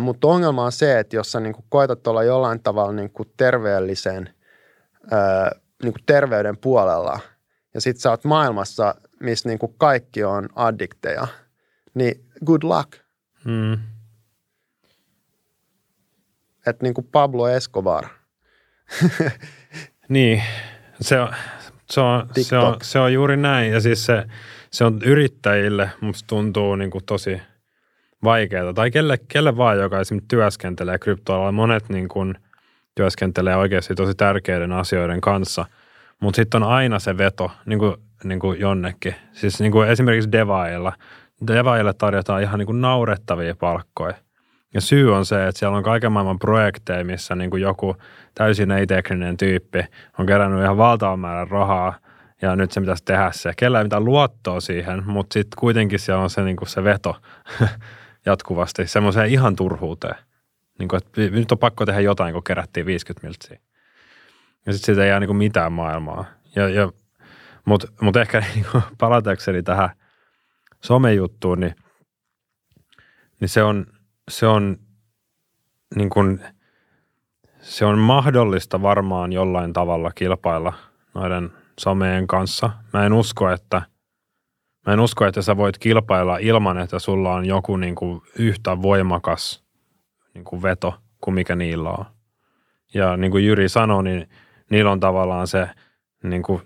[0.00, 3.32] Mutta ongelma on se, että jos sä niin kuin, koetat olla jollain tavalla niin kuin,
[3.36, 4.34] terveellisen
[5.12, 7.20] ö, niin kuin, terveyden puolella
[7.74, 11.26] ja sit sä oot maailmassa, missä niin kuin, kaikki on addikteja,
[11.94, 12.92] niin good luck.
[13.44, 13.78] Mm.
[16.66, 18.06] Että niin kuin Pablo Escobar–
[20.08, 20.42] niin,
[21.00, 21.28] se on,
[21.90, 23.72] se, on, se, on, se on juuri näin.
[23.72, 24.24] Ja siis se,
[24.70, 27.42] se on yrittäjille, musta tuntuu niin kuin tosi
[28.24, 28.72] vaikeaa.
[28.72, 31.52] Tai kelle, kelle vaan, joka esimerkiksi työskentelee kryptoalalla.
[31.52, 32.34] Monet niin kuin
[32.94, 35.66] työskentelee oikeasti tosi tärkeiden asioiden kanssa.
[36.20, 37.94] Mutta sitten on aina se veto niin kuin,
[38.24, 39.14] niin kuin jonnekin.
[39.32, 40.92] Siis niin kuin esimerkiksi devailla.
[41.46, 44.14] Devaille tarjotaan ihan niin kuin naurettavia palkkoja.
[44.74, 47.96] Ja syy on se, että siellä on kaiken maailman projekteja, missä niin kuin joku
[48.38, 49.84] täysin ei-tekninen tyyppi
[50.18, 51.94] on kerännyt ihan valtavan määrän rahaa–
[52.42, 53.52] ja nyt se pitäisi tehdä se.
[53.56, 57.16] Kellä ei mitään luottoa siihen, mutta sitten kuitenkin siellä on se, niin kuin se veto
[58.26, 60.16] jatkuvasti semmoiseen ihan turhuuteen.
[60.78, 63.58] Niin kuin, että nyt on pakko tehdä jotain, kun kerättiin 50 miltsiä.
[64.66, 66.24] Ja sitten siitä ei jää niin kuin mitään maailmaa.
[66.56, 66.92] Ja, ja,
[67.64, 69.90] Mutta mut ehkä niin kuin palatakseni tähän
[70.80, 71.74] somejuttuun, niin,
[73.40, 73.86] niin se on,
[74.30, 74.78] se on
[75.94, 76.40] niin kuin,
[77.68, 80.72] se on mahdollista varmaan jollain tavalla kilpailla
[81.14, 82.70] noiden someen kanssa.
[82.92, 83.82] Mä en usko, että
[84.86, 88.82] mä en usko, että sä voit kilpailla ilman, että sulla on joku niin kuin yhtä
[88.82, 89.64] voimakas
[90.34, 92.04] niin kuin veto kuin mikä niillä on.
[92.94, 94.28] Ja niin kuin Jyri sanoi, niin
[94.70, 95.70] niillä on tavallaan se,
[96.22, 96.62] niin kuin,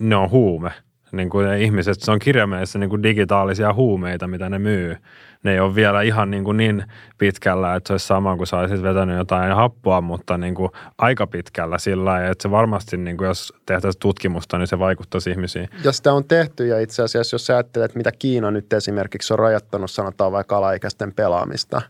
[0.00, 0.70] ne on huume.
[1.16, 4.96] Niin kuin ihmiset, se on kirjaimellisesti niin kuin digitaalisia huumeita, mitä ne myy.
[5.42, 6.84] Ne ei ole vielä ihan niin, kuin niin
[7.18, 11.78] pitkällä, että se olisi sama kuin saisit vetänyt jotain happoa, mutta niin kuin aika pitkällä
[11.78, 15.68] sillä lailla, että se varmasti, niin kuin jos tehtäisiin tutkimusta, niin se vaikuttaisi ihmisiin.
[15.84, 19.38] Ja sitä on tehty ja itse asiassa, jos sä ajattelet, mitä Kiina nyt esimerkiksi on
[19.38, 21.82] rajoittanut, sanotaan vaikka alaikäisten pelaamista.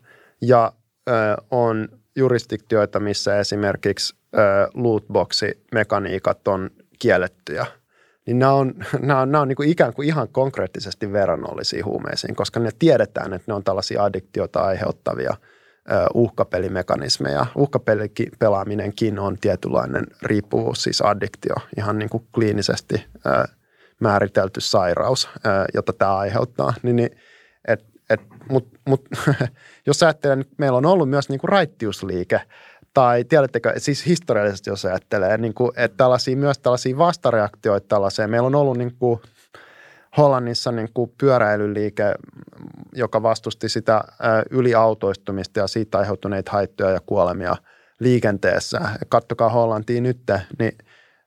[0.43, 0.73] Ja
[1.09, 1.13] ö,
[1.51, 4.17] on jurisdiktioita, missä esimerkiksi
[4.75, 7.67] lootboxi-mekaniikat on kiellettyjä–
[8.27, 12.37] niin nämä on, nämä on, nämä on niin kuin ikään kuin ihan konkreettisesti verrannollisia huumeisiin,
[12.37, 15.37] koska ne tiedetään, että ne on tällaisia addiktiota aiheuttavia
[16.15, 17.47] uhkapelimekanismeja.
[17.55, 23.07] Uhkapelaaminenkin on tietynlainen riippuvuus, siis addiktio, ihan niin kuin kliinisesti
[24.01, 25.29] määritelty sairaus,
[25.75, 26.75] jota tämä aiheuttaa.
[26.83, 27.11] Niin, niin
[27.69, 28.21] et, et,
[28.51, 29.09] Mutta mut,
[29.87, 32.41] jos ajattelee, että meillä on ollut myös niin kuin raittiusliike–
[32.95, 38.31] tai tiedättekö, siis historiallisesti jos ajattelee, niin kuin, että tällaisia, myös tällaisia vastareaktioita tällaiseen.
[38.31, 39.21] Meillä on ollut niin kuin
[40.17, 42.15] Hollannissa niin kuin pyöräilyliike,
[42.93, 44.05] joka vastusti sitä
[44.51, 47.57] yliautoistumista ja siitä aiheutuneita haittoja ja kuolemia
[48.01, 48.81] liikenteessä.
[49.09, 50.19] Kattokaa Hollantiin nyt,
[50.59, 50.73] niin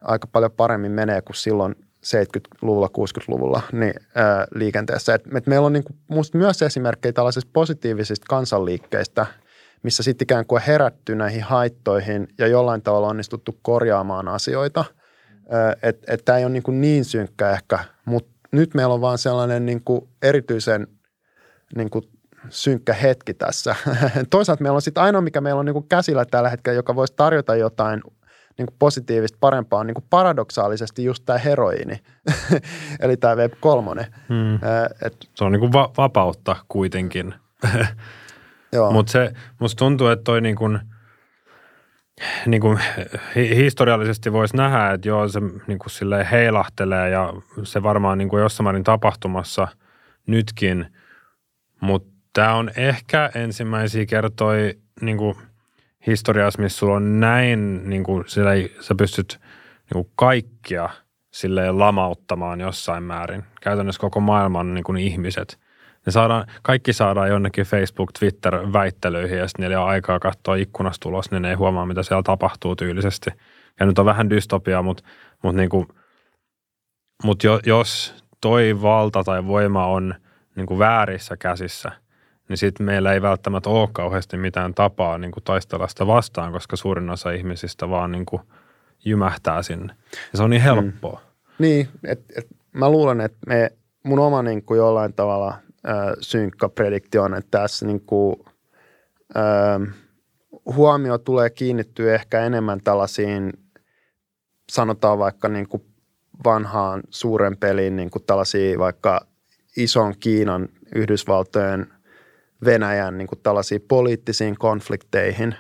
[0.02, 1.76] aika paljon paremmin menee kuin silloin
[2.06, 5.14] 70-luvulla, 60-luvulla niin, ää, liikenteessä.
[5.14, 9.26] Et, et meillä on niin kuin, myös esimerkkejä tällaisista positiivisista kansanliikkeistä–
[9.84, 14.86] missä sitten ikään kuin herätty näihin haittoihin ja jollain tavalla onnistuttu korjaamaan asioita.
[15.82, 19.18] Että et tämä ei ole niin, kuin niin synkkä ehkä, mutta nyt meillä on vaan
[19.18, 20.88] sellainen niin kuin erityisen
[21.76, 22.04] niin kuin
[22.50, 23.76] synkkä hetki tässä.
[24.30, 27.14] Toisaalta meillä on sitten ainoa, mikä meillä on niin kuin käsillä tällä hetkellä, joka voisi
[27.16, 28.02] tarjota jotain
[28.58, 32.00] niin kuin positiivista, parempaa, niin kuin paradoksaalisesti just tämä heroiini,
[33.02, 34.06] eli tämä Web3.
[34.30, 34.56] Hmm.
[35.06, 37.34] Et, se on niin kuin va- vapautta kuitenkin.
[38.92, 40.80] Mutta se, musta tuntuu, että toi niin kuin,
[42.46, 42.80] niin kuin
[43.36, 47.34] historiallisesti voisi nähdä, että joo, se niin kuin heilahtelee ja
[47.64, 49.68] se varmaan niin kuin jossain määrin tapahtumassa
[50.28, 50.88] nytkin,
[51.82, 55.36] mutta tämä on ehkä ensimmäisiä kertoi niin kuin
[56.08, 59.40] historiassa, missä sulla on näin, niin kuin, sillä ei, sä pystyt
[59.94, 60.90] niin kuin kaikkia
[61.32, 63.44] silleen lamauttamaan jossain määrin.
[63.62, 65.60] Käytännössä koko maailman niin kuin ihmiset–
[66.08, 71.10] ne saadaan, kaikki saadaan jonnekin Facebook, Twitter väittelyihin ja sitten niillä on aikaa katsoa ikkunasta
[71.10, 73.30] ulos, niin ne ei huomaa, mitä siellä tapahtuu tyylisesti.
[73.80, 75.04] Ja nyt on vähän dystopiaa, mutta,
[75.44, 75.88] mutta, niin kuin,
[77.24, 80.16] mutta jo, jos toi valta tai voima on
[80.56, 81.92] niin kuin väärissä käsissä,
[82.50, 86.76] niin sitten meillä ei välttämättä ole kauheasti mitään tapaa niin kuin taistella sitä vastaan, koska
[86.76, 88.42] suurin osa ihmisistä vaan niin kuin
[89.06, 89.94] jymähtää sinne.
[90.32, 91.20] Ja se on niin helppoa.
[91.20, 91.64] Mm.
[91.64, 93.72] Niin, että et, mä luulen, että me,
[94.04, 95.54] mun oma niin kuin jollain tavalla–
[96.22, 98.36] synkkä prediktio on, että tässä niin kuin,
[99.36, 99.40] ö,
[100.66, 103.54] huomio tulee kiinnittyä ehkä enemmän tällaisiin,
[104.72, 105.84] sanotaan vaikka niin kuin
[106.46, 109.28] vanhaan suuren peliin, niin kuin tällaisiin vaikka
[109.78, 111.88] ison Kiinan, Yhdysvaltojen,
[112.66, 115.56] Venäjän niin kuin tällaisiin poliittisiin konflikteihin.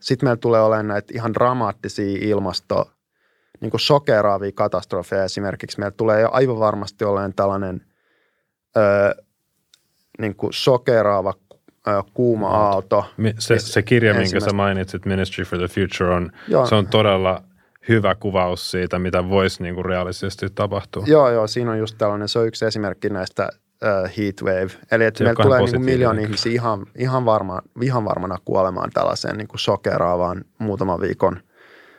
[0.00, 2.90] Sitten meillä tulee olemaan näitä ihan dramaattisia ilmasto,
[3.60, 5.80] niin kuin shokeraavia katastrofeja esimerkiksi.
[5.80, 7.80] Meillä tulee jo aivan varmasti olemaan tällainen
[10.18, 11.34] niin kuin sokeraava
[12.14, 13.04] kuuma aalto.
[13.38, 16.66] Se, se kirja, minkä sä mainitsit, Ministry for the Future, on, joo.
[16.66, 17.42] se on todella
[17.88, 21.04] hyvä kuvaus siitä, mitä voisi niin kuin realistisesti tapahtua.
[21.06, 24.70] Joo, joo, siinä on just tällainen, se on yksi esimerkki näistä uh, heat wave.
[24.90, 29.48] Eli että meillä tulee niin miljoona ihmisiä ihan, ihan, varma, ihan varmana kuolemaan tällaiseen niin
[29.48, 31.40] kuin sokeraavaan muutaman viikon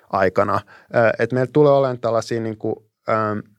[0.09, 0.53] aikana.
[0.53, 0.61] Uh,
[1.19, 3.54] että meillä tulee olemaan tällaisia niin kuin, um,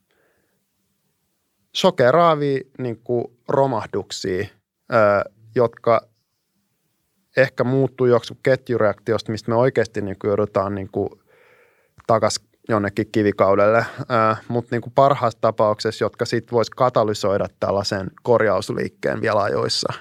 [1.77, 4.47] sokeraavia niin kuin romahduksia
[5.55, 6.01] jotka
[7.37, 11.09] ehkä muuttuu joku ketjureaktiosta, mistä me oikeasti niin kuin joudutaan niin kuin
[12.07, 13.87] takaisin jonnekin kivikaudelle,
[14.49, 19.93] mutta niin parhaassa tapauksessa, jotka sitten voisi katalysoida tällaisen korjausliikkeen vielä ajoissa,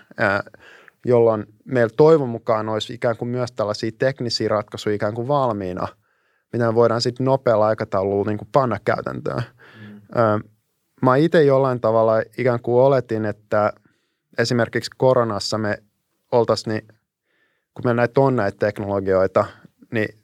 [1.05, 5.87] jolloin meillä toivon mukaan olisi ikään kuin myös tällaisia teknisiä ratkaisuja ikään kuin valmiina,
[6.53, 9.43] mitä me voidaan sitten nopealla aikataululla niin kuin panna käytäntöön.
[9.81, 10.49] Mm.
[11.05, 13.73] Mä itse jollain tavalla ikään kuin oletin, että
[14.37, 15.77] esimerkiksi koronassa me
[16.31, 16.87] oltaisiin, niin,
[17.73, 19.45] kun me näitä on näitä teknologioita,
[19.91, 20.19] niin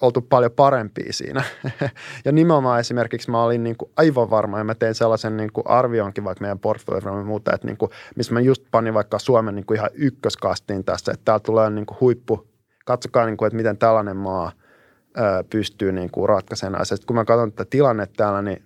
[0.00, 1.42] oltu paljon parempia siinä.
[2.24, 5.68] ja nimenomaan esimerkiksi mä olin niin kuin aivan varma, ja mä tein sellaisen niin kuin
[5.68, 9.54] arvioinkin vaikka meidän portfolio ja muuta, että niin kuin, missä mä just panin vaikka Suomen
[9.54, 12.46] niin kuin ihan ykköskastiin tässä, että täällä tulee niin kuin huippu,
[12.84, 14.52] katsokaa niin kuin, että miten tällainen maa
[15.50, 16.86] pystyy niin kuin ratkaisemaan.
[16.86, 18.65] Sitten kun mä katson tätä tilannetta täällä, niin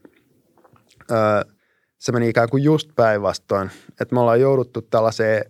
[1.98, 3.70] se meni ikään kuin just päinvastoin,
[4.00, 5.44] että me ollaan jouduttu tällaiseen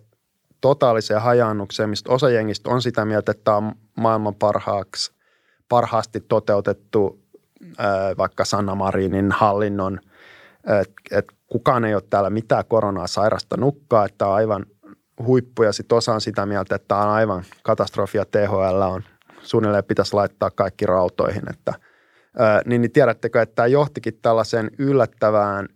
[0.61, 5.11] totaaliseen hajannukseen, mistä osa jengistä on sitä mieltä, että tämä on maailman parhaaksi–
[5.71, 7.19] parhaasti toteutettu
[8.17, 9.99] vaikka Sanna Marinin hallinnon,
[10.81, 14.65] että et kukaan ei ole täällä mitään koronaa sairasta nukkaa, että on aivan
[15.25, 19.03] huippu ja sitten osa on sitä mieltä, että tämä on aivan katastrofia THL on
[19.43, 21.73] suunnilleen pitäisi laittaa kaikki rautoihin, että
[22.65, 25.67] niin, niin tiedättekö, että tämä johtikin tällaiseen yllättävään,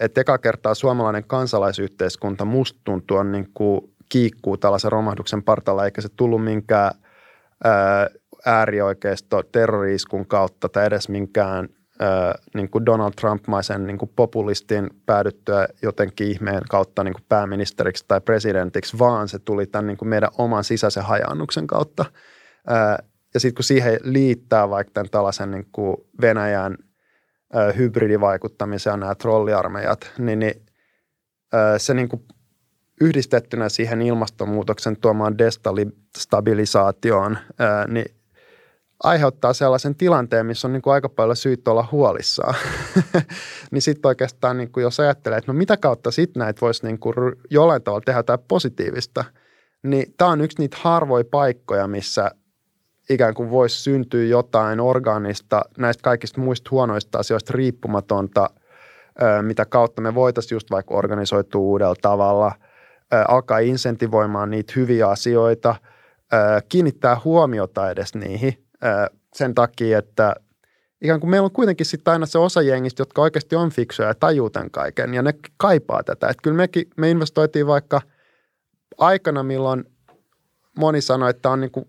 [0.00, 6.00] että eka kertaa suomalainen kansalaisyhteiskunta musta tuntuu on niin kuin kiikkuu tällaisen romahduksen partalla, eikä
[6.00, 6.90] se tullut minkään
[8.46, 11.68] äärioikeisto terroriiskun kautta tai edes minkään
[12.02, 18.04] äh, niin kuin Donald Trump-maisen niin kuin populistin päädyttyä jotenkin ihmeen kautta niin kuin pääministeriksi
[18.08, 22.04] tai presidentiksi, vaan se tuli tämän niin kuin meidän oman sisäisen hajannuksen kautta.
[22.70, 26.76] Äh, ja sitten kun siihen liittää vaikka tämän tällaisen niin kuin Venäjän
[27.56, 30.66] äh, hybridivaikuttamisen ja nämä trolliarmeijat, niin, niin
[31.54, 32.22] äh, se niin kuin
[33.00, 38.06] yhdistettynä siihen ilmastonmuutoksen tuomaan destabilisaatioon, ää, niin
[39.02, 42.54] aiheuttaa sellaisen tilanteen, missä on niin kuin aika paljon syytä olla huolissaan.
[43.70, 46.98] niin sitten oikeastaan, niin kuin jos ajattelee, että no mitä kautta sitten näitä voisi niin
[46.98, 47.14] kuin
[47.50, 49.24] jollain tavalla tehdä jotain positiivista,
[49.82, 52.30] niin tämä on yksi niitä harvoja paikkoja, missä
[53.10, 58.50] ikään kuin voisi syntyä jotain organista näistä kaikista muista huonoista asioista riippumatonta,
[59.42, 62.52] mitä kautta me voitaisiin just vaikka organisoitua uudella tavalla,
[63.28, 65.74] alkaa insentivoimaan niitä hyviä asioita,
[66.68, 68.58] kiinnittää huomiota edes niihin–
[69.34, 70.34] sen takia, että
[71.02, 74.14] ikään kuin meillä on kuitenkin sitten aina se osa jengistä, jotka oikeasti on fiksuja ja
[74.14, 76.28] tajuu tämän kaiken ja ne kaipaa tätä.
[76.28, 78.00] Että kyllä mekin, me investoitiin vaikka
[78.98, 79.84] aikana, milloin
[80.78, 81.88] moni sanoi, että on niin kuin,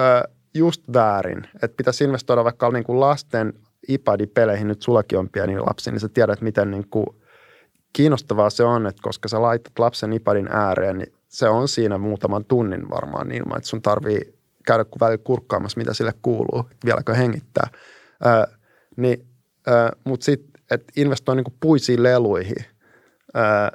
[0.00, 3.52] ö, just väärin, että pitäisi investoida vaikka niin kuin lasten
[3.88, 7.06] iPad-peleihin, nyt sullakin on pieni lapsi, niin sä tiedät, miten niin kuin
[7.92, 12.44] kiinnostavaa se on, että koska sä laitat lapsen iPadin ääreen, niin se on siinä muutaman
[12.44, 14.34] tunnin varmaan ilman, että sun tarvii
[14.66, 17.68] käydä välillä kurkkaamassa, mitä sille kuuluu, vieläkö hengittää.
[18.24, 18.46] Ää,
[18.96, 19.26] niin,
[20.04, 22.64] Mutta sitten, että investoi niin puisiin leluihin
[23.34, 23.72] ää,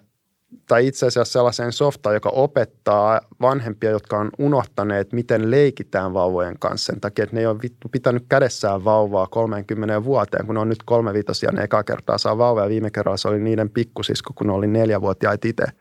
[0.67, 6.91] tai itse asiassa sellaiseen softaan, joka opettaa vanhempia, jotka on unohtaneet, miten leikitään vauvojen kanssa
[6.93, 10.69] sen takia, että ne ei ole vittu pitänyt kädessään vauvaa 30 vuoteen, kun ne on
[10.69, 14.47] nyt kolmevitosia, ne eka kertaa saa vauvaa ja viime kerralla se oli niiden pikkusisko, kun
[14.47, 15.65] ne oli neljävuotiaita itse–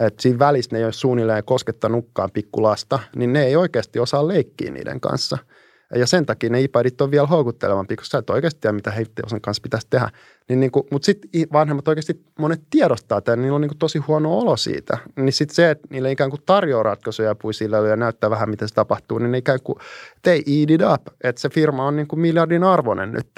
[0.00, 4.70] että siinä välissä ne ei ole suunnilleen koskettanutkaan pikkulasta, niin ne ei oikeasti osaa leikkiä
[4.70, 5.38] niiden kanssa.
[5.94, 9.40] Ja sen takia ne iPadit on vielä houkuttelevampi, koska sä et oikeasti tiedä, mitä heidän
[9.40, 10.10] kanssa pitäisi tehdä.
[10.48, 13.98] Niin, niin kuin, mutta sitten vanhemmat oikeasti monet tiedostaa tämän, niillä on niin kuin tosi
[13.98, 14.98] huono olo siitä.
[15.16, 18.74] Niin sitten se, että niille ikään kuin tarjoaa ratkaisuja puisille ja näyttää vähän, miten se
[18.74, 19.78] tapahtuu, niin ne ikään kuin
[20.22, 21.02] they eat it up.
[21.24, 23.30] Että se firma on niin kuin miljardin arvoinen nyt.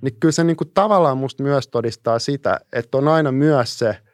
[0.00, 3.96] Niin kyllä se niin kuin tavallaan musta myös todistaa sitä, että on aina myös se–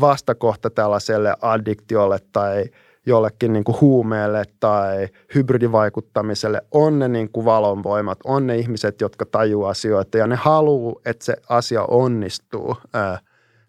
[0.00, 2.64] vastakohta tällaiselle addiktiolle tai
[3.06, 9.26] jollekin niin kuin huumeelle tai hybridivaikuttamiselle on ne niin kuin valonvoimat, on ne ihmiset, jotka
[9.26, 12.76] tajuu asioita ja ne haluaa, että se asia onnistuu.
[12.92, 13.18] Ää,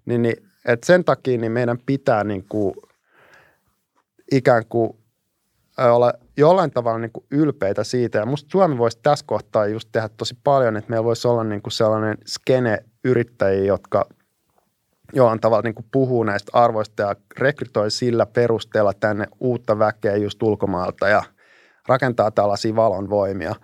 [0.06, 0.36] niin, niin,
[0.66, 2.74] et sen takia niin meidän pitää niin kuin
[4.32, 4.98] ikään kuin
[5.78, 8.18] olla jollain tavalla niin kuin ylpeitä siitä.
[8.18, 11.62] Ja musta Suomi voisi tässä kohtaa just tehdä tosi paljon, että meillä voisi olla niin
[11.62, 14.06] kuin sellainen skene yrittäjiä, jotka–
[15.14, 20.44] jollain tavalla niin kuin puhuu näistä arvoista ja rekrytoi sillä perusteella tänne uutta väkeä just
[20.44, 21.24] ulkomaalta ja
[21.88, 23.56] rakentaa tällaisia valonvoimia.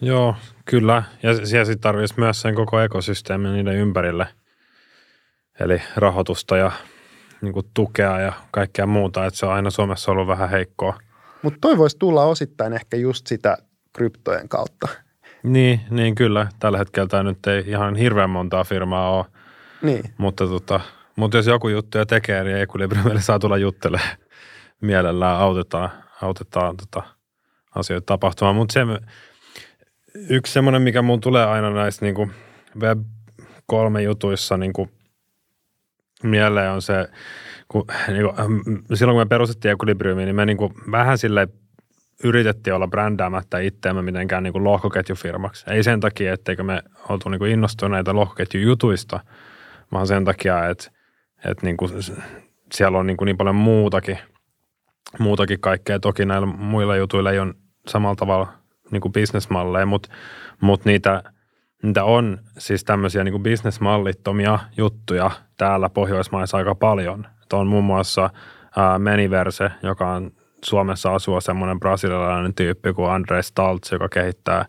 [0.00, 1.02] Joo, kyllä.
[1.22, 4.26] Ja siellä sitten tarvitsisi myös sen koko ekosysteemin niiden ympärille.
[5.60, 6.72] Eli rahoitusta ja
[7.40, 10.98] niin kuin tukea ja kaikkea muuta, että se on aina Suomessa ollut vähän heikkoa.
[11.42, 13.58] Mutta toi voisi tulla osittain ehkä just sitä
[13.92, 14.88] kryptojen kautta.
[15.42, 16.46] Niin, niin kyllä.
[16.58, 19.24] Tällä hetkellä tämä nyt ei ihan hirveän montaa firmaa ole.
[19.82, 20.04] Niin.
[20.18, 20.80] Mutta tota,
[21.16, 24.16] Mutta jos joku juttu ja tekee, niin Equilibriumille saa tulla juttelemaan.
[24.80, 25.90] Mielellään autetaan,
[26.22, 27.02] autetaan tota,
[27.74, 28.56] asioita tapahtumaan.
[28.56, 28.80] Mutta se,
[30.30, 32.32] yksi semmoinen, mikä mun tulee aina näissä niin
[32.80, 32.98] web
[33.66, 34.90] kolme jutuissa niin kuin
[36.22, 37.08] mieleen on se,
[37.68, 38.34] kun, niin kuin,
[38.94, 41.48] silloin kun me perustettiin Equilibriumia, niin me niin kuin, vähän sille
[42.24, 45.64] yritettiin olla brändäämättä itseämme mitenkään niin kuin lohkoketjufirmaksi.
[45.70, 49.20] Ei sen takia, etteikö me oltu niin kuin innostuneita lohkoketjujutuista,
[49.92, 50.90] vaan sen takia, että,
[51.44, 51.90] että niin kuin
[52.72, 54.18] siellä on niin, kuin niin paljon muutakin,
[55.18, 56.00] muutakin kaikkea.
[56.00, 57.54] Toki näillä muilla jutuilla ei ole
[57.88, 58.52] samalla tavalla
[58.90, 60.08] niin kuin bisnesmalleja, mutta,
[60.60, 61.22] mutta niitä,
[61.82, 67.26] niitä on siis tämmöisiä niin kuin bisnesmallittomia juttuja täällä Pohjoismaissa aika paljon.
[67.42, 68.30] Että on muun muassa
[68.76, 70.30] ää, Meniverse, joka on
[70.64, 74.64] Suomessa asua semmoinen brasilialainen tyyppi kuin Andre Staltz, joka kehittää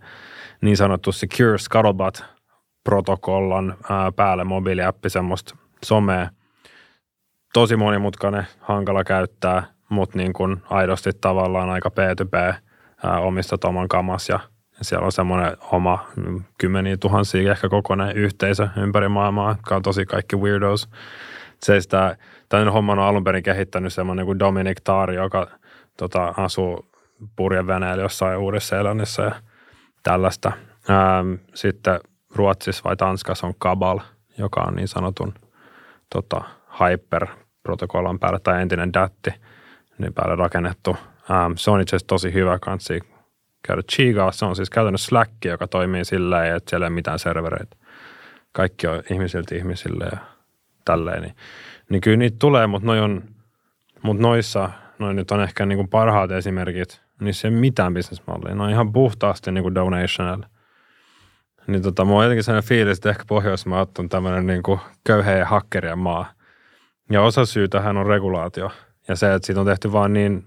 [0.61, 2.36] niin sanottu Secure Scuttlebutt
[2.87, 5.55] protokollan ää, päälle mobiiliäppi, semmoista
[5.85, 6.29] somea.
[7.53, 12.53] Tosi monimutkainen, hankala käyttää, mutta niin kuin aidosti tavallaan aika P2P
[13.21, 14.39] omistat oman kamas ja
[14.81, 16.07] siellä on semmoinen oma
[16.57, 20.89] kymmeniä tuhansia ehkä kokonainen yhteisö ympäri maailmaa, jotka on tosi kaikki weirdos.
[21.59, 22.17] Se sitä,
[22.49, 25.47] tämän homman on alun perin kehittänyt semmoinen kuin Dominic Taari, joka
[25.97, 26.85] tota, asuu
[27.35, 29.35] purjeveneellä jossain Uudessa-Seelannissa ja
[30.03, 30.51] tällaista.
[30.89, 31.99] Ähm, sitten
[32.35, 33.99] Ruotsissa vai Tanskassa on Kabal,
[34.37, 35.33] joka on niin sanotun
[36.09, 36.41] tota,
[36.79, 39.33] Hyper-protokollan päälle tai entinen DATTI,
[39.97, 40.97] niin päälle rakennettu.
[41.31, 42.99] Ähm, se on itse asiassa tosi hyvä kansi
[43.67, 44.31] käydä chigaa.
[44.31, 47.75] Se on siis käytännössä Slack, joka toimii sillä että siellä ei ole mitään servereitä.
[48.51, 50.17] Kaikki on ihmisiltä ihmisille ja
[50.85, 51.21] tälleen.
[51.21, 51.35] Niin,
[51.89, 53.23] niin kyllä niitä tulee, mutta, noi on,
[54.01, 57.01] mutta noissa, noin nyt on ehkä niin kuin parhaat esimerkit,
[57.31, 58.55] se ei mitään bisnesmallia.
[58.55, 60.43] Ne on ihan puhtaasti niin kuin donational.
[61.67, 65.45] Niin tota, mulla on jotenkin sellainen fiilis, että ehkä Pohjoismaat on tämmöinen niin kuin köyheä
[65.45, 66.31] hakkerien maa.
[67.11, 68.71] Ja osa syy tähän on regulaatio.
[69.07, 70.43] Ja se, että siitä on tehty vaan niin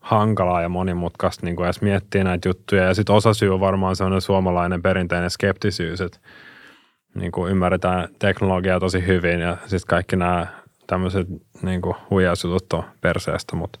[0.00, 2.84] hankalaa ja monimutkaista niin kuin edes miettiä näitä juttuja.
[2.84, 6.18] Ja sitten osa syy on varmaan sellainen suomalainen perinteinen skeptisyys, että
[7.14, 10.46] niin kuin ymmärretään teknologiaa tosi hyvin ja sitten kaikki nämä
[10.86, 11.26] tämmöiset
[11.62, 13.78] niin huijausjutut on perseestä, mutta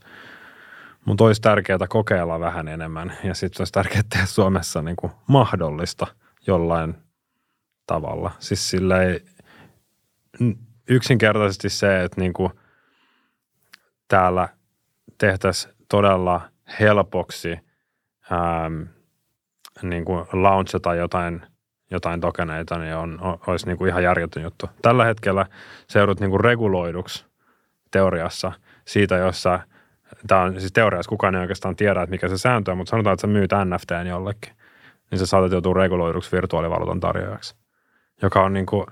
[1.04, 6.06] mutta olisi tärkeää kokeilla vähän enemmän ja sitten olisi tärkeää tehdä Suomessa niin kuin mahdollista
[6.46, 6.94] jollain
[7.86, 8.30] tavalla.
[8.38, 9.20] Siis silleen
[10.88, 12.50] yksinkertaisesti se, että niin kuin
[14.08, 14.48] täällä
[15.18, 16.40] tehtäisiin todella
[16.80, 17.58] helpoksi
[18.32, 18.82] ähm,
[19.82, 21.42] niin kuin launchata jotain,
[21.90, 24.66] jotain tokeneita, niin on, on, olisi niin kuin ihan järjetön juttu.
[24.82, 25.46] Tällä hetkellä
[25.86, 27.26] seudut niin kuin reguloiduksi
[27.90, 28.52] teoriassa
[28.84, 29.60] siitä, jossa
[30.26, 33.14] tämä on siis teoriassa kukaan ei oikeastaan tiedä, että mikä se sääntö on, mutta sanotaan,
[33.14, 34.54] että sä myyt NFTn jollekin,
[35.10, 37.56] niin sä saatat joutua reguloiduksi virtuaalivaluutan tarjoajaksi,
[38.22, 38.86] joka on niin kuin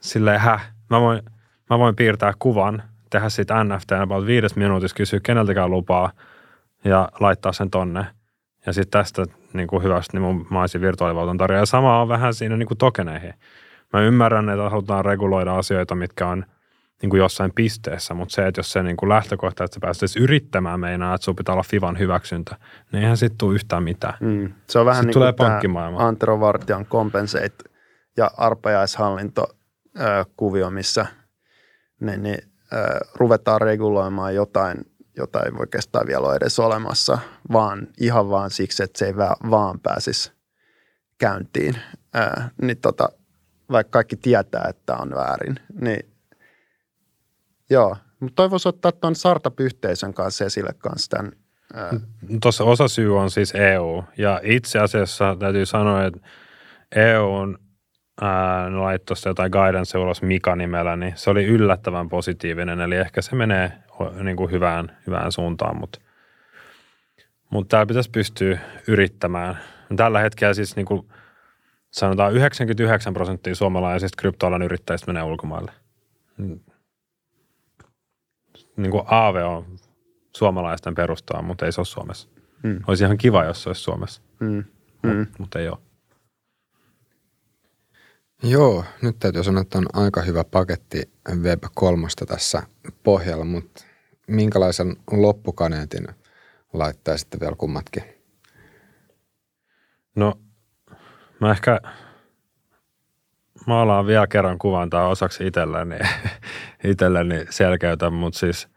[0.00, 1.22] silleen, häh, mä voin,
[1.70, 2.82] mä voin piirtää kuvan–
[3.14, 6.12] tehdä siitä NFT about viides minuutissa, kysyä keneltäkään lupaa
[6.84, 8.06] ja laittaa sen tonne.
[8.66, 11.62] Ja sitten tästä niin kuin hyvästä, niin mun, mä virtuaalivaluutan tarjoaja.
[11.62, 13.34] Ja sama on vähän siinä niin kuin tokeneihin.
[13.92, 16.44] Mä ymmärrän, että halutaan reguloida asioita, mitkä on
[17.02, 20.16] niin kuin jossain pisteessä, mutta se, että jos se niin kuin lähtökohta, että sä pääset
[20.16, 22.56] yrittämään meinaa, että sun pitää olla FIVan hyväksyntä,
[22.92, 24.14] niin eihän sitten tule yhtään mitään.
[24.20, 24.52] Mm.
[24.68, 27.70] Se on vähän sitten niin kuin tämä Antero Vartian compensate
[28.16, 29.46] ja arpajaishallinto
[30.36, 31.06] kuvio, missä
[32.00, 32.38] ne, ne
[33.14, 34.76] ruvetaan reguloimaan jotain,
[35.16, 37.18] jota ei oikeastaan vielä ole edes olemassa,
[37.52, 39.16] vaan ihan vaan siksi, että se ei
[39.50, 40.32] vaan pääsisi
[41.18, 41.74] käyntiin.
[42.14, 43.08] Ää, niin tota,
[43.70, 46.13] vaikka kaikki tietää, että on väärin, niin
[47.70, 47.96] joo.
[48.20, 51.32] Mutta toivoisin ottaa tuon startup-yhteisön kanssa esille kanssa tämän.
[52.42, 56.20] Tuossa osa syy on siis EU, ja itse asiassa täytyy sanoa, että
[56.96, 57.58] EU on
[58.20, 63.72] ää, laittoi jotain guidance ulos Mika-nimellä, niin se oli yllättävän positiivinen, eli ehkä se menee
[64.22, 65.98] niin kuin hyvään, hyvään suuntaan, mutta
[67.50, 68.58] mutta täällä pitäisi pystyä
[68.88, 69.58] yrittämään.
[69.96, 71.08] Tällä hetkellä siis niin kuin
[71.90, 75.72] sanotaan 99 prosenttia suomalaisista kryptoalan yrittäjistä menee ulkomaille.
[78.76, 79.78] Niin kuin AV on
[80.36, 82.28] suomalaisten perustaa, mutta ei se ole Suomessa.
[82.62, 82.80] Mm.
[82.86, 84.64] Olisi ihan kiva, jos se olisi Suomessa, mm.
[85.02, 85.18] Mm.
[85.18, 85.78] mutta mut ei ole.
[88.42, 92.62] Joo, nyt täytyy sanoa, että on aika hyvä paketti Web 3 tässä
[93.02, 93.84] pohjalla, mutta
[94.28, 96.08] minkälaisen loppukaneetin
[96.72, 98.02] laittaisitte vielä kummatkin?
[100.16, 100.34] No,
[101.40, 101.80] mä ehkä
[103.66, 105.98] maalaan vielä kerran kuvan tai osaksi itselleni,
[106.84, 108.68] itselleni selkeytän, mutta siis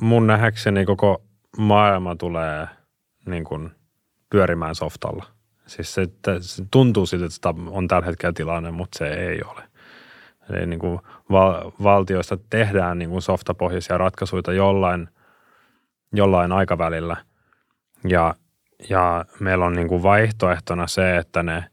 [0.00, 1.22] mun nähdäkseni koko
[1.58, 2.66] maailma tulee
[3.26, 3.70] niin kuin
[4.30, 5.26] pyörimään softalla–
[5.66, 6.08] Siis se,
[6.40, 9.62] se tuntuu siltä, että on tällä hetkellä tilanne, mutta se ei ole.
[10.50, 15.08] Eli niin kuin val- valtioista tehdään niin kuin softapohjaisia ratkaisuja jollain,
[16.12, 17.16] jollain aikavälillä.
[18.08, 18.34] Ja,
[18.88, 21.64] ja meillä on niin kuin vaihtoehtona se, että ne,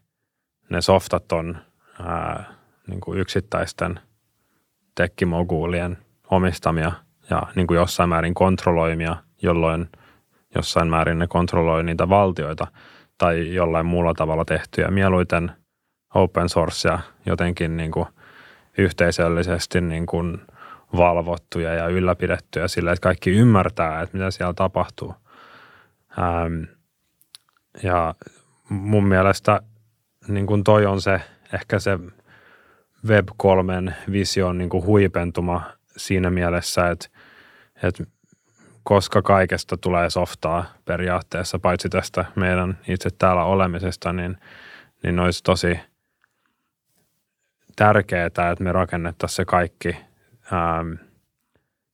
[0.68, 1.58] ne softat on
[2.04, 2.44] ää,
[2.86, 4.00] niin kuin yksittäisten
[4.94, 5.98] tekkimoguulien
[6.30, 6.92] omistamia
[7.30, 9.88] ja niin kuin jossain määrin kontrolloimia, jolloin
[10.54, 12.66] jossain määrin ne kontrolloi niitä valtioita
[13.18, 14.88] tai jollain muulla tavalla tehtyjä.
[14.88, 15.52] Mieluiten
[16.14, 18.06] open sourcea jotenkin niin kuin
[18.78, 20.40] yhteisöllisesti niin kuin
[20.96, 25.14] valvottuja ja ylläpidettyjä sillä, että kaikki ymmärtää, että mitä siellä tapahtuu.
[26.18, 26.62] Ähm,
[27.82, 28.14] ja
[28.68, 29.60] mun mielestä
[30.28, 31.20] niin kuin toi on se
[31.52, 31.98] ehkä se
[33.06, 35.62] Web 3 vision niin kuin huipentuma
[35.96, 37.08] siinä mielessä, että,
[37.82, 38.04] että
[38.82, 44.36] koska kaikesta tulee softaa periaatteessa, paitsi tästä meidän itse täällä olemisesta, niin,
[45.02, 45.80] niin olisi tosi
[47.76, 49.96] tärkeää, että me rakennettaisiin se kaikki
[50.52, 50.92] ähm,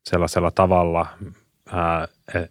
[0.05, 1.07] sellaisella tavalla,
[1.75, 2.49] äh,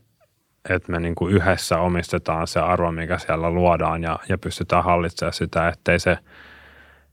[0.69, 5.67] että me niin yhdessä omistetaan se arvo, mikä siellä luodaan ja, ja pystytään hallitsemaan sitä,
[5.67, 6.17] ettei se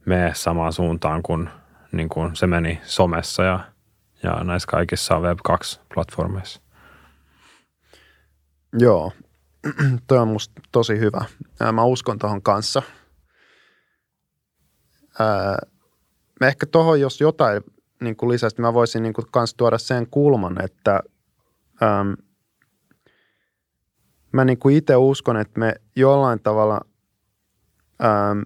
[0.05, 1.49] mene samaan suuntaan kuin,
[1.91, 3.59] niin kuin se meni somessa ja,
[4.23, 6.61] ja näissä kaikissa Web 2-platformeissa.
[8.79, 9.11] Joo,
[10.07, 11.25] toi on musta tosi hyvä.
[11.73, 12.81] Mä uskon tuohon kanssa.
[16.39, 17.63] Me ehkä tuohon, jos jotain
[18.01, 20.99] niin kuin lisäksi, mä voisin niin kuin kans tuoda sen kulman, että
[21.83, 22.15] äm,
[24.31, 26.81] mä niin itse uskon, että me jollain tavalla,
[28.03, 28.43] äm,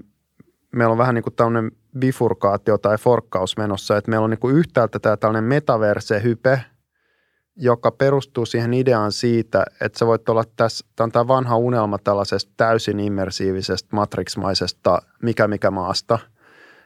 [0.73, 4.55] meillä on vähän niin kuin tämmöinen bifurkaatio tai forkkaus menossa, että meillä on niin kuin
[4.55, 6.61] yhtäältä tämä tällainen metaverse-hype,
[7.55, 11.97] joka perustuu siihen ideaan siitä, että sä voit olla tässä, tämä on tämä vanha unelma
[11.97, 16.19] tällaisesta täysin immersiivisestä, matrixmaisesta mikä mikä maasta,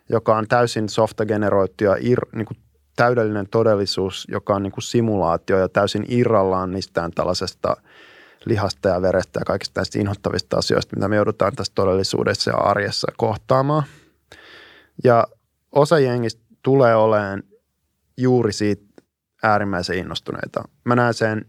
[0.09, 2.57] joka on täysin softageneroitu ja ir, niin kuin
[2.95, 7.77] täydellinen todellisuus, joka on niin kuin simulaatio ja täysin irrallaan mistään tällaisesta
[8.45, 13.11] lihasta ja verestä ja kaikista näistä inhottavista asioista, mitä me joudutaan tässä todellisuudessa ja arjessa
[13.17, 13.83] kohtaamaan.
[15.03, 15.27] Ja
[15.71, 17.43] osa jengistä tulee olemaan
[18.17, 18.83] juuri siitä
[19.43, 20.63] äärimmäisen innostuneita.
[20.83, 21.45] Mä näen sen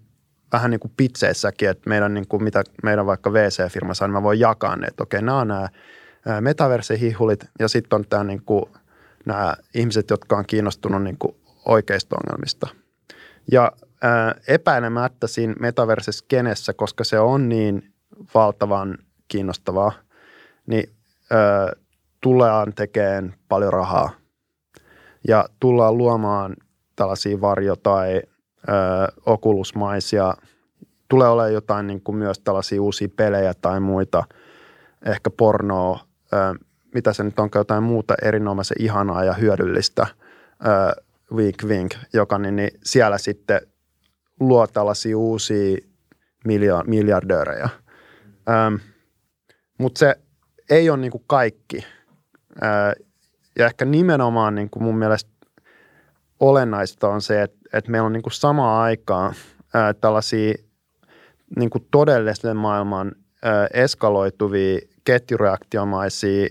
[0.53, 4.23] vähän niin kuin pitseissäkin, että meidän, niin kuin mitä meidän vaikka VC-firma saa, niin mä
[4.23, 5.69] voin jakaa ne, että okei, nämä on nämä
[6.41, 8.65] metaverse-hihulit ja sitten on tämä niin kuin,
[9.25, 12.82] nämä ihmiset, jotka on kiinnostunut niin kuin oikeista ongelmista.
[13.53, 17.93] Ja ää, epäilemättä siinä metaverse-skenessä, koska se on niin
[18.35, 18.99] valtavan
[19.29, 19.93] kiinnostavaa,
[20.67, 20.91] niin
[21.31, 21.73] ää,
[22.21, 24.11] tullaan tekemään paljon rahaa.
[25.29, 26.57] Ja tullaan luomaan
[26.97, 28.23] tällaisia varjo- tai
[28.69, 28.73] ö,
[29.27, 30.35] okulusmaisia.
[31.09, 34.25] Tulee olemaan jotain niin kuin myös tällaisia uusia pelejä tai muita,
[35.07, 36.01] ehkä pornoa,
[36.33, 36.37] ö,
[36.95, 40.07] mitä se nyt onko jotain muuta erinomaisen ihanaa ja hyödyllistä,
[40.67, 41.03] ö,
[41.33, 43.61] wink wink, joka niin, niin siellä sitten
[44.41, 45.77] luo tällaisia uusia
[46.49, 47.69] milja- miljardöörejä.
[49.79, 50.15] Mutta se
[50.71, 51.87] ei ole niin kuin kaikki.
[52.63, 52.67] Ö,
[53.59, 55.31] ja ehkä nimenomaan niin kuin mun mielestä
[56.41, 59.35] olennaista on se, että, että meillä on niin kuin samaan aikaan
[59.75, 60.55] ää, tällaisia
[61.57, 66.47] niin kuin todellisen maailman ää, eskaloituvia ketjureaktiomaisia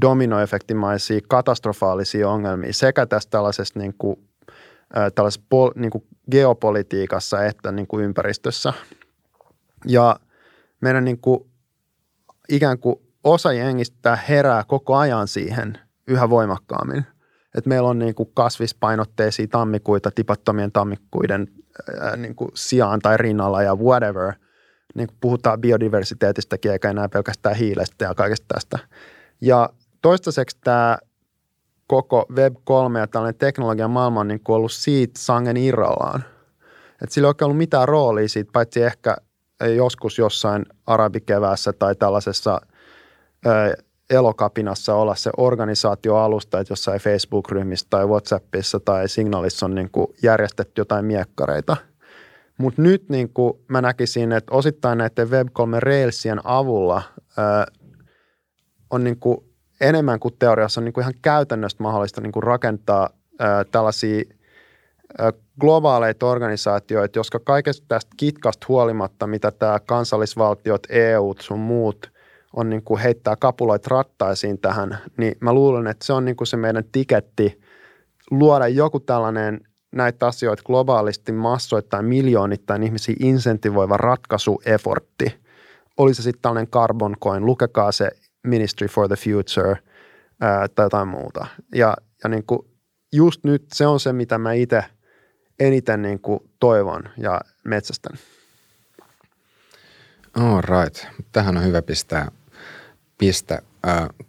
[0.00, 4.16] dominoefektimaisia katastrofaalisia ongelmia sekä tässä tällaisessa, niin kuin,
[5.14, 8.72] tällaisessa pol, niin kuin geopolitiikassa että niin kuin ympäristössä.
[9.86, 10.16] Ja
[10.80, 11.40] meidän niin kuin,
[12.48, 17.06] ikään kuin osa jengistä herää koko ajan siihen yhä voimakkaammin
[17.54, 21.48] että meillä on niin kuin kasvispainotteisia tammikuita tipattomien tammikuiden
[22.00, 24.32] ää, niin kuin sijaan tai rinnalla ja whatever.
[24.94, 28.78] Niin kuin puhutaan biodiversiteetistäkin eikä enää pelkästään hiilestä ja kaikesta tästä.
[29.40, 29.70] Ja
[30.04, 30.98] toistaiseksi tämä
[31.86, 36.24] koko Web3 ja tällainen teknologian maailma on niin kuin ollut siitä sangen irrallaan.
[37.02, 39.16] Et sillä ei oikein ollut mitään roolia siitä, paitsi ehkä
[39.76, 42.60] joskus jossain arabikeväässä tai tällaisessa
[44.10, 50.80] elokapinassa olla se organisaatioalusta, että jossain Facebook-ryhmissä tai WhatsAppissa tai Signalissa on niin kuin järjestetty
[50.80, 51.76] jotain miekkareita.
[52.58, 57.02] Mutta nyt niin kuin mä näkisin, että osittain näiden Web3 Railsien avulla
[57.36, 57.66] ää,
[58.90, 63.10] on niin kuin enemmän kuin teoriassa on niin kuin ihan käytännössä mahdollista niin kuin rakentaa
[63.38, 64.22] ää, tällaisia
[65.18, 72.10] ää, globaaleita organisaatioita, jotka kaikesta tästä kitkasta huolimatta, mitä tämä kansallisvaltiot, EU sun muut–
[72.56, 76.48] on niin kuin heittää kapuloit rattaisiin tähän, niin mä luulen, että se on niin kuin
[76.48, 77.60] se meidän tiketti
[78.30, 79.60] luoda joku tällainen
[79.92, 85.34] näitä asioita globaalisti massoittain miljoonittain ihmisiä insentivoiva ratkaisuefortti.
[85.96, 88.10] Oli se sitten tällainen carbon coin, lukekaa se
[88.44, 89.78] Ministry for the Future
[90.40, 91.46] ää, tai jotain muuta.
[91.74, 92.60] Ja, ja niin kuin
[93.12, 94.84] just nyt se on se, mitä mä itse
[95.60, 98.18] eniten niin kuin toivon ja metsästän.
[100.34, 101.06] All right.
[101.32, 102.30] Tähän on hyvä pistää
[103.18, 103.62] pistä.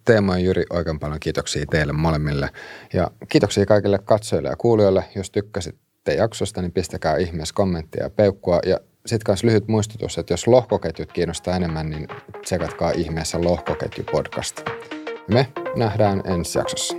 [0.06, 2.50] Teemo ja Jyri, oikein paljon kiitoksia teille molemmille.
[2.94, 5.06] Ja kiitoksia kaikille katsojille ja kuulijoille.
[5.16, 8.60] Jos tykkäsitte jaksosta, niin pistäkää ihmeessä kommenttia ja peukkua.
[8.66, 12.08] Ja sitten myös lyhyt muistutus, että jos lohkoketjut kiinnostaa enemmän, niin
[12.44, 14.62] tsekatkaa ihmeessä lohkoketju podcast.
[15.28, 16.96] Me nähdään ensi jaksossa.